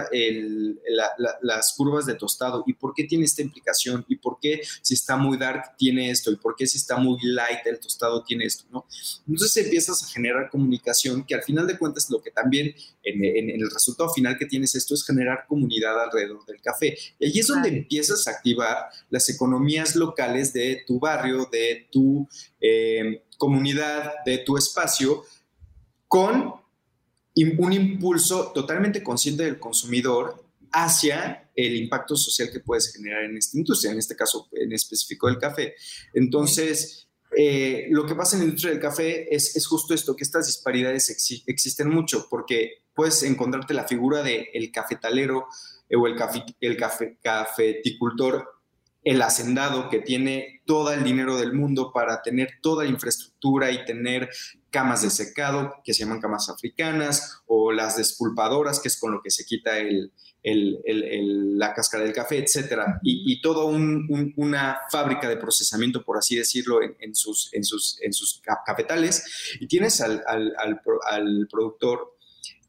las 1.41 1.75
curvas 1.75 2.05
de 2.05 2.17
tostado, 2.17 2.65
y 2.67 2.75
por 2.75 2.93
qué 2.93 3.05
tiene 3.05 3.25
esta 3.25 3.41
implicación, 3.41 4.05
y 4.09 4.17
por 4.17 4.39
qué 4.39 4.61
si 4.83 4.93
está 4.93 5.17
muy 5.17 5.39
dark 5.39 5.75
tiene 5.79 6.11
esto, 6.11 6.31
y 6.31 6.37
por 6.37 6.55
qué 6.55 6.67
si 6.67 6.77
está 6.77 6.99
muy 6.99 7.19
light 7.23 7.61
el 7.65 7.81
tostado 7.81 8.23
tiene 8.23 8.45
esto, 8.45 8.67
¿no? 8.71 8.85
Entonces 9.27 9.57
empiezas 9.65 10.03
a 10.03 10.07
generar 10.09 10.51
comunicación 10.51 11.25
que 11.25 11.35
al 11.35 11.43
final 11.43 11.67
de 11.67 11.79
cuentas 11.79 12.11
lo 12.11 12.21
que 12.21 12.31
también 12.31 12.75
en, 13.03 13.49
el 13.49 13.71
resultado 13.71 14.11
final 14.11 14.37
que 14.37 14.45
tienes 14.45 14.75
esto 14.75 14.93
es 14.93 15.07
generar 15.07 15.47
comunidad 15.49 15.99
alrededor 15.99 16.45
del 16.45 16.61
café. 16.61 16.95
Y 17.19 17.25
ahí 17.25 17.39
es 17.39 17.47
donde 17.47 17.71
empiezas 17.71 18.27
a 18.27 18.33
activar 18.33 18.91
las 19.09 19.31
economías 19.31 19.97
locales 19.97 20.53
de 20.53 20.83
tu 20.87 21.01
barrio, 21.01 21.49
de 21.51 21.89
tu 21.91 22.29
eh, 22.61 23.23
comunidad, 23.39 24.13
de 24.27 24.39
tu 24.39 24.59
espacio, 24.59 25.25
con 26.09 26.55
un 27.59 27.73
impulso 27.73 28.51
totalmente 28.53 29.03
consciente 29.03 29.45
del 29.45 29.61
consumidor 29.61 30.45
hacia 30.73 31.51
el 31.55 31.77
impacto 31.77 32.17
social 32.17 32.51
que 32.53 32.61
puedes 32.61 32.93
generar 32.93 33.25
en 33.25 33.37
esta 33.37 33.57
industria, 33.57 33.93
en 33.93 33.99
este 33.99 34.17
caso 34.17 34.49
en 34.53 34.73
específico 34.73 35.29
del 35.29 35.39
café. 35.39 35.75
Entonces, 36.15 37.09
eh, 37.37 37.87
lo 37.91 38.07
que 38.07 38.15
pasa 38.15 38.37
en 38.37 38.41
la 38.41 38.47
industria 38.47 38.73
del 38.73 38.83
café 38.83 39.35
es, 39.35 39.67
justo 39.67 39.95
esto, 39.95 40.17
que 40.17 40.25
estas 40.25 40.47
disparidades 40.47 41.11
existen 41.47 41.89
mucho, 41.89 42.27
porque 42.29 42.85
puedes 42.95 43.23
encontrarte 43.23 43.75
la 43.75 43.87
figura 43.87 44.23
del 44.23 44.47
el 44.53 44.73
cafetalero 44.73 45.47
eh, 45.89 45.97
o 45.97 46.07
el 46.07 46.17
cafeticultor 47.23 48.49
el 49.09 49.23
hacendado 49.23 49.89
que 49.89 50.01
tiene 50.01 50.61
todo 50.67 50.93
el 50.93 51.03
dinero 51.03 51.39
del 51.39 51.55
mundo 51.55 51.93
para 51.95 52.21
tener 52.21 52.59
toda 52.61 52.85
la 52.85 52.91
infraestructura 52.91 53.71
y 53.71 53.83
tener 53.87 54.29
camas 54.69 55.01
de 55.01 55.09
secado, 55.09 55.77
que 55.83 55.95
se 55.95 56.01
llaman 56.01 56.21
camas 56.21 56.51
africanas, 56.51 57.41
o 57.47 57.73
las 57.73 57.97
despulpadoras, 57.97 58.81
que 58.81 58.89
es 58.89 59.01
con 59.01 59.13
lo 59.13 59.23
que 59.23 59.31
se 59.31 59.47
quita 59.47 59.79
el, 59.79 60.13
la 60.45 61.73
cáscara 61.73 62.05
del 62.05 62.13
café, 62.13 62.37
etcétera, 62.37 63.01
y, 63.03 63.41
toda 63.41 63.65
una 63.65 64.79
fábrica 64.93 65.27
de 65.27 65.39
procesamiento, 65.39 66.05
por 66.05 66.19
así 66.19 66.37
decirlo, 66.37 66.81
en, 66.83 67.15
sus, 67.15 67.49
en, 67.55 67.65
sus, 67.65 67.99
en 68.03 68.13
sus 68.13 68.43
cafetales, 68.67 69.57
y 69.59 69.67
tienes 69.69 70.03
al, 70.03 70.23
al 70.27 71.49
productor 71.51 72.18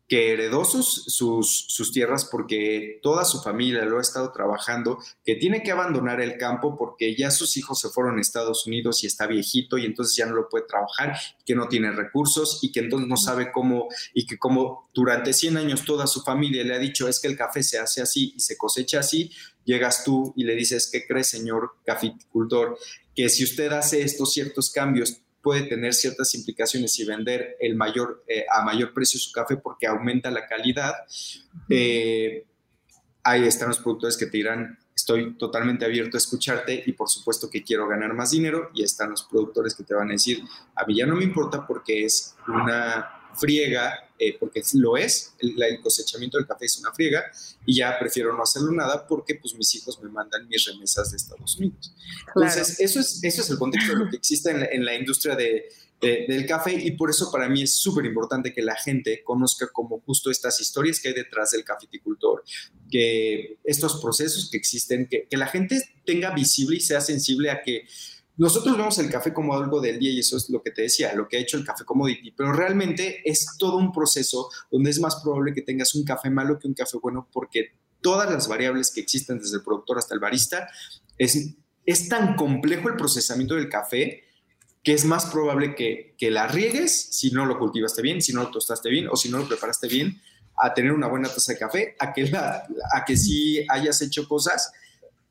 que 0.09 0.33
heredó 0.33 0.65
sus, 0.65 1.05
sus, 1.05 1.91
tierras 1.93 2.25
porque 2.25 2.99
toda 3.03 3.23
su 3.23 3.41
familia 3.41 3.85
lo 3.85 3.99
ha 3.99 4.01
estado 4.01 4.31
trabajando, 4.31 4.97
que 5.23 5.35
tiene 5.35 5.61
que 5.61 5.71
abandonar 5.71 6.19
el 6.19 6.35
campo 6.37 6.75
porque 6.75 7.15
ya 7.15 7.29
sus 7.29 7.55
hijos 7.57 7.79
se 7.79 7.89
fueron 7.89 8.17
a 8.17 8.21
Estados 8.21 8.65
Unidos 8.65 9.03
y 9.03 9.07
está 9.07 9.27
viejito 9.27 9.77
y 9.77 9.85
entonces 9.85 10.15
ya 10.15 10.25
no 10.25 10.33
lo 10.33 10.49
puede 10.49 10.65
trabajar, 10.65 11.15
que 11.45 11.53
no 11.53 11.67
tiene 11.67 11.91
recursos 11.91 12.57
y 12.63 12.71
que 12.71 12.79
entonces 12.79 13.07
no 13.07 13.17
sabe 13.17 13.51
cómo, 13.51 13.87
y 14.15 14.25
que 14.25 14.39
como 14.39 14.89
durante 14.95 15.31
100 15.31 15.57
años 15.57 15.85
toda 15.85 16.07
su 16.07 16.21
familia 16.21 16.63
le 16.63 16.73
ha 16.73 16.79
dicho 16.79 17.07
es 17.07 17.19
que 17.19 17.27
el 17.27 17.37
café 17.37 17.61
se 17.61 17.77
hace 17.77 18.01
así 18.01 18.33
y 18.35 18.39
se 18.39 18.57
cosecha 18.57 19.01
así, 19.01 19.31
llegas 19.63 20.03
tú 20.03 20.33
y 20.35 20.43
le 20.43 20.55
dices, 20.55 20.89
¿qué 20.91 21.05
cree, 21.05 21.23
señor 21.23 21.73
caficultor? 21.85 22.79
Que 23.15 23.29
si 23.29 23.43
usted 23.43 23.71
hace 23.73 24.01
estos 24.01 24.33
ciertos 24.33 24.71
cambios, 24.71 25.21
puede 25.41 25.63
tener 25.63 25.93
ciertas 25.93 26.33
implicaciones 26.35 26.97
y 26.99 27.05
vender 27.05 27.55
el 27.59 27.75
mayor, 27.75 28.23
eh, 28.27 28.45
a 28.51 28.63
mayor 28.63 28.93
precio 28.93 29.19
su 29.19 29.31
café 29.31 29.57
porque 29.57 29.87
aumenta 29.87 30.31
la 30.31 30.47
calidad. 30.47 30.93
Eh, 31.69 32.45
ahí 33.23 33.45
están 33.45 33.69
los 33.69 33.79
productores 33.79 34.17
que 34.17 34.25
te 34.25 34.37
dirán, 34.37 34.77
estoy 34.95 35.37
totalmente 35.37 35.85
abierto 35.85 36.17
a 36.17 36.19
escucharte 36.19 36.83
y 36.85 36.91
por 36.93 37.09
supuesto 37.09 37.49
que 37.49 37.63
quiero 37.63 37.87
ganar 37.87 38.13
más 38.13 38.31
dinero. 38.31 38.69
Y 38.73 38.83
están 38.83 39.11
los 39.11 39.23
productores 39.23 39.75
que 39.75 39.83
te 39.83 39.93
van 39.93 40.09
a 40.09 40.13
decir, 40.13 40.43
a 40.75 40.85
mí 40.85 40.97
ya 40.97 41.05
no 41.05 41.15
me 41.15 41.23
importa 41.23 41.65
porque 41.65 42.05
es 42.05 42.35
una 42.47 43.18
friega, 43.39 44.09
eh, 44.17 44.35
porque 44.39 44.61
lo 44.73 44.97
es, 44.97 45.33
el, 45.39 45.81
cosechamiento 45.81 46.37
del 46.37 46.45
café 46.45 46.65
es 46.65 46.77
una 46.77 46.93
friega, 46.93 47.23
y 47.65 47.77
ya 47.77 47.97
prefiero 47.97 48.35
no 48.35 48.43
hacerlo 48.43 48.71
nada 48.71 49.07
porque 49.07 49.35
pues 49.35 49.55
mis 49.55 49.73
hijos 49.75 50.01
me 50.01 50.09
mandan 50.09 50.47
mis 50.47 50.65
remesas 50.65 51.11
de 51.11 51.17
Estados 51.17 51.57
Unidos. 51.57 51.93
Entonces, 52.27 52.79
eso, 52.79 52.99
es, 52.99 53.23
eso 53.23 53.41
es 53.41 53.49
el 53.49 53.57
contexto 53.57 53.93
de 53.93 53.99
lo 53.99 54.09
que 54.09 54.17
existe 54.17 54.49
en 54.49 54.85
la, 54.85 54.95
industria 54.95 55.35
de, 55.35 55.69
del 56.01 56.45
café 56.45 56.73
y 56.73 56.91
por 56.91 57.09
eso 57.09 57.31
para 57.31 57.47
mí 57.47 57.63
es 57.63 57.75
súper 57.75 58.05
importante 58.05 58.53
que 58.53 58.61
la 58.61 58.75
gente 58.75 59.23
conozca 59.23 59.67
como 59.71 60.01
justo 60.01 60.31
estas 60.31 60.59
historias 60.59 60.99
que 60.99 61.09
hay 61.09 61.13
detrás 61.13 61.51
del 61.51 61.63
cafeticultor, 61.63 62.43
que 62.91 63.57
estos 63.63 64.01
procesos 64.01 64.49
que 64.49 64.57
existen, 64.57 65.07
que, 65.07 65.27
que 65.29 65.37
la 65.37 65.47
gente 65.47 65.81
tenga 66.05 66.31
visible 66.31 66.77
y 66.77 66.81
sea 66.81 67.01
sensible 67.01 67.51
a 67.51 67.61
que 67.61 67.85
nosotros 68.39 68.77
vemos 68.77 68.97
el 68.99 69.09
café 69.09 69.33
como 69.33 69.53
algo 69.53 69.81
del 69.81 69.99
día 69.99 70.11
y 70.11 70.19
eso 70.19 70.37
es 70.37 70.49
lo 70.49 70.63
que 70.63 70.71
te 70.71 70.83
decía, 70.83 71.13
lo 71.13 71.27
que 71.27 71.35
ha 71.35 71.41
hecho 71.41 71.57
el 71.57 71.65
café 71.65 71.83
commodity, 71.83 72.31
pero 72.31 72.53
realmente 72.53 73.21
es 73.29 73.45
todo 73.57 73.75
un 73.75 73.91
proceso 73.91 74.49
donde 74.71 74.91
es 74.91 74.99
más 75.01 75.17
probable 75.17 75.53
que 75.53 75.61
tengas 75.61 75.93
un 75.93 76.05
café 76.05 76.29
malo 76.29 76.57
que 76.57 76.69
un 76.69 76.73
café 76.73 76.97
bueno 77.01 77.27
porque 77.33 77.73
todas 77.99 78.31
las 78.31 78.47
variables 78.47 78.91
que 78.91 79.01
existen 79.01 79.39
desde 79.39 79.57
el 79.57 79.63
productor 79.63 79.97
hasta 79.97 80.13
el 80.13 80.21
barista, 80.21 80.69
es, 81.17 81.53
es 81.85 82.07
tan 82.07 82.37
complejo 82.37 82.87
el 82.87 82.95
procesamiento 82.95 83.55
del 83.55 83.67
café 83.67 84.23
que 84.83 84.93
es 84.93 85.03
más 85.03 85.25
probable 85.25 85.75
que, 85.75 86.15
que 86.17 86.31
la 86.31 86.47
riegues 86.47 87.09
si 87.11 87.31
no 87.31 87.45
lo 87.45 87.59
cultivaste 87.59 88.01
bien, 88.01 88.21
si 88.21 88.31
no 88.31 88.43
lo 88.43 88.51
tostaste 88.51 88.89
bien 88.89 89.09
o 89.11 89.17
si 89.17 89.27
no 89.27 89.39
lo 89.39 89.49
preparaste 89.49 89.89
bien, 89.89 90.21
a 90.57 90.73
tener 90.73 90.93
una 90.93 91.07
buena 91.07 91.27
taza 91.27 91.51
de 91.51 91.59
café, 91.59 91.95
a 91.99 92.13
que, 92.13 92.31
a 92.33 93.05
que 93.05 93.17
sí 93.17 93.65
hayas 93.67 94.01
hecho 94.01 94.29
cosas 94.29 94.71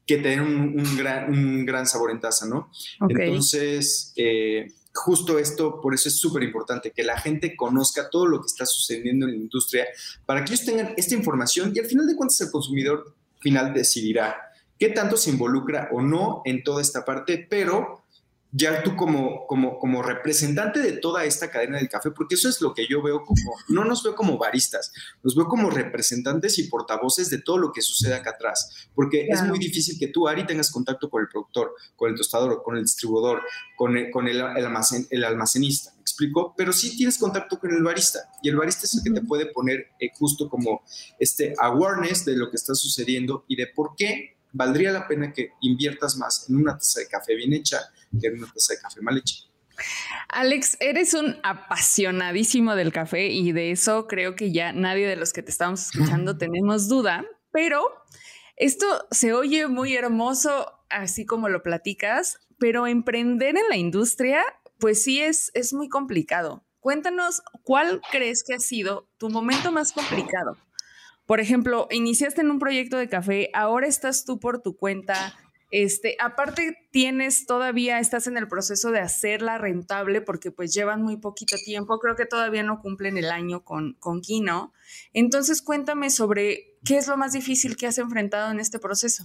que 0.08 0.16
te 0.16 0.40
un, 0.40 0.96
gran, 0.96 1.30
un 1.30 1.66
gran 1.66 1.86
sabor 1.86 2.10
en 2.10 2.18
taza, 2.18 2.46
¿no? 2.46 2.70
Entonces, 3.10 4.14
eh, 4.16 4.72
justo 4.94 5.38
esto, 5.38 5.82
por 5.82 5.92
eso 5.92 6.08
es 6.08 6.18
súper 6.18 6.42
importante, 6.42 6.92
que 6.92 7.02
la 7.02 7.20
gente 7.20 7.54
conozca 7.54 8.08
todo 8.08 8.26
lo 8.26 8.40
que 8.40 8.46
está 8.46 8.64
sucediendo 8.64 9.26
en 9.26 9.32
la 9.32 9.38
industria, 9.38 9.86
para 10.24 10.42
que 10.42 10.54
ellos 10.54 10.64
tengan 10.64 10.94
esta 10.96 11.14
información 11.14 11.72
y 11.74 11.78
al 11.78 11.84
final 11.84 12.06
de 12.06 12.16
cuentas 12.16 12.40
el 12.40 12.50
consumidor 12.50 13.14
final 13.38 13.74
decidirá 13.74 14.34
qué 14.78 14.88
tanto 14.88 15.18
se 15.18 15.28
involucra 15.28 15.90
o 15.92 16.00
no 16.00 16.40
en 16.46 16.62
toda 16.62 16.80
esta 16.80 17.04
parte, 17.04 17.46
pero 17.48 17.97
ya 18.50 18.82
tú 18.82 18.96
como, 18.96 19.46
como, 19.46 19.78
como 19.78 20.02
representante 20.02 20.80
de 20.80 20.92
toda 20.92 21.24
esta 21.24 21.50
cadena 21.50 21.76
del 21.76 21.88
café, 21.88 22.10
porque 22.10 22.34
eso 22.34 22.48
es 22.48 22.60
lo 22.62 22.72
que 22.72 22.86
yo 22.88 23.02
veo 23.02 23.22
como, 23.24 23.54
no 23.68 23.84
nos 23.84 24.02
veo 24.02 24.14
como 24.14 24.38
baristas, 24.38 24.90
nos 25.22 25.34
veo 25.34 25.46
como 25.46 25.68
representantes 25.68 26.58
y 26.58 26.64
portavoces 26.64 27.28
de 27.28 27.42
todo 27.42 27.58
lo 27.58 27.72
que 27.72 27.82
sucede 27.82 28.14
acá 28.14 28.30
atrás, 28.30 28.88
porque 28.94 29.26
es 29.28 29.42
muy 29.42 29.58
difícil 29.58 29.98
que 29.98 30.08
tú, 30.08 30.28
Ari, 30.28 30.46
tengas 30.46 30.70
contacto 30.70 31.10
con 31.10 31.22
el 31.22 31.28
productor, 31.28 31.74
con 31.94 32.10
el 32.10 32.16
tostador, 32.16 32.62
con 32.62 32.76
el 32.76 32.84
distribuidor, 32.84 33.42
con 33.76 33.96
el, 33.96 34.10
con 34.10 34.26
el, 34.28 34.40
almacen, 34.40 35.06
el 35.10 35.24
almacenista, 35.24 35.92
¿me 35.94 36.00
explico? 36.00 36.54
Pero 36.56 36.72
sí 36.72 36.96
tienes 36.96 37.18
contacto 37.18 37.58
con 37.58 37.70
el 37.74 37.82
barista, 37.82 38.30
y 38.42 38.48
el 38.48 38.56
barista 38.56 38.86
es 38.86 38.94
el 38.94 39.02
que 39.02 39.20
te 39.20 39.26
puede 39.26 39.46
poner 39.46 39.88
eh, 40.00 40.08
justo 40.14 40.48
como 40.48 40.82
este 41.18 41.52
awareness 41.58 42.24
de 42.24 42.36
lo 42.36 42.50
que 42.50 42.56
está 42.56 42.74
sucediendo 42.74 43.44
y 43.46 43.56
de 43.56 43.66
por 43.66 43.94
qué 43.94 44.38
valdría 44.52 44.90
la 44.90 45.06
pena 45.06 45.34
que 45.34 45.52
inviertas 45.60 46.16
más 46.16 46.48
en 46.48 46.56
una 46.56 46.72
taza 46.72 47.00
de 47.00 47.08
café 47.08 47.34
bien 47.34 47.52
hecha 47.52 47.78
que 48.20 48.28
una 48.28 48.46
taza 48.46 48.74
de 48.74 48.80
café 48.80 49.00
mal 49.00 49.18
hecha. 49.18 49.36
Alex, 50.28 50.76
eres 50.80 51.14
un 51.14 51.36
apasionadísimo 51.42 52.74
del 52.74 52.92
café 52.92 53.28
y 53.28 53.52
de 53.52 53.70
eso 53.70 54.06
creo 54.06 54.34
que 54.34 54.50
ya 54.52 54.72
nadie 54.72 55.06
de 55.06 55.16
los 55.16 55.32
que 55.32 55.42
te 55.42 55.50
estamos 55.50 55.86
escuchando 55.86 56.36
tenemos 56.38 56.88
duda. 56.88 57.24
pero 57.52 57.82
esto 58.56 58.86
se 59.12 59.32
oye 59.32 59.68
muy 59.68 59.94
hermoso, 59.94 60.72
así 60.90 61.24
como 61.24 61.48
lo 61.48 61.62
platicas, 61.62 62.40
pero 62.58 62.88
emprender 62.88 63.56
en 63.56 63.68
la 63.68 63.76
industria, 63.76 64.42
pues 64.80 65.00
sí 65.00 65.20
es, 65.20 65.52
es 65.54 65.72
muy 65.72 65.88
complicado. 65.88 66.64
Cuéntanos, 66.80 67.42
¿cuál 67.62 68.00
crees 68.10 68.42
que 68.44 68.54
ha 68.54 68.58
sido 68.58 69.08
tu 69.16 69.30
momento 69.30 69.70
más 69.70 69.92
complicado? 69.92 70.56
Por 71.24 71.38
ejemplo, 71.40 71.86
iniciaste 71.90 72.40
en 72.40 72.50
un 72.50 72.58
proyecto 72.58 72.96
de 72.96 73.08
café, 73.08 73.50
ahora 73.54 73.86
estás 73.86 74.24
tú 74.24 74.40
por 74.40 74.60
tu 74.60 74.76
cuenta. 74.76 75.36
Este, 75.70 76.16
aparte 76.18 76.88
tienes 76.90 77.44
todavía, 77.44 78.00
estás 78.00 78.26
en 78.26 78.38
el 78.38 78.48
proceso 78.48 78.90
de 78.90 79.00
hacerla 79.00 79.58
rentable 79.58 80.22
porque 80.22 80.50
pues 80.50 80.72
llevan 80.72 81.02
muy 81.02 81.18
poquito 81.18 81.56
tiempo, 81.62 81.98
creo 81.98 82.16
que 82.16 82.24
todavía 82.24 82.62
no 82.62 82.80
cumplen 82.80 83.18
el 83.18 83.30
año 83.30 83.64
con, 83.64 83.94
con 84.00 84.22
Kino. 84.22 84.72
Entonces 85.12 85.60
cuéntame 85.60 86.08
sobre 86.08 86.76
qué 86.84 86.96
es 86.96 87.06
lo 87.06 87.18
más 87.18 87.32
difícil 87.32 87.76
que 87.76 87.86
has 87.86 87.98
enfrentado 87.98 88.50
en 88.50 88.60
este 88.60 88.78
proceso. 88.78 89.24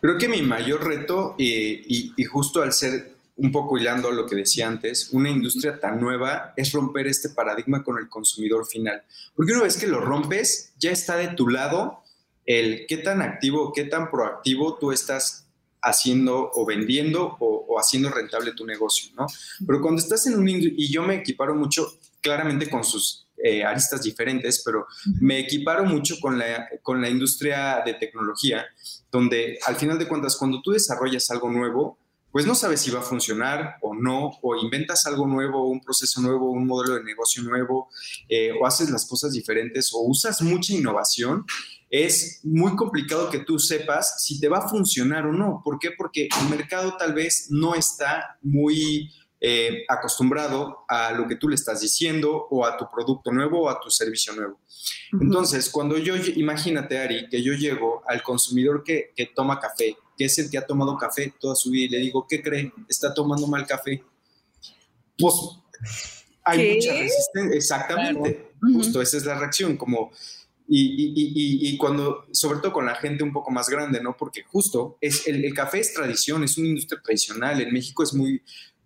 Creo 0.00 0.16
que 0.16 0.28
mi 0.28 0.42
mayor 0.42 0.86
reto, 0.86 1.34
eh, 1.38 1.82
y, 1.84 2.12
y, 2.16 2.24
justo 2.24 2.62
al 2.62 2.72
ser 2.72 3.16
un 3.34 3.50
poco 3.50 3.76
hilando 3.76 4.08
a 4.08 4.12
lo 4.12 4.26
que 4.26 4.36
decía 4.36 4.68
antes, 4.68 5.10
una 5.12 5.28
industria 5.28 5.80
tan 5.80 6.00
nueva 6.00 6.52
es 6.56 6.70
romper 6.72 7.08
este 7.08 7.30
paradigma 7.30 7.82
con 7.82 7.98
el 7.98 8.08
consumidor 8.08 8.64
final. 8.64 9.02
Porque 9.34 9.52
una 9.52 9.62
vez 9.62 9.76
que 9.76 9.88
lo 9.88 10.00
rompes, 10.00 10.72
ya 10.78 10.92
está 10.92 11.16
de 11.16 11.28
tu 11.28 11.48
lado 11.48 12.04
el 12.48 12.86
qué 12.88 12.96
tan 12.96 13.20
activo, 13.20 13.72
qué 13.74 13.84
tan 13.84 14.10
proactivo 14.10 14.78
tú 14.78 14.90
estás 14.90 15.46
haciendo 15.82 16.50
o 16.54 16.64
vendiendo 16.64 17.36
o, 17.38 17.78
haciendo 17.78 18.10
rentable 18.10 18.52
tu 18.52 18.64
negocio, 18.64 19.12
¿no? 19.14 19.26
Pero 19.64 19.80
cuando 19.82 20.00
estás 20.00 20.26
en 20.26 20.36
un... 20.36 20.48
Y 20.48 20.90
yo 20.90 21.02
me 21.02 21.16
equiparo 21.16 21.54
mucho 21.54 21.86
claramente 22.20 22.68
con 22.68 22.82
sus 22.82 23.28
eh, 23.36 23.62
aristas 23.62 24.02
diferentes, 24.02 24.62
pero 24.64 24.86
me 25.20 25.38
equiparo 25.38 25.84
mucho 25.84 26.16
con 26.20 26.38
la, 26.38 26.68
con 26.82 27.00
la 27.02 27.08
industria 27.10 27.82
de 27.84 27.94
tecnología, 27.94 28.66
donde 29.12 29.58
al 29.66 29.76
final 29.76 29.98
de 29.98 30.08
cuentas, 30.08 30.34
cuando 30.34 30.62
tú 30.62 30.72
desarrollas 30.72 31.30
algo 31.30 31.50
nuevo, 31.50 31.98
pues 32.32 32.46
no 32.46 32.54
sabes 32.54 32.80
si 32.80 32.90
va 32.90 33.00
a 33.00 33.02
funcionar 33.02 33.76
o 33.82 33.94
no, 33.94 34.38
o 34.42 34.56
inventas 34.56 35.06
algo 35.06 35.26
nuevo, 35.26 35.68
un 35.68 35.80
proceso 35.80 36.20
nuevo, 36.20 36.50
un 36.50 36.66
modelo 36.66 36.94
de 36.94 37.04
negocio 37.04 37.42
nuevo, 37.42 37.90
eh, 38.28 38.52
o 38.58 38.66
haces 38.66 38.90
las 38.90 39.06
cosas 39.06 39.32
diferentes, 39.32 39.92
o 39.92 40.00
usas 40.00 40.42
mucha 40.42 40.72
innovación, 40.72 41.44
es 41.90 42.40
muy 42.44 42.76
complicado 42.76 43.30
que 43.30 43.40
tú 43.40 43.58
sepas 43.58 44.22
si 44.22 44.40
te 44.40 44.48
va 44.48 44.58
a 44.58 44.68
funcionar 44.68 45.26
o 45.26 45.32
no. 45.32 45.62
¿Por 45.64 45.78
qué? 45.78 45.90
Porque 45.96 46.28
el 46.40 46.48
mercado 46.48 46.96
tal 46.96 47.14
vez 47.14 47.48
no 47.50 47.74
está 47.74 48.38
muy 48.42 49.10
eh, 49.40 49.84
acostumbrado 49.88 50.84
a 50.88 51.12
lo 51.12 51.26
que 51.26 51.36
tú 51.36 51.48
le 51.48 51.54
estás 51.54 51.80
diciendo 51.80 52.46
o 52.50 52.64
a 52.66 52.76
tu 52.76 52.86
producto 52.90 53.32
nuevo 53.32 53.62
o 53.62 53.68
a 53.68 53.80
tu 53.80 53.90
servicio 53.90 54.34
nuevo. 54.34 54.60
Entonces, 55.20 55.70
cuando 55.70 55.96
yo, 55.96 56.14
imagínate, 56.16 56.98
Ari, 56.98 57.28
que 57.28 57.42
yo 57.42 57.54
llego 57.54 58.02
al 58.06 58.22
consumidor 58.22 58.82
que, 58.84 59.12
que 59.16 59.26
toma 59.26 59.58
café 59.58 59.96
que 60.18 60.24
es 60.24 60.38
el 60.38 60.50
que 60.50 60.58
ha 60.58 60.66
tomado 60.66 60.98
café 60.98 61.32
toda 61.38 61.54
su 61.54 61.70
vida 61.70 61.84
y 61.84 61.88
le 61.90 61.98
digo, 61.98 62.26
¿qué 62.28 62.42
cree? 62.42 62.72
Está 62.88 63.14
tomando 63.14 63.46
mal 63.46 63.64
café. 63.64 64.02
Pues 65.16 65.34
hay 66.44 66.74
mucha 66.74 66.92
resistencia, 66.92 67.56
exactamente, 67.56 68.52
justo 68.60 69.00
esa 69.00 69.16
es 69.16 69.24
la 69.24 69.38
reacción, 69.38 69.76
como, 69.76 70.10
y, 70.70 71.76
cuando, 71.78 72.26
sobre 72.32 72.60
todo 72.60 72.72
con 72.72 72.86
la 72.86 72.94
gente 72.94 73.24
un 73.24 73.32
poco 73.32 73.50
más 73.50 73.68
grande, 73.68 74.00
¿no? 74.02 74.16
Porque 74.16 74.42
justo, 74.42 74.98
es, 75.00 75.26
el, 75.26 75.52
café 75.54 75.80
es 75.80 75.94
tradición, 75.94 76.44
es 76.44 76.58
una 76.58 76.68
industria 76.68 77.00
tradicional, 77.02 77.60
en 77.60 77.72
México 77.72 78.02
es 78.02 78.12
muy, 78.12 78.42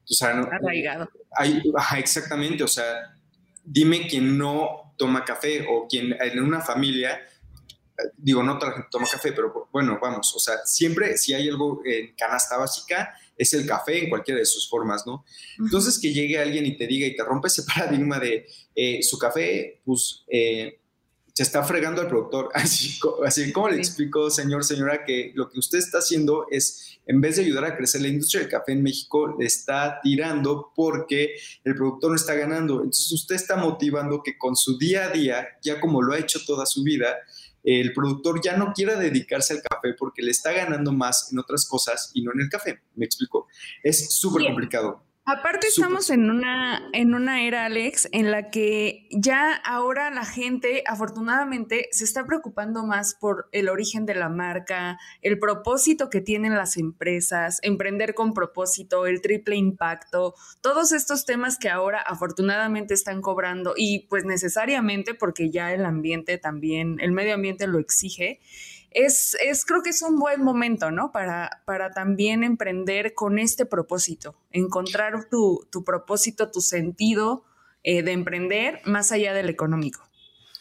o 0.08 0.14
sea, 0.14 0.30
arraigado. 0.30 1.08
Hay, 1.36 1.62
exactamente, 1.98 2.62
o 2.62 2.68
sea, 2.68 3.16
dime 3.64 4.06
quién 4.06 4.38
no 4.38 4.94
toma 4.96 5.24
café 5.24 5.66
o 5.68 5.86
quien 5.88 6.16
en 6.20 6.40
una 6.40 6.60
familia 6.60 7.20
digo, 8.16 8.42
no 8.42 8.58
toda 8.58 8.70
la 8.70 8.76
gente 8.76 8.88
toma 8.90 9.06
café, 9.10 9.32
pero 9.32 9.68
bueno, 9.72 9.98
vamos, 10.00 10.34
o 10.34 10.38
sea, 10.38 10.64
siempre 10.64 11.16
si 11.16 11.34
hay 11.34 11.48
algo 11.48 11.82
en 11.84 12.14
canasta 12.16 12.56
básica, 12.56 13.14
es 13.36 13.52
el 13.54 13.66
café 13.66 14.04
en 14.04 14.10
cualquiera 14.10 14.38
de 14.38 14.46
sus 14.46 14.68
formas, 14.68 15.06
¿no? 15.06 15.24
Entonces, 15.58 15.98
que 15.98 16.12
llegue 16.12 16.38
alguien 16.38 16.66
y 16.66 16.76
te 16.76 16.86
diga 16.86 17.06
y 17.06 17.16
te 17.16 17.24
rompe 17.24 17.48
ese 17.48 17.62
paradigma 17.74 18.18
de 18.18 18.46
eh, 18.74 19.02
su 19.02 19.18
café, 19.18 19.80
pues 19.84 20.24
eh, 20.28 20.80
se 21.32 21.42
está 21.42 21.62
fregando 21.64 22.02
al 22.02 22.08
productor. 22.08 22.50
Así, 22.54 22.98
así 23.24 23.52
como 23.52 23.68
le 23.68 23.78
explico, 23.78 24.30
señor, 24.30 24.64
señora, 24.64 25.04
que 25.04 25.32
lo 25.34 25.50
que 25.50 25.58
usted 25.58 25.78
está 25.78 25.98
haciendo 25.98 26.46
es, 26.50 26.98
en 27.06 27.20
vez 27.20 27.36
de 27.36 27.42
ayudar 27.42 27.64
a 27.64 27.76
crecer 27.76 28.02
la 28.02 28.08
industria 28.08 28.42
del 28.42 28.50
café 28.50 28.72
en 28.72 28.82
México, 28.82 29.34
le 29.38 29.46
está 29.46 30.00
tirando 30.02 30.72
porque 30.74 31.34
el 31.64 31.74
productor 31.74 32.10
no 32.10 32.16
está 32.16 32.34
ganando. 32.34 32.76
Entonces, 32.76 33.10
usted 33.12 33.34
está 33.34 33.56
motivando 33.56 34.22
que 34.22 34.36
con 34.36 34.56
su 34.56 34.78
día 34.78 35.06
a 35.06 35.08
día, 35.10 35.48
ya 35.62 35.80
como 35.80 36.02
lo 36.02 36.12
ha 36.12 36.18
hecho 36.18 36.40
toda 36.46 36.66
su 36.66 36.82
vida, 36.82 37.16
el 37.64 37.92
productor 37.92 38.40
ya 38.42 38.56
no 38.56 38.72
quiera 38.72 38.96
dedicarse 38.96 39.54
al 39.54 39.62
café 39.62 39.94
porque 39.96 40.22
le 40.22 40.32
está 40.32 40.52
ganando 40.52 40.92
más 40.92 41.32
en 41.32 41.38
otras 41.38 41.66
cosas 41.66 42.10
y 42.12 42.22
no 42.22 42.32
en 42.32 42.40
el 42.40 42.48
café. 42.48 42.80
¿Me 42.96 43.06
explico? 43.06 43.46
Es 43.82 44.12
súper 44.14 44.44
complicado. 44.46 45.02
Aparte 45.24 45.68
estamos 45.68 46.10
en 46.10 46.28
una, 46.28 46.90
en 46.92 47.14
una 47.14 47.44
era, 47.44 47.66
Alex, 47.66 48.08
en 48.10 48.32
la 48.32 48.50
que 48.50 49.06
ya 49.12 49.54
ahora 49.54 50.10
la 50.10 50.24
gente 50.24 50.82
afortunadamente 50.84 51.86
se 51.92 52.02
está 52.02 52.26
preocupando 52.26 52.84
más 52.84 53.14
por 53.14 53.48
el 53.52 53.68
origen 53.68 54.04
de 54.04 54.16
la 54.16 54.28
marca, 54.28 54.98
el 55.20 55.38
propósito 55.38 56.10
que 56.10 56.22
tienen 56.22 56.56
las 56.56 56.76
empresas, 56.76 57.60
emprender 57.62 58.14
con 58.14 58.34
propósito, 58.34 59.06
el 59.06 59.20
triple 59.20 59.54
impacto, 59.54 60.34
todos 60.60 60.90
estos 60.90 61.24
temas 61.24 61.56
que 61.56 61.68
ahora 61.68 62.00
afortunadamente 62.00 62.92
están 62.92 63.22
cobrando 63.22 63.74
y 63.76 64.08
pues 64.08 64.24
necesariamente 64.24 65.14
porque 65.14 65.50
ya 65.50 65.72
el 65.72 65.84
ambiente 65.84 66.36
también, 66.38 66.96
el 66.98 67.12
medio 67.12 67.34
ambiente 67.34 67.68
lo 67.68 67.78
exige 67.78 68.40
es, 68.94 69.36
es, 69.44 69.64
creo 69.64 69.82
que 69.82 69.90
es 69.90 70.02
un 70.02 70.18
buen 70.18 70.42
momento, 70.42 70.90
¿no? 70.90 71.12
Para, 71.12 71.62
para 71.64 71.90
también 71.90 72.44
emprender 72.44 73.14
con 73.14 73.38
este 73.38 73.66
propósito, 73.66 74.34
encontrar 74.50 75.28
tu, 75.28 75.66
tu 75.70 75.84
propósito, 75.84 76.50
tu 76.50 76.60
sentido 76.60 77.44
eh, 77.82 78.02
de 78.02 78.12
emprender 78.12 78.80
más 78.84 79.12
allá 79.12 79.34
del 79.34 79.48
económico. 79.48 80.00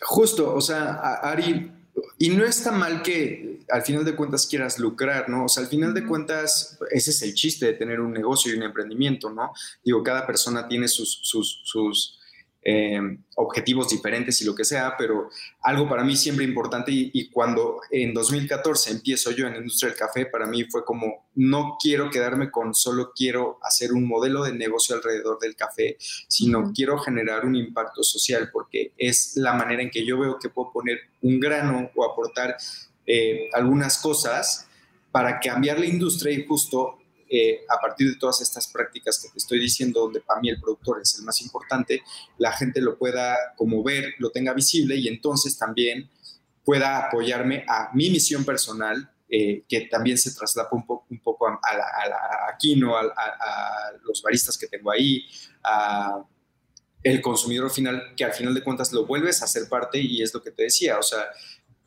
Justo, 0.02 0.54
o 0.56 0.62
sea, 0.62 0.94
Ari, 1.22 1.72
y 2.18 2.30
no 2.30 2.46
está 2.46 2.72
mal 2.72 3.02
que 3.02 3.60
al 3.70 3.84
final 3.84 4.04
de 4.04 4.16
cuentas 4.16 4.48
quieras 4.48 4.80
lucrar, 4.80 5.30
¿no? 5.30 5.46
O 5.46 5.50
sea, 5.50 5.64
al 5.64 5.70
final 5.70 5.94
de 5.94 6.06
cuentas, 6.06 6.78
ese 6.90 7.12
es 7.12 7.22
el 7.22 7.34
chiste 7.34 7.66
de 7.66 7.74
tener 7.74 8.00
un 8.00 8.12
negocio 8.12 8.54
y 8.54 8.58
un 8.58 8.64
emprendimiento, 8.64 9.30
¿no? 9.30 9.52
Digo, 9.84 10.04
cada 10.04 10.26
persona 10.26 10.68
tiene 10.68 10.88
sus, 10.88 11.20
sus, 11.22 11.62
sus 11.64 12.20
Em, 12.64 13.18
objetivos 13.38 13.90
diferentes 13.90 14.40
y 14.40 14.46
lo 14.46 14.54
que 14.54 14.64
sea, 14.64 14.94
pero 14.96 15.30
algo 15.64 15.90
para 15.90 16.04
mí 16.04 16.16
siempre 16.16 16.46
importante 16.46 16.92
y, 16.94 17.28
cuando 17.32 17.82
en 17.90 18.14
2014 18.14 18.92
empiezo 18.92 19.32
yo 19.32 19.48
en 19.48 19.54
la 19.54 19.60
industria 19.60 19.90
del 19.90 19.98
café, 19.98 20.28
para 20.28 20.46
mí 20.46 20.66
fue 20.66 20.86
como, 20.86 21.26
no 21.34 21.78
quiero 21.82 22.12
quedarme 22.12 22.52
con 22.52 22.76
solo 22.76 23.14
quiero 23.16 23.58
hacer 23.64 23.94
un 23.94 24.08
modelo 24.08 24.44
de 24.44 24.54
negocio 24.54 24.96
alrededor 24.96 25.40
del 25.40 25.56
café, 25.56 25.98
sino 26.00 26.72
quiero 26.72 27.00
generar 27.00 27.46
un 27.46 27.56
impacto 27.56 28.04
social 28.04 28.52
porque 28.54 28.94
es 28.96 29.32
la 29.38 29.54
manera 29.54 29.82
en 29.82 29.90
que 29.90 30.06
yo 30.06 30.20
veo 30.20 30.38
que 30.38 30.50
puedo 30.50 30.72
poner 30.72 31.00
un 31.24 31.40
grano 31.40 31.90
o 31.96 32.06
aportar 32.06 32.58
eh, 33.08 33.50
algunas 33.54 33.98
cosas 33.98 34.68
para 35.12 35.40
cambiar 35.40 35.80
la 35.80 35.88
industria 35.88 36.32
y 36.32 36.46
justo 36.46 37.01
eh, 37.34 37.64
a 37.70 37.80
partir 37.80 38.10
de 38.10 38.18
todas 38.18 38.42
estas 38.42 38.68
prácticas 38.68 39.18
que 39.22 39.30
te 39.30 39.38
estoy 39.38 39.58
diciendo, 39.58 40.02
donde 40.02 40.20
para 40.20 40.42
mí 40.42 40.50
el 40.50 40.60
productor 40.60 41.00
es 41.02 41.18
el 41.18 41.24
más 41.24 41.42
importante, 41.42 42.04
la 42.38 42.52
gente 42.52 42.82
lo 42.82 42.98
pueda 42.98 43.38
como 43.56 43.82
ver, 43.84 44.16
lo 44.18 44.32
tenga 44.32 44.54
visible 44.54 44.98
y 44.98 45.08
entonces 45.08 45.58
también 45.58 46.10
pueda 46.66 47.08
apoyarme 47.08 47.64
a 47.70 47.90
mi 47.94 48.10
misión 48.10 48.44
personal, 48.44 49.10
eh, 49.30 49.64
que 49.70 49.88
también 49.90 50.18
se 50.18 50.36
traslada 50.36 50.68
un, 50.74 50.84
un 51.10 51.20
poco 51.20 51.48
a, 51.48 51.54
a, 51.54 52.58
Kino, 52.60 52.98
a, 52.98 53.14
los 54.04 54.22
baristas 54.22 54.58
que 54.58 54.68
tengo 54.68 54.92
ahí, 54.92 55.26
a 55.64 56.26
el 57.04 57.22
consumidor 57.22 57.72
final, 57.72 58.14
que 58.18 58.26
al 58.26 58.34
final 58.34 58.54
de 58.54 58.62
cuentas 58.62 58.92
lo 58.92 59.06
vuelves 59.06 59.42
a 59.42 59.48
ser 59.48 59.70
parte 59.70 60.00
y 60.00 60.22
es 60.22 60.34
lo 60.34 60.44
que 60.44 60.52
te 60.52 60.64
decía, 60.64 61.00
o 61.00 61.04
sea, 61.04 61.26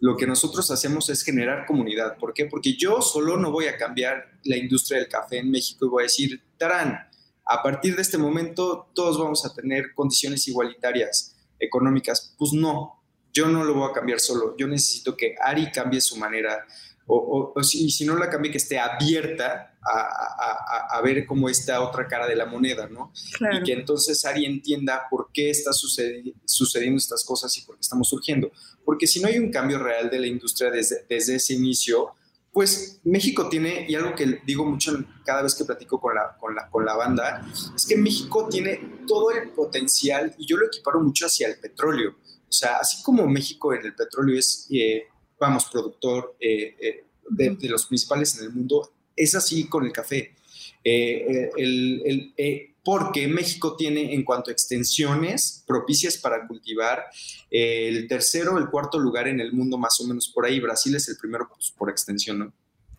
lo 0.01 0.17
que 0.17 0.27
nosotros 0.27 0.71
hacemos 0.71 1.09
es 1.09 1.23
generar 1.23 1.67
comunidad. 1.67 2.19
¿Por 2.19 2.35
qué? 2.35 2.47
Porque 2.47 2.75
yo 2.77 3.01
solo 3.01 3.37
no 3.37 3.51
voy 3.51 3.67
a 3.67 3.77
cambiar 3.77 4.39
la 4.45 4.57
industria 4.57 4.99
del 4.99 5.09
café 5.09 5.39
en 5.39 5.51
México 5.51 5.87
y 5.87 5.89
voy 5.89 6.03
a 6.03 6.05
decir, 6.05 6.43
tarán, 6.59 7.09
a 7.47 7.63
partir 7.63 7.97
de 7.97 8.03
este 8.03 8.19
momento 8.19 8.91
todos 8.95 9.19
vamos 9.19 9.45
a 9.45 9.55
tener 9.55 9.95
condiciones 9.95 10.47
igualitarias 10.49 11.37
económicas. 11.59 12.35
Pues 12.39 12.53
no, 12.53 13.03
yo 13.33 13.49
no 13.49 13.65
lo 13.65 13.75
voy 13.75 13.91
a 13.91 13.93
cambiar 13.93 14.21
solo. 14.21 14.57
Yo 14.57 14.67
necesito 14.67 15.17
que 15.17 15.35
Ari 15.41 15.71
cambie 15.71 16.01
su 16.01 16.17
manera 16.17 16.67
o, 17.07 17.63
si, 17.63 17.91
si, 17.91 18.05
no 18.05 18.17
la 18.17 18.31
cambie, 18.31 18.51
que 18.51 18.59
esté 18.59 18.79
abierta 18.79 19.77
a, 19.83 20.97
a, 20.97 21.03
ver 21.03 21.27
cómo 21.27 21.51
está 21.51 21.83
otra 21.83 22.09
cara 22.09 22.27
de 22.27 22.35
la 22.35 22.47
moneda, 22.47 22.89
¿no? 22.89 23.13
Y 23.53 23.63
que 23.63 23.75
entonces 23.75 24.25
Ari 24.25 24.47
entienda 24.47 25.03
por 25.11 25.29
qué 25.33 25.51
está 25.51 25.73
sucediendo 25.73 26.97
estas 26.97 27.23
cosas 27.25 27.57
y 27.59 27.63
por 27.63 27.77
qué 27.77 27.83
estamos 27.83 28.09
surgiendo. 28.09 28.51
Porque 28.85 29.07
si 29.07 29.21
no 29.21 29.29
hay 29.29 29.39
un 29.39 29.51
cambio 29.51 29.79
real 29.79 30.09
de 30.09 30.19
la 30.19 30.27
industria 30.27 30.71
desde, 30.71 31.05
desde 31.07 31.35
ese 31.35 31.53
inicio, 31.53 32.15
pues 32.53 33.01
México 33.05 33.49
tiene, 33.51 33.85
y 33.87 33.95
algo 33.95 34.15
que 34.15 34.41
digo 34.47 34.65
mucho 34.65 34.93
cada 35.27 35.43
vez 35.43 35.55
que 35.55 35.65
platico 35.65 36.01
con 36.01 36.15
la, 36.15 36.37
con 36.39 36.55
la, 36.55 36.71
con 36.71 36.87
la 36.87 36.95
banda, 36.95 37.47
es 37.75 37.85
que 37.85 37.97
México 37.97 38.49
tiene 38.49 39.03
todo 39.07 39.31
el 39.33 39.51
potencial, 39.51 40.35
y 40.39 40.47
yo 40.47 40.57
lo 40.57 40.67
equiparo 40.67 41.01
mucho 41.01 41.27
hacia 41.27 41.49
el 41.49 41.59
petróleo. 41.59 42.13
O 42.49 42.53
sea, 42.57 42.77
así 42.77 43.03
como 43.03 43.27
México 43.27 43.75
en 43.75 43.85
el 43.85 43.95
petróleo 43.95 44.39
es... 44.39 44.67
Eh, 44.71 45.09
vamos, 45.39 45.66
productor 45.70 46.37
de, 46.41 47.05
de, 47.30 47.68
los 47.68 47.87
principales 47.87 48.39
en 48.39 48.45
el 48.45 48.53
mundo. 48.53 48.93
Es 49.16 49.35
así 49.35 49.68
con 49.68 49.85
el 49.85 49.93
café. 49.93 50.35
el, 50.85 52.32
el 52.37 52.74
porque 52.85 53.26
México 53.26 53.76
tiene 53.76 54.14
en 54.14 54.24
cuanto 54.24 54.51
a 54.51 54.53
extensiones 54.53 55.64
propicias 55.66 56.18
para 56.18 56.47
cultivar 56.47 57.05
el 57.51 58.07
tercero 58.07 58.59
el 58.59 58.68
cuarto 58.68 58.99
lugar 58.99 59.26
en 59.26 59.41
el 59.41 59.53
mundo 59.53 59.78
más 59.78 59.99
o 60.01 60.07
menos 60.07 60.28
por 60.28 60.45
ahí. 60.45 60.61
Brasil 60.61 60.95
es 60.95 61.09
el 61.09 61.16
primero 61.16 61.49
pues, 61.49 61.72
por 61.76 61.91
extensión, 61.91 62.39
¿no? 62.39 62.53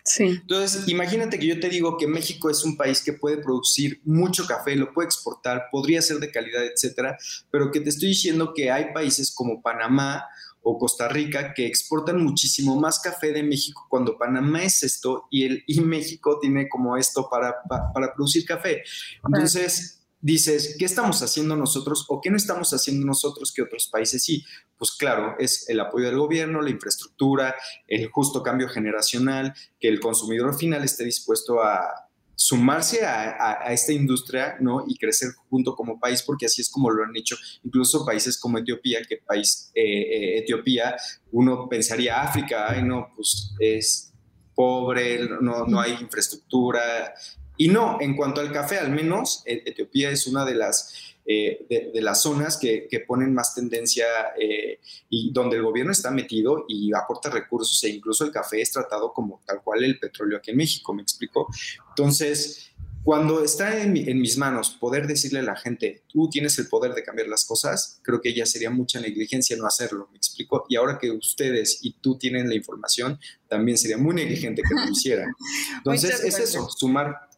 Sí. 0.04 0.24
Entonces, 0.24 0.88
imagínate 0.88 1.40
que 1.40 1.48
yo 1.48 1.60
te 1.60 1.68
digo 1.68 1.98
que 1.98 2.06
México 2.06 2.50
es 2.50 2.64
un 2.64 2.78
país 2.78 3.02
que 3.02 3.14
puede 3.14 3.38
producir 3.38 4.02
mucho 4.04 4.46
café, 4.46 4.76
lo 4.76 4.94
puede 4.94 5.08
exportar, 5.08 5.66
podría 5.72 6.00
ser 6.02 6.18
de 6.18 6.30
calidad, 6.30 6.64
etcétera, 6.64 7.18
pero 7.50 7.72
que 7.72 7.80
te 7.80 7.90
estoy 7.90 8.10
diciendo 8.10 8.54
que 8.54 8.70
hay 8.70 8.94
países 8.94 9.34
como 9.34 9.64
Panamá 9.64 10.26
o 10.68 10.80
Costa 10.80 11.08
Rica 11.08 11.54
que 11.54 11.68
exportan 11.68 12.24
muchísimo 12.24 12.76
más 12.76 13.00
café 13.00 13.32
de 13.32 13.44
México 13.44 13.86
cuando 13.88 14.18
Panamá 14.18 14.64
es 14.64 14.82
esto 14.82 15.28
y, 15.30 15.46
el, 15.46 15.64
y 15.68 15.80
México 15.80 16.40
tiene 16.42 16.68
como 16.68 16.98
esto 16.98 17.30
para, 17.30 17.56
para, 17.70 18.14
producir 18.16 18.46
café. 18.46 18.84
Entonces, 19.24 20.04
dices, 20.20 20.76
¿qué 20.80 20.86
estamos 20.86 21.22
haciendo 21.22 21.56
nosotros 21.56 22.06
o 22.10 22.20
qué 22.20 22.32
no 22.32 22.38
estamos 22.38 22.74
haciendo 22.74 23.06
nosotros 23.06 23.54
que 23.54 23.62
otros 23.62 23.88
países 23.92 24.24
sí? 24.24 24.44
Pues 24.76 24.92
claro, 24.94 25.36
es 25.38 25.70
el 25.70 25.80
apoyo 25.80 26.08
del 26.08 26.18
gobierno, 26.18 26.64
la 26.64 26.72
infraestructura, 26.72 27.56
el 27.88 28.10
justo 28.10 28.42
cambio 28.42 28.68
generacional, 28.68 29.54
que 29.80 29.88
el 29.88 30.00
consumidor 30.00 30.58
final 30.58 30.84
esté 30.84 31.06
dispuesto 31.06 31.62
a, 31.62 32.05
sumarse 32.36 33.06
a, 33.06 33.72
esta 33.72 33.94
industria 33.94 34.58
¿no? 34.60 34.84
y 34.88 34.98
crecer 34.98 35.32
junto 35.50 35.76
como 35.76 36.00
país, 36.00 36.22
porque 36.24 36.46
así 36.46 36.62
es 36.62 36.70
como 36.70 36.90
lo 36.90 37.04
han 37.04 37.16
hecho 37.16 37.36
incluso 37.64 38.06
países 38.06 38.38
como 38.38 38.58
Etiopía, 38.58 39.02
que 39.08 39.18
país 39.18 39.72
eh, 39.74 39.82
eh, 39.84 40.38
Etiopía, 40.40 40.96
uno 41.32 41.68
pensaría 41.70 42.22
África, 42.22 42.76
no, 42.82 43.10
pues 43.16 43.54
es 43.60 44.14
pobre, 44.54 45.28
no, 45.42 45.66
no 45.66 45.80
hay 45.80 45.98
infraestructura. 46.00 47.14
Y 47.58 47.68
no, 47.68 47.98
en 48.02 48.16
cuanto 48.16 48.42
al 48.42 48.52
café, 48.52 48.78
al 48.80 48.92
menos 48.92 49.44
e, 49.46 49.64
Etiopía 49.66 50.10
es 50.10 50.28
una 50.28 50.46
de 50.46 50.56
las 50.56 51.15
eh, 51.28 51.66
de, 51.92 52.02
las 52.02 52.22
zonas 52.22 52.58
que, 52.58 52.88
ponen 53.08 53.34
más 53.34 53.56
tendencia 53.56 54.06
eh, 54.40 54.80
y 55.10 55.32
donde 55.34 55.58
el 55.58 55.64
gobierno 55.64 55.92
está 55.92 56.12
metido 56.12 56.66
y 56.68 56.94
aporta 56.94 57.30
recursos 57.30 57.84
e 57.84 57.90
incluso 57.90 58.26
el 58.26 58.32
café 58.32 58.62
es 58.62 58.72
tratado 58.72 59.12
como 59.12 59.42
tal 59.46 59.62
cual 59.64 59.84
el 59.84 60.00
petróleo 60.00 60.38
aquí 60.38 60.52
en 60.52 60.58
México, 60.58 60.94
¿me 60.94 61.02
explico? 61.02 61.48
Entonces, 61.90 62.72
cuando 63.06 63.44
está 63.44 63.82
en, 63.82 63.94
mis 63.94 64.38
manos 64.38 64.72
poder 64.80 65.06
decirle 65.06 65.40
a 65.40 65.44
la 65.44 65.56
gente, 65.56 66.04
tú 66.08 66.28
tienes 66.28 66.58
el 66.58 66.68
poder 66.68 66.94
de 66.96 67.04
cambiar 67.04 67.28
las 67.28 67.46
cosas, 67.46 68.00
creo 68.02 68.20
que 68.20 68.34
ya 68.34 68.48
sería 68.48 68.72
mucha 68.72 69.00
negligencia 69.00 69.56
no 69.58 69.68
hacerlo, 69.68 70.10
¿me 70.12 70.18
explico? 70.18 70.66
Y 70.70 70.76
ahora 70.76 70.98
que 71.00 71.12
ustedes 71.12 71.80
y 71.84 71.94
tú 72.02 72.18
tienen 72.18 72.50
la 72.50 72.56
información, 72.56 73.20
también 73.48 73.78
sería 73.78 73.98
muy 73.98 74.16
negligente 74.16 74.64
que 74.68 74.74
lo 74.74 74.92
hicieran. 74.92 75.32
Entonces, 75.78 76.20
es 76.24 76.40
eso, 76.40 76.68
sumar 76.70 77.30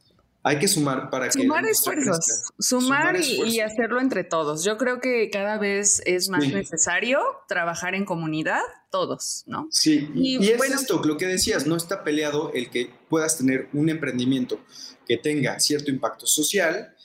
hay 0.48 0.60
que 0.60 0.68
sumar 0.68 1.10
para 1.10 1.28
que... 1.28 1.42
Sumar 1.42 1.66
esfuerzos, 1.66 2.26
sumar, 2.58 3.20
y, 3.20 3.60
hacerlo 3.60 4.00
entre 4.00 4.24
todos. 4.24 4.64
Yo 4.64 4.78
creo 4.78 5.02
que 5.02 5.30
cada 5.30 5.58
vez 5.58 6.02
es 6.06 6.30
más 6.30 6.48
necesario 6.48 7.20
trabajar 7.48 7.96
en 7.96 8.06
comunidad, 8.06 8.62
todos, 8.90 9.44
¿no? 9.46 9.68
Sí, 9.72 10.10
y, 10.16 10.38
es 10.50 10.62
esto, 10.72 11.02
lo 11.04 11.18
que 11.18 11.28
decías, 11.28 11.68
no 11.68 11.76
está 11.76 12.04
peleado 12.04 12.52
el 12.54 12.70
que 12.70 12.90
puedas 13.10 13.38
tener 13.38 13.68
un 13.74 13.90
emprendimiento 13.90 14.60
que 15.06 15.18
tenga 15.18 15.60
cierto 15.60 15.92
impacto 15.92 16.26
social 16.26 16.96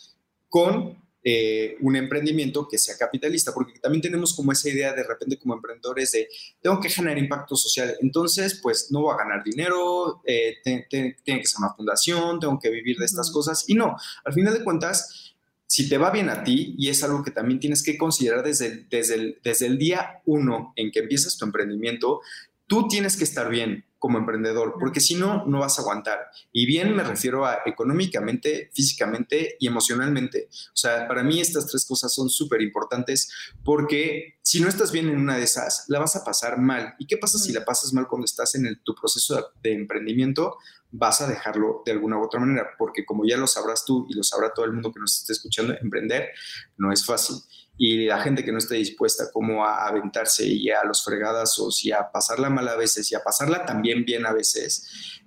con 0.49 1.02
eh, 1.25 1.77
un 1.81 1.95
emprendimiento 1.95 2.67
que 2.69 2.79
sea 2.79 2.97
capitalista, 2.97 3.53
porque 3.55 3.79
también 3.79 4.03
tenemos 4.03 4.35
como 4.35 4.51
esa 4.51 4.69
idea 4.69 4.93
de 4.93 5.05
repente 5.05 5.39
como 5.39 5.55
emprendedores 5.55 6.11
de 6.13 6.29
tengo 6.61 6.81
que 6.81 6.89
generar 6.89 7.17
impacto 7.19 7.55
social, 7.55 7.97
entonces 8.01 8.59
pues 8.61 8.89
no 8.91 9.03
voy 9.03 9.15
a 9.15 9.19
ganar 9.19 9.45
dinero, 9.45 10.21
eh, 10.27 10.57
tiene 10.65 10.87
que 10.89 11.47
ser 11.47 11.59
una 11.59 11.75
fundación, 11.75 12.41
tengo 12.41 12.59
que 12.59 12.71
vivir 12.71 12.97
de 12.97 13.05
estas 13.05 13.31
cosas 13.31 13.65
y 13.69 13.75
no, 13.75 13.97
al 14.25 14.33
final 14.33 14.53
de 14.55 14.65
cuentas, 14.65 15.35
si 15.67 15.89
te 15.89 15.97
va 15.97 16.11
bien 16.11 16.29
a 16.29 16.43
ti 16.43 16.75
y 16.77 16.89
es 16.89 17.03
algo 17.03 17.23
que 17.23 17.31
también 17.31 17.61
tienes 17.61 17.83
que 17.83 17.97
considerar 17.97 18.43
desde 18.43 18.85
desde 18.91 19.39
desde 19.43 19.67
el 19.67 19.79
día 19.79 20.21
uno 20.27 20.73
en 20.77 20.91
que 20.91 20.99
empiezas 20.99 21.39
tu 21.39 21.45
emprendimiento, 21.45 22.21
tú 22.67 22.89
tienes 22.89 23.17
que 23.17 23.25
estar 23.25 23.49
bien 23.49 23.85
como 24.03 24.19
emprendedor, 24.19 24.75
porque 24.81 24.99
si 24.99 25.15
no, 25.15 25.47
no 25.47 25.61
vas 25.61 25.79
a 25.79 25.83
aguantar. 25.83 26.27
Y 26.51 26.67
bien 26.67 26.93
me 26.97 27.05
refiero 27.05 27.47
a 27.47 27.61
económicamente, 27.65 28.69
físicamente 28.75 29.55
y 29.61 29.69
emocionalmente. 29.69 30.49
O 30.51 30.77
sea, 30.77 31.07
para 31.07 31.23
mí 31.23 31.41
estas 31.41 31.69
tres 31.69 31.87
cosas 31.87 32.13
son 32.13 32.29
súper 32.29 32.63
importantes 32.63 33.33
porque 33.63 34.41
si 34.43 34.61
no 34.61 34.69
estás 34.69 34.91
bien 34.91 35.09
en 35.09 35.21
una 35.21 35.37
de 35.37 35.45
esas, 35.45 35.85
la 35.87 36.01
vas 36.01 36.17
a 36.17 36.25
pasar 36.25 36.59
mal. 36.59 36.97
¿Y 36.99 37.07
qué 37.07 37.17
pasa 37.17 37.39
si 37.39 37.53
la 37.53 37.65
pasas 37.65 37.93
mal 37.93 38.09
cuando 38.09 38.25
estás 38.25 38.57
en 38.57 38.83
tu 38.83 38.93
proceso 38.93 39.53
de 39.63 39.73
emprendimiento? 39.73 40.57
Vas 40.91 41.21
a 41.21 41.29
dejarlo 41.29 41.85
de 41.87 41.93
alguna 41.93 42.19
u 42.19 42.25
otra 42.25 42.41
manera, 42.41 42.71
porque 42.77 43.05
como 43.05 43.25
ya 43.25 43.37
lo 43.37 43.47
sabrás 43.47 43.85
tú 43.85 44.05
y 44.11 44.15
lo 44.15 44.25
sabrá 44.25 44.53
todo 44.53 44.65
el 44.65 44.73
mundo 44.73 44.93
que 44.93 44.99
nos 44.99 45.17
esté 45.21 45.33
escuchando, 45.33 45.75
emprender 45.81 46.31
no 46.77 46.93
es 46.93 47.07
fácil 47.07 47.37
y 47.85 48.05
la 48.07 48.21
gente 48.21 48.45
que 48.45 48.53
no 48.53 48.59
esté 48.59 48.77
dispuesta 48.77 49.33
como 49.33 49.67
a 49.67 49.89
aventarse 49.89 50.47
y 50.47 50.71
a 50.71 50.85
los 50.85 51.03
fregadazos 51.03 51.85
y 51.85 51.91
a 51.91 52.13
pasarla 52.13 52.49
mal 52.49 52.69
a 52.69 52.77
veces 52.77 53.11
y 53.11 53.17
a 53.17 53.25
pasarla 53.25 53.67
también 53.67 54.05
bien 54.05 54.25
a 54.25 54.33
veces, 54.33 55.21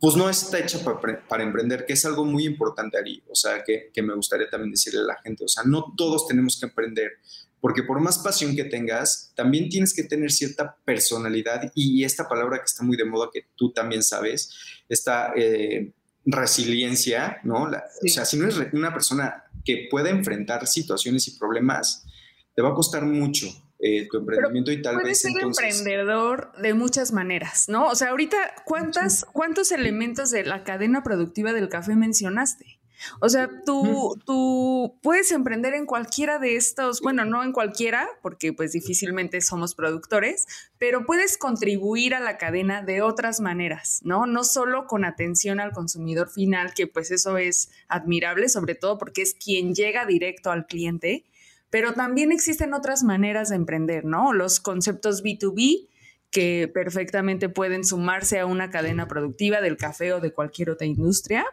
pues 0.00 0.16
no 0.16 0.28
está 0.28 0.58
hecha 0.58 0.80
para, 0.82 1.44
emprender, 1.44 1.86
que 1.86 1.92
es 1.92 2.04
algo 2.04 2.24
muy 2.24 2.46
importante, 2.46 2.98
Ari. 2.98 3.22
O 3.28 3.36
sea, 3.36 3.62
que, 3.64 3.92
que, 3.94 4.02
me 4.02 4.12
gustaría 4.16 4.50
también 4.50 4.72
decirle 4.72 5.02
a 5.02 5.04
la 5.04 5.20
gente, 5.22 5.44
o 5.44 5.48
sea, 5.48 5.62
no 5.62 5.94
todos 5.96 6.26
tenemos 6.26 6.58
que 6.58 6.66
emprender, 6.66 7.12
porque 7.60 7.84
por 7.84 8.00
más 8.00 8.18
pasión 8.18 8.56
que 8.56 8.64
tengas, 8.64 9.32
también 9.36 9.68
tienes 9.68 9.94
que 9.94 10.02
tener 10.02 10.32
cierta 10.32 10.78
personalidad 10.84 11.70
y 11.76 12.02
esta 12.02 12.28
palabra 12.28 12.58
que 12.58 12.64
está 12.64 12.82
muy 12.82 12.96
de 12.96 13.04
moda, 13.04 13.28
que 13.32 13.46
tú 13.54 13.72
también 13.72 14.02
sabes, 14.02 14.52
esta 14.88 15.32
eh, 15.36 15.92
resiliencia, 16.24 17.38
¿no? 17.44 17.70
O 17.70 18.08
sea, 18.08 18.24
si 18.24 18.36
no 18.36 18.48
eres 18.48 18.72
una 18.72 18.92
persona 18.92 19.44
que 19.68 19.86
pueda 19.90 20.08
enfrentar 20.08 20.66
situaciones 20.66 21.28
y 21.28 21.38
problemas, 21.38 22.06
te 22.54 22.62
va 22.62 22.70
a 22.70 22.74
costar 22.74 23.04
mucho 23.04 23.48
eh, 23.78 24.08
tu 24.10 24.16
emprendimiento 24.16 24.72
y 24.72 24.80
tal 24.80 24.94
puedes 24.94 25.22
vez. 25.22 25.34
ser 25.34 25.42
emprendedor 25.42 26.52
de 26.56 26.72
muchas 26.72 27.12
maneras, 27.12 27.68
¿no? 27.68 27.86
O 27.88 27.94
sea, 27.94 28.08
ahorita, 28.08 28.38
¿cuántas, 28.64 29.26
¿cuántos 29.26 29.70
elementos 29.70 30.30
de 30.30 30.44
la 30.44 30.64
cadena 30.64 31.02
productiva 31.02 31.52
del 31.52 31.68
café 31.68 31.96
mencionaste? 31.96 32.77
O 33.20 33.28
sea, 33.28 33.50
tú, 33.64 34.18
tú 34.24 34.98
puedes 35.02 35.30
emprender 35.32 35.74
en 35.74 35.86
cualquiera 35.86 36.38
de 36.38 36.56
estos, 36.56 37.00
bueno, 37.00 37.24
no 37.24 37.42
en 37.42 37.52
cualquiera, 37.52 38.08
porque 38.22 38.52
pues 38.52 38.72
difícilmente 38.72 39.40
somos 39.40 39.74
productores, 39.74 40.46
pero 40.78 41.04
puedes 41.06 41.38
contribuir 41.38 42.14
a 42.14 42.20
la 42.20 42.38
cadena 42.38 42.82
de 42.82 43.02
otras 43.02 43.40
maneras, 43.40 44.00
¿no? 44.04 44.26
No 44.26 44.44
solo 44.44 44.86
con 44.86 45.04
atención 45.04 45.60
al 45.60 45.72
consumidor 45.72 46.30
final, 46.30 46.74
que 46.74 46.86
pues 46.86 47.10
eso 47.10 47.38
es 47.38 47.70
admirable, 47.88 48.48
sobre 48.48 48.74
todo 48.74 48.98
porque 48.98 49.22
es 49.22 49.34
quien 49.34 49.74
llega 49.74 50.06
directo 50.06 50.50
al 50.50 50.66
cliente, 50.66 51.24
pero 51.70 51.92
también 51.92 52.32
existen 52.32 52.74
otras 52.74 53.02
maneras 53.02 53.50
de 53.50 53.56
emprender, 53.56 54.04
¿no? 54.04 54.32
Los 54.32 54.60
conceptos 54.60 55.22
B2B 55.22 55.88
que 56.30 56.70
perfectamente 56.72 57.48
pueden 57.48 57.84
sumarse 57.84 58.38
a 58.38 58.46
una 58.46 58.70
cadena 58.70 59.08
productiva 59.08 59.60
del 59.60 59.76
café 59.76 60.12
o 60.12 60.20
de 60.20 60.32
cualquier 60.32 60.70
otra 60.70 60.86
industria 60.86 61.46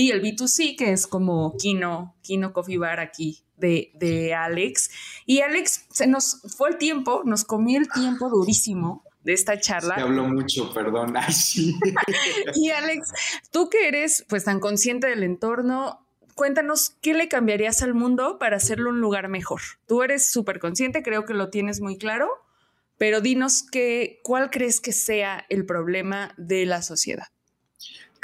y 0.00 0.10
el 0.10 0.22
B2C, 0.22 0.76
que 0.76 0.92
es 0.92 1.06
como 1.06 1.56
Kino, 1.56 2.16
Kino 2.22 2.52
Coffee 2.52 2.78
Bar 2.78 3.00
aquí 3.00 3.44
de, 3.56 3.92
de 3.94 4.34
Alex. 4.34 4.90
Y 5.24 5.40
Alex, 5.40 5.86
se 5.90 6.06
nos 6.06 6.42
fue 6.56 6.70
el 6.70 6.78
tiempo, 6.78 7.22
nos 7.24 7.44
comió 7.44 7.78
el 7.78 7.88
tiempo 7.88 8.28
durísimo 8.28 9.04
de 9.22 9.32
esta 9.32 9.58
charla. 9.58 9.94
Te 9.94 10.02
hablo 10.02 10.24
mucho, 10.24 10.72
perdón. 10.74 11.14
Y 12.54 12.70
Alex, 12.70 13.12
tú 13.52 13.70
que 13.70 13.88
eres 13.88 14.24
pues 14.28 14.44
tan 14.44 14.58
consciente 14.58 15.06
del 15.06 15.22
entorno, 15.22 16.04
cuéntanos 16.34 16.96
qué 17.00 17.14
le 17.14 17.28
cambiarías 17.28 17.82
al 17.82 17.94
mundo 17.94 18.38
para 18.40 18.56
hacerlo 18.56 18.90
un 18.90 19.00
lugar 19.00 19.28
mejor. 19.28 19.60
Tú 19.86 20.02
eres 20.02 20.30
súper 20.30 20.58
consciente, 20.58 21.02
creo 21.04 21.24
que 21.24 21.34
lo 21.34 21.50
tienes 21.50 21.80
muy 21.80 21.98
claro, 21.98 22.28
pero 22.98 23.20
dinos 23.20 23.62
que, 23.62 24.20
cuál 24.24 24.50
crees 24.50 24.80
que 24.80 24.92
sea 24.92 25.46
el 25.48 25.66
problema 25.66 26.34
de 26.36 26.66
la 26.66 26.82
sociedad. 26.82 27.28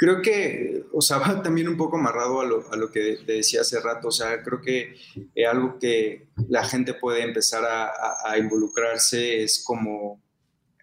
Creo 0.01 0.19
que, 0.19 0.83
o 0.93 0.99
sea, 0.99 1.17
va 1.19 1.43
también 1.43 1.67
un 1.67 1.77
poco 1.77 1.95
amarrado 1.95 2.41
a 2.41 2.45
lo, 2.45 2.73
a 2.73 2.75
lo 2.75 2.91
que 2.91 3.19
te 3.23 3.33
decía 3.33 3.61
hace 3.61 3.79
rato, 3.79 4.07
o 4.07 4.11
sea, 4.11 4.41
creo 4.41 4.59
que 4.59 4.95
eh, 5.35 5.45
algo 5.45 5.77
que 5.77 6.29
la 6.49 6.63
gente 6.63 6.95
puede 6.95 7.21
empezar 7.21 7.63
a, 7.63 7.91
a, 8.25 8.35
involucrarse 8.39 9.43
es 9.43 9.63
como 9.63 10.19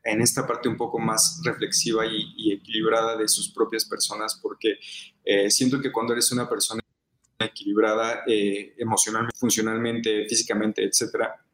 en 0.05 0.21
esta 0.21 0.47
parte 0.47 0.69
un 0.69 0.77
poco 0.77 1.01
más 1.01 1.41
reflexiva 1.45 2.07
y, 2.07 2.53
equilibrada 2.53 3.17
de 3.17 3.27
sus 3.27 3.53
propias 3.53 3.85
personas, 3.87 4.39
porque 4.41 4.79
eh, 5.25 5.51
siento 5.51 5.81
que 5.81 5.91
cuando 5.91 6.13
eres 6.13 6.31
una 6.31 6.49
persona 6.49 6.81
equilibrada 7.41 8.23
eh, 8.25 8.73
emocionalmente, 8.79 9.37
funcionalmente, 9.37 10.27
físicamente, 10.29 10.85
etcétera, 10.85 11.45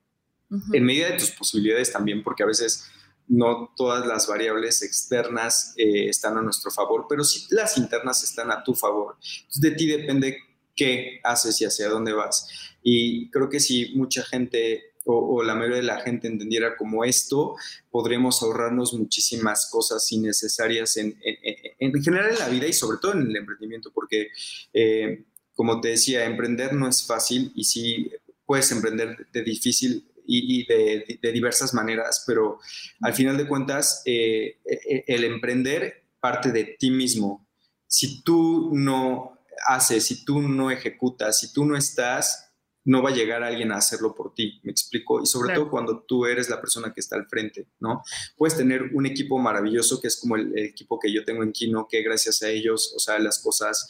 en 0.70 0.84
medida 0.84 1.08
de 1.08 1.16
tus 1.16 1.30
posibilidades 1.30 1.90
también, 1.90 2.22
porque 2.22 2.42
a 2.42 2.46
veces 2.46 2.90
no 3.28 3.72
todas 3.76 4.06
las 4.06 4.26
variables 4.26 4.82
externas 4.82 5.74
eh, 5.76 6.08
están 6.08 6.36
a 6.36 6.42
nuestro 6.42 6.70
favor, 6.70 7.06
pero 7.08 7.24
sí 7.24 7.46
las 7.50 7.78
internas 7.78 8.22
están 8.22 8.50
a 8.50 8.62
tu 8.62 8.74
favor. 8.74 9.16
De 9.56 9.70
ti 9.70 9.86
depende 9.86 10.38
qué 10.76 11.20
haces 11.22 11.60
y 11.60 11.64
hacia 11.64 11.88
dónde 11.88 12.12
vas. 12.12 12.48
Y 12.82 13.30
creo 13.30 13.48
que 13.48 13.60
si 13.60 13.94
mucha 13.94 14.22
gente 14.22 14.94
o, 15.06 15.42
la 15.42 15.54
mayoría 15.54 15.76
de 15.76 15.82
la 15.82 16.00
gente 16.00 16.28
entendiera 16.28 16.76
como 16.76 17.04
esto, 17.04 17.56
podremos 17.90 18.42
ahorrarnos 18.42 18.94
muchísimas 18.94 19.68
cosas 19.70 20.10
innecesarias 20.12 20.96
en, 20.96 21.18
en, 21.22 22.02
general 22.02 22.30
en 22.30 22.38
la 22.38 22.48
vida 22.48 22.66
y 22.66 22.72
sobre 22.72 22.98
todo 22.98 23.12
en 23.12 23.22
el 23.22 23.36
emprendimiento, 23.36 23.90
porque 23.92 24.28
eh, 24.72 25.24
como 25.54 25.80
te 25.80 25.88
decía, 25.88 26.24
emprender 26.24 26.72
no 26.72 26.88
es 26.88 27.06
fácil 27.06 27.52
y 27.54 27.64
sí 27.64 28.10
puedes 28.46 28.70
emprender 28.72 29.26
de 29.32 29.42
difícil 29.42 30.04
y, 30.26 30.66
de, 30.66 31.32
diversas 31.32 31.74
maneras, 31.74 32.24
pero 32.26 32.58
al 33.00 33.14
final 33.14 33.36
de 33.36 33.46
cuentas, 33.46 34.02
eh, 34.04 34.58
eh, 34.64 35.04
el 35.06 35.24
emprender 35.24 36.04
parte 36.20 36.52
de 36.52 36.76
ti 36.78 36.90
mismo. 36.90 37.46
Si 37.86 38.22
tú 38.22 38.70
no 38.72 39.38
haces, 39.66 40.04
si 40.04 40.24
tú 40.24 40.40
no 40.40 40.70
ejecutas, 40.70 41.38
si 41.38 41.52
tú 41.52 41.64
no 41.64 41.76
estás, 41.76 42.44
no 42.84 43.02
va 43.02 43.10
a 43.10 43.14
llegar 43.14 43.42
alguien 43.42 43.72
a 43.72 43.76
hacerlo 43.76 44.14
por 44.14 44.34
ti, 44.34 44.60
me 44.62 44.70
explico, 44.70 45.22
y 45.22 45.26
sobre 45.26 45.54
todo 45.54 45.70
cuando 45.70 46.00
tú 46.00 46.26
eres 46.26 46.50
la 46.50 46.60
persona 46.60 46.92
que 46.92 47.00
está 47.00 47.16
al 47.16 47.26
frente, 47.26 47.68
¿no? 47.80 48.02
Puedes 48.36 48.56
tener 48.56 48.90
un 48.92 49.06
equipo 49.06 49.38
maravilloso 49.38 50.00
que 50.00 50.08
es 50.08 50.20
como 50.20 50.36
el, 50.36 50.56
equipo 50.58 50.98
que 50.98 51.12
yo 51.12 51.24
tengo 51.24 51.42
en 51.42 51.52
Kino, 51.52 51.88
que 51.88 52.02
gracias 52.02 52.42
a 52.42 52.50
ellos, 52.50 52.92
o 52.94 52.98
sea, 52.98 53.18
las 53.18 53.38
cosas 53.38 53.88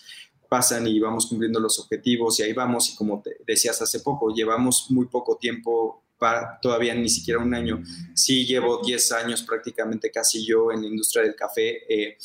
pasan 0.49 0.87
y 0.87 1.01
vamos 1.01 1.27
cumpliendo 1.27 1.59
los 1.59 1.81
objetivos 1.81 2.39
y 2.39 2.45
ahí 2.45 2.53
vamos 2.53 2.91
y 2.91 2.97
como 2.97 3.21
te 3.21 3.37
decías 3.45 3.83
hace 3.83 4.01
poco, 4.01 4.33
llevamos 4.33 4.87
muy 4.91 5.07
poco 5.07 5.37
tiempo 5.39 6.04
para 6.19 6.59
todavía 6.61 6.95
ni 6.95 7.09
siquiera 7.09 7.41
un 7.41 7.55
año. 7.55 7.83
Sí 8.15 8.47
llevo 8.47 8.81
10 8.85 9.13
años 9.13 9.43
prácticamente 9.43 10.11
casi 10.11 10.45
yo 10.45 10.73
en 10.73 10.83
la 10.83 10.89
industria 10.89 11.23
del 11.25 11.35
café, 11.35 11.83
eh, 11.89 12.17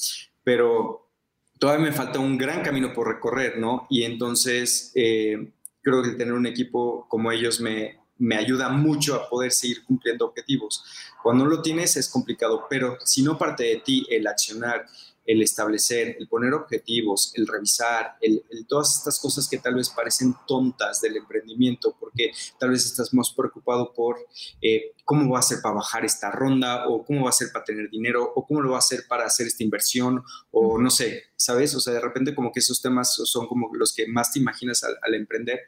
pero 0.43 1.09
todavía 1.57 1.85
me 1.85 1.91
falta 1.91 2.19
un 2.19 2.37
gran 2.37 2.63
camino 2.63 2.93
por 2.93 3.07
recorrer, 3.07 3.57
¿no? 3.57 3.87
Y 3.89 4.03
entonces 4.03 4.91
eh, 4.95 5.51
creo 5.81 6.03
que 6.03 6.11
tener 6.11 6.33
un 6.33 6.47
equipo 6.47 7.05
como 7.09 7.31
ellos 7.31 7.59
me, 7.59 7.99
me 8.19 8.35
ayuda 8.35 8.69
mucho 8.69 9.15
a 9.15 9.29
poder 9.29 9.51
seguir 9.51 9.83
cumpliendo 9.83 10.25
objetivos. 10.25 10.83
Cuando 11.23 11.45
no 11.45 11.49
lo 11.49 11.61
tienes 11.61 11.95
es 11.97 12.09
complicado, 12.09 12.67
pero 12.69 12.97
si 13.03 13.23
no 13.23 13.37
parte 13.37 13.63
de 13.63 13.77
ti 13.77 14.05
el 14.09 14.27
accionar, 14.27 14.85
el 15.29 15.43
establecer, 15.43 16.17
el 16.19 16.27
poner 16.27 16.55
objetivos, 16.55 17.31
el 17.35 17.45
revisar, 17.45 18.17
el, 18.19 18.43
todas 18.67 18.97
estas 18.97 19.19
cosas 19.19 19.47
que 19.47 19.59
tal 19.59 19.75
vez 19.75 19.87
parecen 19.91 20.33
tontas 20.47 21.01
del 21.01 21.17
emprendimiento, 21.17 21.95
porque 21.99 22.31
tal 22.59 22.71
vez 22.71 22.83
estás 22.83 23.13
más 23.13 23.31
preocupado 23.31 23.93
por 23.93 24.17
eh, 24.59 24.95
cómo 25.05 25.31
va 25.31 25.37
a 25.37 25.43
ser 25.43 25.59
para 25.61 25.75
bajar 25.75 26.03
esta 26.03 26.31
ronda, 26.31 26.87
o 26.87 27.05
cómo 27.05 27.25
va 27.25 27.29
a 27.29 27.33
ser 27.33 27.49
para 27.53 27.63
tener 27.63 27.91
dinero, 27.91 28.33
o 28.35 28.43
cómo 28.43 28.59
lo 28.59 28.71
va 28.71 28.77
a 28.77 28.79
hacer 28.79 29.03
para 29.07 29.25
hacer 29.25 29.45
esta 29.45 29.63
inversión, 29.63 30.23
o 30.49 30.79
no 30.79 30.89
sé, 30.89 31.25
¿sabes? 31.35 31.75
O 31.75 31.79
sea, 31.79 31.93
de 31.93 32.01
repente 32.01 32.33
como 32.33 32.51
que 32.51 32.61
esos 32.61 32.81
temas 32.81 33.13
son 33.13 33.45
como 33.45 33.69
los 33.75 33.93
que 33.93 34.07
más 34.07 34.33
te 34.33 34.39
imaginas 34.39 34.83
al, 34.83 34.95
al 35.03 35.13
emprender. 35.13 35.59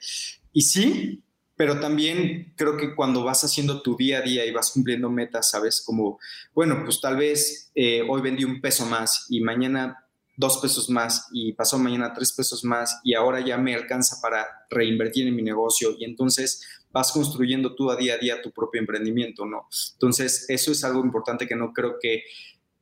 Y 0.51 0.63
sí, 0.63 1.23
pero 1.61 1.79
también 1.79 2.55
creo 2.57 2.75
que 2.75 2.95
cuando 2.95 3.23
vas 3.23 3.43
haciendo 3.43 3.83
tu 3.83 3.95
día 3.95 4.17
a 4.17 4.21
día 4.23 4.43
y 4.47 4.51
vas 4.51 4.71
cumpliendo 4.71 5.11
metas, 5.11 5.51
sabes, 5.51 5.83
como, 5.85 6.17
bueno, 6.55 6.81
pues 6.83 6.99
tal 6.99 7.17
vez 7.17 7.71
eh, 7.75 8.01
hoy 8.09 8.19
vendí 8.19 8.43
un 8.43 8.59
peso 8.61 8.83
más 8.87 9.27
y 9.29 9.41
mañana 9.41 10.07
dos 10.35 10.57
pesos 10.57 10.89
más 10.89 11.27
y 11.31 11.53
pasó 11.53 11.77
mañana 11.77 12.13
tres 12.15 12.33
pesos 12.33 12.63
más 12.63 12.99
y 13.03 13.13
ahora 13.13 13.41
ya 13.41 13.59
me 13.59 13.75
alcanza 13.75 14.19
para 14.23 14.47
reinvertir 14.71 15.27
en 15.27 15.35
mi 15.35 15.43
negocio 15.43 15.93
y 15.99 16.03
entonces 16.03 16.65
vas 16.91 17.11
construyendo 17.11 17.75
tú 17.75 17.91
a 17.91 17.95
día 17.95 18.15
a 18.15 18.17
día 18.17 18.41
tu 18.41 18.49
propio 18.49 18.81
emprendimiento, 18.81 19.45
¿no? 19.45 19.67
Entonces, 19.93 20.49
eso 20.49 20.71
es 20.71 20.83
algo 20.83 21.05
importante 21.05 21.47
que 21.47 21.55
no 21.55 21.73
creo 21.73 21.97
que 22.01 22.23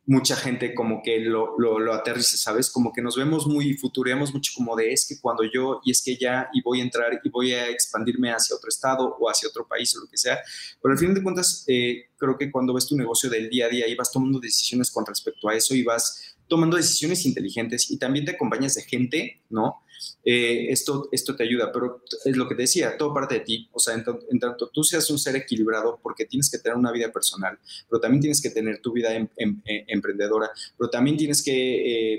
mucha 0.10 0.36
gente 0.36 0.74
como 0.74 1.04
que 1.04 1.20
lo, 1.20 1.60
lo, 1.60 1.94
aterrice, 1.94 2.36
¿sabes? 2.36 2.72
Como 2.72 2.92
que 2.92 3.00
nos 3.00 3.16
vemos 3.16 3.46
muy, 3.46 3.76
futureamos 3.76 4.34
mucho 4.34 4.52
como 4.56 4.76
de 4.76 4.92
es 4.92 5.06
que 5.08 5.22
cuando 5.22 5.44
yo, 5.44 5.82
y 5.86 5.92
es 5.92 6.02
que 6.04 6.18
ya, 6.18 6.50
y 6.52 6.64
voy 6.64 6.80
a 6.80 6.84
entrar 6.84 7.22
y 7.24 7.30
voy 7.30 7.54
a 7.54 7.70
expandirme 7.70 8.32
hacia 8.32 8.56
otro 8.56 8.70
estado 8.70 9.16
o 9.20 9.30
hacia 9.30 9.48
otro 9.48 9.68
país 9.68 9.96
o 9.96 10.02
lo 10.02 10.08
que 10.08 10.18
sea. 10.18 10.40
Pero 10.82 10.94
al 10.94 10.98
fin 10.98 11.14
de 11.14 11.22
cuentas, 11.22 11.64
eh, 11.68 12.08
creo 12.18 12.36
que 12.40 12.50
cuando 12.52 12.74
ves 12.74 12.88
tu 12.88 12.98
negocio 12.98 13.30
del 13.30 13.52
día 13.52 13.68
a 13.68 13.70
día 13.70 13.88
y 13.88 13.94
vas 13.94 14.12
tomando 14.12 14.40
decisiones 14.40 14.90
con 14.90 15.06
respecto 15.06 15.48
a 15.48 15.54
eso 15.54 15.76
y 15.76 15.84
vas 15.84 16.36
tomando 16.48 16.76
decisiones 16.76 17.24
inteligentes 17.28 17.92
y 17.92 18.00
también 18.00 18.26
te 18.26 18.32
acompañas 18.32 18.74
de 18.74 18.82
gente, 18.82 19.44
¿no? 19.52 19.84
Eh, 20.24 20.68
esto, 20.70 21.10
esto 21.12 21.36
te 21.36 21.44
ayuda, 21.44 21.72
pero 21.72 22.04
es 22.26 22.36
lo 22.36 22.48
que 22.48 22.56
te 22.56 22.64
decía, 22.64 22.98
todo 22.98 23.14
parte 23.14 23.36
de 23.36 23.42
ti, 23.42 23.70
o 23.72 23.80
sea, 23.80 23.94
en, 23.94 24.40
tanto 24.40 24.70
tú 24.70 24.84
seas 24.84 25.10
un 25.10 25.20
ser 25.20 25.36
equilibrado, 25.36 26.00
porque 26.02 26.26
tienes 26.26 26.50
que 26.50 26.58
tener 26.58 26.78
una 26.78 26.92
vida 26.92 27.12
personal, 27.12 27.58
pero 27.90 28.00
también 28.00 28.22
tienes 28.22 28.42
que 28.42 28.50
tener 28.50 28.82
tu 28.82 28.92
vida 28.92 29.14
em, 29.14 29.28
em, 29.38 29.62
eh, 29.66 29.86
emprendedora, 29.88 30.50
pero 30.78 30.90
también 30.90 31.18
tienes 31.18 31.44
que, 31.44 31.52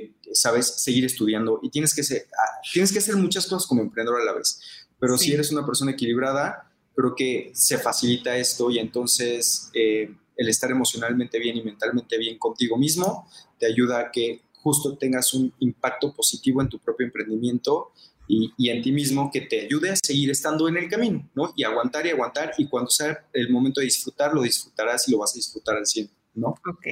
eh, 0.04 0.12
sabes, 0.32 0.66
seguir 0.66 1.04
estudiando 1.04 1.60
y 1.62 1.70
tienes 1.70 1.94
que, 1.94 2.02
ser, 2.02 2.26
ah, 2.32 2.60
tienes 2.72 2.92
que 2.92 2.98
hacer 2.98 3.16
muchas 3.16 3.46
cosas 3.46 3.66
como 3.66 3.82
emprendedor 3.82 4.20
a 4.20 4.24
la 4.24 4.32
vez, 4.32 4.60
pero 4.98 5.16
si 5.16 5.32
eres 5.32 5.50
una 5.50 5.64
persona 5.64 5.92
equilibrada, 5.92 6.70
creo 6.94 7.14
que 7.14 7.50
se 7.54 7.78
facilita 7.78 8.36
esto 8.36 8.70
y 8.70 8.78
entonces 8.78 9.70
el 9.72 10.48
estar 10.48 10.70
emocionalmente 10.70 11.38
bien 11.38 11.56
y 11.56 11.62
mentalmente 11.62 12.18
bien 12.18 12.38
contigo 12.38 12.76
mismo 12.76 13.28
te 13.58 13.66
ayuda 13.66 14.00
a 14.00 14.10
que 14.10 14.42
justo 14.62 14.96
tengas 14.96 15.34
un 15.34 15.52
impacto 15.60 16.12
positivo 16.12 16.60
en 16.60 16.68
tu 16.68 16.78
propio 16.78 17.06
emprendimiento 17.06 17.92
y, 18.28 18.70
en 18.70 18.80
ti 18.80 18.92
mismo 18.92 19.28
que 19.32 19.40
te 19.40 19.62
ayude 19.62 19.90
a 19.90 19.96
seguir 19.96 20.30
estando 20.30 20.68
en 20.68 20.76
el 20.76 20.88
camino, 20.88 21.28
¿no? 21.34 21.52
Y 21.56 21.64
aguantar 21.64 22.06
y 22.06 22.10
aguantar 22.10 22.52
y 22.58 22.68
cuando 22.68 22.88
sea 22.88 23.26
el 23.32 23.50
momento 23.50 23.80
de 23.80 23.86
disfrutar, 23.86 24.32
lo 24.32 24.42
disfrutarás 24.42 25.08
y 25.08 25.12
lo 25.12 25.18
vas 25.18 25.32
a 25.32 25.38
disfrutar 25.38 25.76
al 25.76 25.86
100. 25.86 26.08
¿No? 26.40 26.54
Ok, 26.68 26.86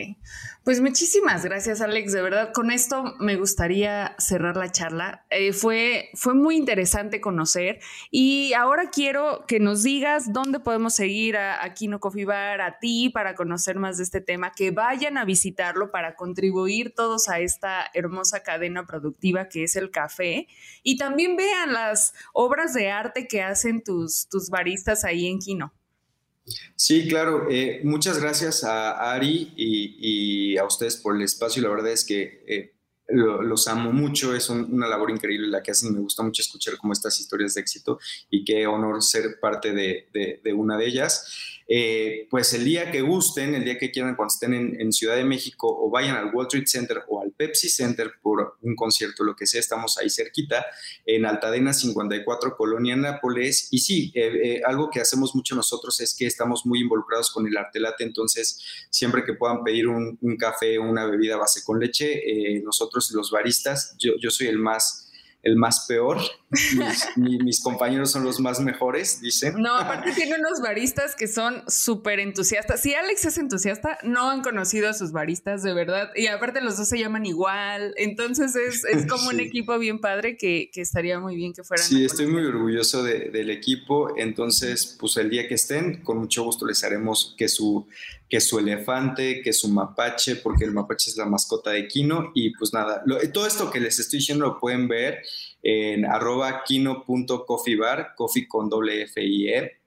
pues 0.65 0.81
muchísimas 0.81 1.45
gracias 1.45 1.81
Alex, 1.81 2.13
de 2.13 2.23
verdad 2.23 2.53
con 2.53 2.71
esto 2.71 3.15
me 3.19 3.37
gustaría 3.37 4.15
cerrar 4.19 4.57
la 4.57 4.71
charla. 4.71 5.27
Eh, 5.31 5.53
fue, 5.53 6.11
fue 6.15 6.35
muy 6.35 6.57
interesante 6.57 7.21
conocer 7.21 7.81
y 8.11 8.53
ahora 8.53 8.91
quiero 8.91 9.45
que 9.47 9.59
nos 9.61 9.83
digas 9.83 10.33
dónde 10.33 10.61
podemos 10.61 10.95
seguir 10.95 11.37
a, 11.37 11.65
a 11.65 11.75
Kino 11.75 12.01
Coffee 12.01 12.25
Bar, 12.25 12.61
a 12.61 12.79
ti 12.79 13.09
para 13.09 13.35
conocer 13.35 13.77
más 13.77 13.97
de 13.97 14.05
este 14.05 14.21
tema, 14.21 14.53
que 14.53 14.71
vayan 14.71 15.19
a 15.19 15.25
visitarlo 15.25 15.91
para 15.91 16.15
contribuir 16.15 16.95
todos 16.95 17.29
a 17.29 17.41
esta 17.41 17.87
hermosa 17.95 18.43
cadena 18.43 18.87
productiva 18.87 19.49
que 19.49 19.65
es 19.65 19.77
el 19.77 19.91
café 19.91 20.47
y 20.83 20.99
también 20.99 21.37
vean 21.37 21.73
las 21.73 22.13
obras 22.33 22.75
de 22.75 22.91
arte 22.91 23.27
que 23.27 23.43
hacen 23.43 23.83
tus, 23.83 24.29
tus 24.29 24.51
baristas 24.51 25.05
ahí 25.05 25.27
en 25.27 25.39
Kino. 25.39 25.73
Sí, 26.77 27.09
claro. 27.09 27.49
Eh, 27.51 27.81
muchas 27.85 28.21
gracias 28.21 28.65
a 28.65 29.13
Ari 29.13 29.53
y, 29.57 30.57
a 30.57 30.65
ustedes 30.65 30.97
por 30.97 31.17
el 31.17 31.23
espacio. 31.23 31.63
La 31.63 31.69
verdad 31.69 31.93
es 31.93 32.05
que 32.05 32.45
eh, 32.47 32.75
los 33.09 33.69
amo 33.69 33.93
mucho. 33.93 34.35
Es 34.35 34.49
una 34.49 34.89
labor 34.89 35.11
increíble 35.11 35.49
la 35.49 35.63
que 35.63 35.71
hacen. 35.71 35.95
Me 35.95 36.01
gusta 36.01 36.23
mucho 36.23 36.43
escuchar 36.43 36.77
como 36.77 36.93
estas 36.93 37.19
historias 37.21 37.55
de 37.55 37.61
éxito 37.61 37.99
y 38.31 38.45
qué 38.45 38.67
honor 38.67 39.03
ser 39.03 39.41
parte 39.41 39.73
de 39.73 40.53
una 40.55 40.77
de 40.77 40.87
ellas. 40.87 41.58
Eh, 41.71 42.27
pues 42.31 42.55
el 42.55 42.65
día 42.65 42.91
que 42.91 43.03
gusten, 43.03 43.55
el 43.55 43.63
día 43.63 43.77
que 43.77 43.91
quieran, 43.91 44.17
cuando 44.17 44.33
estén 44.33 44.55
en, 44.55 44.89
Ciudad 44.91 45.17
de 45.17 45.25
México 45.25 45.69
o 45.69 45.91
vayan 45.91 46.17
al 46.17 46.35
Wall 46.35 46.47
Street 46.47 46.67
Center 46.67 47.03
o 47.09 47.21
al 47.21 47.31
Pepsi 47.33 47.69
Center 47.69 48.15
por 48.23 48.57
un 48.63 48.75
concierto, 48.75 49.23
lo 49.23 49.37
que 49.37 49.47
sea, 49.47 49.61
estamos 49.61 49.99
ahí 49.99 50.09
cerquita, 50.09 50.65
en 51.05 51.27
Altadena 51.27 51.75
54, 51.75 52.57
Colonia 52.57 52.97
Nápoles. 52.97 53.69
Y 53.71 53.81
sí, 53.81 54.11
eh, 54.15 54.33
eh, 54.43 54.63
algo 54.65 54.89
que 54.89 55.01
hacemos 55.01 55.35
mucho 55.35 55.55
nosotros 55.55 56.01
es 56.01 56.17
que 56.17 56.27
estamos 56.27 56.65
muy 56.65 56.81
involucrados 56.81 57.31
con 57.31 57.47
el 57.47 57.57
arte 57.57 57.81
late, 57.81 58.03
entonces 58.03 58.61
siempre 58.89 59.25
que 59.25 59.35
puedan 59.35 59.63
pedir 59.63 59.89
un, 59.89 60.19
café 60.39 60.79
o 60.79 60.83
una 60.83 61.05
bebida 61.05 61.37
base 61.37 61.63
con 61.65 61.81
leche, 61.81 62.23
nosotros 62.63 63.11
los 63.13 63.31
baristas, 63.31 63.95
yo, 63.99 64.13
yo 64.19 64.31
soy 64.31 64.47
el 64.47 64.59
más 64.59 65.08
el 65.43 65.57
más 65.57 65.87
peor. 65.87 66.19
Mis, 67.17 67.61
compañeros 67.63 68.11
son 68.11 68.25
los 68.25 68.41
más 68.41 68.61
mejores, 68.61 69.21
dicen. 69.21 69.55
No, 69.59 69.77
aparte 69.77 70.13
tiene 70.13 70.37
unos 70.39 70.61
baristas 70.61 71.15
que 71.15 71.29
son 71.29 71.63
súper 71.69 72.21
entusiastas. 72.21 72.81
Si 72.81 72.95
Alex 72.95 73.27
es 73.27 73.39
entusiasta, 73.39 73.99
no 74.03 74.31
han 74.31 74.43
conocido 74.43 74.89
a 74.89 74.95
sus 74.95 75.13
baristas 75.13 75.63
de 75.63 75.75
verdad. 75.75 76.11
Y 76.17 76.27
aparte 76.27 76.61
los 76.61 76.77
dos 76.77 76.89
se 76.89 76.99
llaman 76.99 77.27
igual. 77.27 77.95
Entonces 77.97 78.57
es, 78.57 79.07
como 79.07 79.29
un 79.29 79.41
equipo 79.41 79.79
bien 79.79 80.01
padre 80.01 80.37
que, 80.37 80.71
estaría 80.75 81.21
muy 81.21 81.37
bien 81.37 81.53
que 81.53 81.63
fueran. 81.65 81.87
Sí, 81.87 82.05
estoy 82.05 82.27
muy 82.27 82.45
orgulloso 82.45 83.03
del 83.03 83.51
equipo. 83.51 84.15
Entonces, 84.17 84.97
pues 84.99 85.17
el 85.17 85.31
día 85.31 85.47
que 85.49 85.55
estén, 85.55 86.03
con 86.03 86.19
mucho 86.19 86.45
gusto 86.45 86.67
les 86.67 86.83
haremos 86.85 87.35
que 87.37 87.49
su 87.49 87.87
que 88.29 88.41
su 88.41 88.59
elefante, 88.59 89.41
que 89.43 89.53
su 89.53 89.69
mapache, 89.69 90.37
porque 90.37 90.65
el 90.65 90.73
mapache 90.73 91.11
es 91.11 91.17
la 91.17 91.25
mascota 91.25 91.71
de 91.71 91.89
Kino. 91.89 92.31
Y 92.35 92.51
pues 92.51 92.73
nada, 92.73 93.03
todo 93.33 93.47
esto 93.47 93.71
que 93.71 93.81
les 93.81 93.99
estoy 93.99 94.19
diciendo 94.19 94.47
lo 94.47 94.59
pueden 94.59 94.87
ver 94.87 95.23
en 95.63 96.05
arroba 96.05 96.63
kino.coffeebar, 96.65 98.15
coffee 98.15 98.47
con 98.47 98.69
doble 98.69 99.03
F 99.03 99.23
y 99.25 99.49
E, 99.49 99.79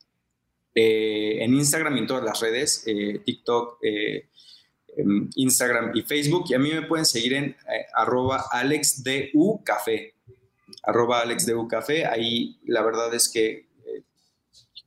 eh, 0.74 1.44
en 1.44 1.54
Instagram 1.54 1.98
y 1.98 2.00
en 2.00 2.08
todas 2.08 2.24
las 2.24 2.40
redes, 2.40 2.84
eh, 2.88 3.22
TikTok, 3.24 3.78
eh, 3.84 4.30
em, 4.98 5.30
Instagram 5.36 5.92
y 5.94 6.02
Facebook. 6.02 6.46
Y 6.50 6.56
a 6.56 6.60
mí 6.60 6.72
me 6.72 6.82
pueden 6.84 7.06
seguir 7.06 7.34
en 7.34 7.56
arroba 7.94 8.46
AlexDUCafé. 8.52 10.16
Arroba 10.84 11.22
AlexDUCafé. 11.22 12.06
Ahí 12.06 12.60
la 12.66 12.82
verdad 12.82 13.14
es 13.14 13.30
que 13.30 13.71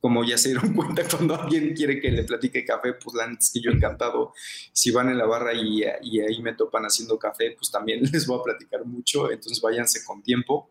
como 0.05 0.23
ya 0.23 0.37
se 0.37 0.49
dieron 0.49 0.71
cuenta, 0.75 1.01
cuando 1.09 1.33
alguien 1.33 1.73
quiere 1.73 1.99
que 1.99 2.11
le 2.11 2.25
platique 2.25 2.63
café, 2.63 2.93
pues 2.93 3.19
antes 3.19 3.49
que 3.51 3.59
yo 3.59 3.71
encantado, 3.71 4.33
si 4.71 4.91
van 4.91 5.09
en 5.09 5.17
la 5.17 5.25
barra 5.25 5.51
y, 5.51 5.81
ahí 5.83 6.43
me 6.43 6.53
topan 6.53 6.83
haciendo 6.83 7.17
café, 7.17 7.55
pues 7.57 7.71
también 7.71 8.01
les 8.13 8.27
voy 8.27 8.39
a 8.39 8.43
platicar 8.43 8.85
mucho, 8.85 9.31
entonces 9.31 9.59
váyanse 9.59 10.05
con 10.05 10.21
tiempo 10.21 10.69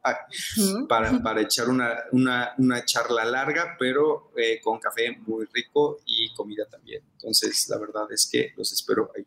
para, 0.88 1.20
para, 1.20 1.40
echar 1.40 1.68
una, 1.68 1.96
una, 2.12 2.54
una, 2.58 2.84
charla 2.84 3.24
larga, 3.24 3.74
pero 3.76 4.30
eh, 4.36 4.60
con 4.62 4.78
café 4.78 5.18
muy 5.26 5.46
rico 5.52 5.98
y 6.06 6.32
comida 6.32 6.66
también. 6.70 7.02
Entonces, 7.14 7.68
la 7.68 7.78
verdad 7.78 8.06
es 8.12 8.28
que 8.30 8.52
los 8.56 8.72
espero 8.72 9.10
ahí. 9.16 9.26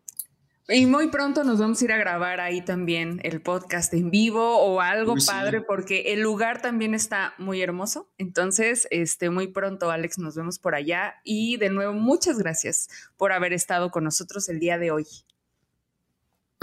Y 0.69 0.85
muy 0.85 1.07
pronto 1.07 1.45
nos 1.45 1.59
vamos 1.59 1.81
a 1.81 1.85
ir 1.85 1.93
a 1.93 1.97
grabar 1.97 2.41
ahí 2.41 2.61
también 2.61 3.21
el 3.23 3.41
podcast 3.41 3.93
en 3.93 4.11
vivo 4.11 4.57
o 4.57 4.81
algo 4.81 5.15
padre, 5.25 5.61
porque 5.61 6.11
el 6.11 6.19
lugar 6.19 6.61
también 6.61 6.93
está 6.93 7.33
muy 7.37 7.61
hermoso. 7.61 8.09
Entonces, 8.17 8.85
este, 8.91 9.29
muy 9.29 9.47
pronto, 9.47 9.91
Alex, 9.91 10.17
nos 10.17 10.35
vemos 10.35 10.59
por 10.59 10.75
allá. 10.75 11.15
Y 11.23 11.55
de 11.55 11.69
nuevo, 11.69 11.93
muchas 11.93 12.37
gracias 12.37 12.89
por 13.15 13.31
haber 13.31 13.53
estado 13.53 13.91
con 13.91 14.03
nosotros 14.03 14.49
el 14.49 14.59
día 14.59 14.77
de 14.77 14.91
hoy. 14.91 15.05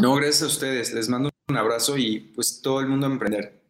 No, 0.03 0.15
gracias 0.17 0.43
a 0.43 0.47
ustedes. 0.49 0.93
Les 0.93 1.09
mando 1.09 1.31
un 1.49 1.57
abrazo 1.57 1.97
y 1.97 2.31
pues 2.35 2.61
todo 2.61 2.81
el 2.81 2.89
mundo 2.89 3.07
a 3.07 3.11
emprender. 3.11 3.65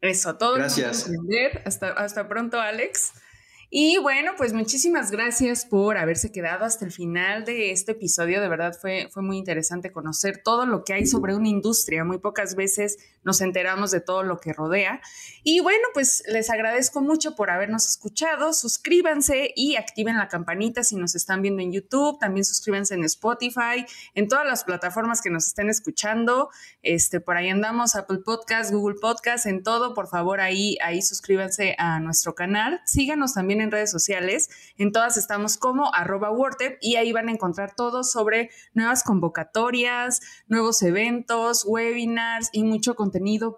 Eso, 0.00 0.36
todo 0.36 0.54
gracias. 0.54 1.08
el 1.08 1.14
mundo 1.16 1.32
a 1.32 1.36
emprender. 1.36 1.62
Hasta, 1.66 1.88
hasta 1.88 2.28
pronto, 2.28 2.60
Alex. 2.60 3.14
Y 3.78 3.98
bueno, 3.98 4.32
pues 4.38 4.54
muchísimas 4.54 5.10
gracias 5.10 5.66
por 5.66 5.98
haberse 5.98 6.32
quedado 6.32 6.64
hasta 6.64 6.86
el 6.86 6.92
final 6.92 7.44
de 7.44 7.72
este 7.72 7.92
episodio. 7.92 8.40
De 8.40 8.48
verdad 8.48 8.72
fue, 8.72 9.10
fue 9.12 9.22
muy 9.22 9.36
interesante 9.36 9.92
conocer 9.92 10.40
todo 10.42 10.64
lo 10.64 10.82
que 10.82 10.94
hay 10.94 11.04
sobre 11.04 11.34
una 11.34 11.50
industria. 11.50 12.02
Muy 12.02 12.16
pocas 12.16 12.54
veces 12.54 12.96
nos 13.26 13.40
enteramos 13.40 13.90
de 13.90 14.00
todo 14.00 14.22
lo 14.22 14.38
que 14.38 14.52
rodea. 14.52 15.02
Y 15.42 15.60
bueno, 15.60 15.82
pues 15.92 16.22
les 16.28 16.48
agradezco 16.48 17.02
mucho 17.02 17.34
por 17.34 17.50
habernos 17.50 17.86
escuchado. 17.86 18.52
Suscríbanse 18.52 19.52
y 19.54 19.76
activen 19.76 20.16
la 20.16 20.28
campanita 20.28 20.84
si 20.84 20.96
nos 20.96 21.14
están 21.14 21.42
viendo 21.42 21.60
en 21.60 21.72
YouTube. 21.72 22.18
También 22.20 22.44
suscríbanse 22.44 22.94
en 22.94 23.04
Spotify, 23.04 23.84
en 24.14 24.28
todas 24.28 24.46
las 24.46 24.64
plataformas 24.64 25.20
que 25.20 25.30
nos 25.30 25.48
estén 25.48 25.68
escuchando. 25.68 26.50
Este, 26.82 27.20
por 27.20 27.36
ahí 27.36 27.48
andamos, 27.48 27.96
Apple 27.96 28.20
Podcast, 28.24 28.72
Google 28.72 28.96
Podcast, 29.00 29.46
en 29.46 29.64
todo. 29.64 29.92
Por 29.92 30.08
favor, 30.08 30.40
ahí, 30.40 30.78
ahí 30.82 31.02
suscríbanse 31.02 31.74
a 31.78 31.98
nuestro 31.98 32.34
canal. 32.34 32.80
Síganos 32.86 33.34
también 33.34 33.60
en 33.60 33.72
redes 33.72 33.90
sociales. 33.90 34.48
En 34.78 34.92
todas 34.92 35.16
estamos 35.16 35.56
como 35.56 35.92
arroba 35.92 36.30
y 36.80 36.96
ahí 36.96 37.12
van 37.12 37.28
a 37.28 37.32
encontrar 37.32 37.74
todo 37.74 38.04
sobre 38.04 38.50
nuevas 38.72 39.02
convocatorias, 39.02 40.20
nuevos 40.46 40.80
eventos, 40.82 41.64
webinars 41.66 42.50
y 42.52 42.62
mucho 42.62 42.94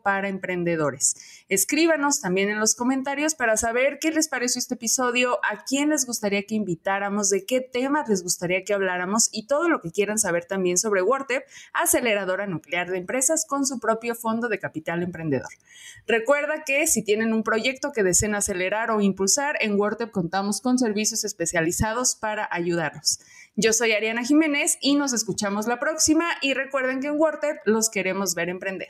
para 0.03 0.29
emprendedores. 0.29 1.15
Escríbanos 1.49 2.21
también 2.21 2.49
en 2.49 2.59
los 2.59 2.75
comentarios 2.75 3.35
para 3.35 3.57
saber 3.57 3.99
qué 4.01 4.11
les 4.11 4.29
pareció 4.29 4.59
este 4.59 4.75
episodio, 4.75 5.39
a 5.45 5.65
quién 5.65 5.91
les 5.91 6.07
gustaría 6.07 6.43
que 6.45 6.55
invitáramos, 6.55 7.31
de 7.31 7.45
qué 7.47 7.61
temas 7.61 8.09
les 8.09 8.23
gustaría 8.23 8.65
que 8.65 8.75
habláramos 8.75 9.29
y 9.33 9.47
todo 9.47 9.69
lo 9.69 9.81
que 9.81 9.91
quieran 9.91 10.19
saber 10.19 10.45
también 10.45 10.79
sobre 10.79 11.03
WordTep, 11.03 11.45
aceleradora 11.73 12.47
nuclear 12.47 12.91
de 12.91 12.99
empresas 12.99 13.45
con 13.47 13.67
su 13.67 13.81
propio 13.81 14.15
fondo 14.15 14.49
de 14.49 14.59
capital 14.59 15.03
emprendedor. 15.03 15.49
Recuerda 16.07 16.65
que 16.65 16.87
si 16.87 17.03
tienen 17.03 17.33
un 17.33 17.43
proyecto 17.43 17.93
que 17.93 18.03
deseen 18.03 18.35
acelerar 18.35 18.91
o 18.91 19.01
impulsar, 19.01 19.57
en 19.61 19.79
WordTep 19.79 20.11
contamos 20.11 20.61
con 20.61 20.79
servicios 20.79 21.25
especializados 21.25 22.17
para 22.17 22.49
ayudarlos. 22.51 23.21
Yo 23.57 23.73
soy 23.73 23.93
Ariana 23.93 24.23
Jiménez 24.25 24.79
y 24.81 24.95
nos 24.95 25.13
escuchamos 25.13 25.67
la 25.67 25.81
próxima 25.81 26.31
y 26.43 26.55
recuerden 26.55 27.01
que 27.01 27.09
en 27.09 27.19
WordTep 27.19 27.59
los 27.65 27.91
queremos 27.91 28.35
ver 28.35 28.49
emprender. 28.49 28.89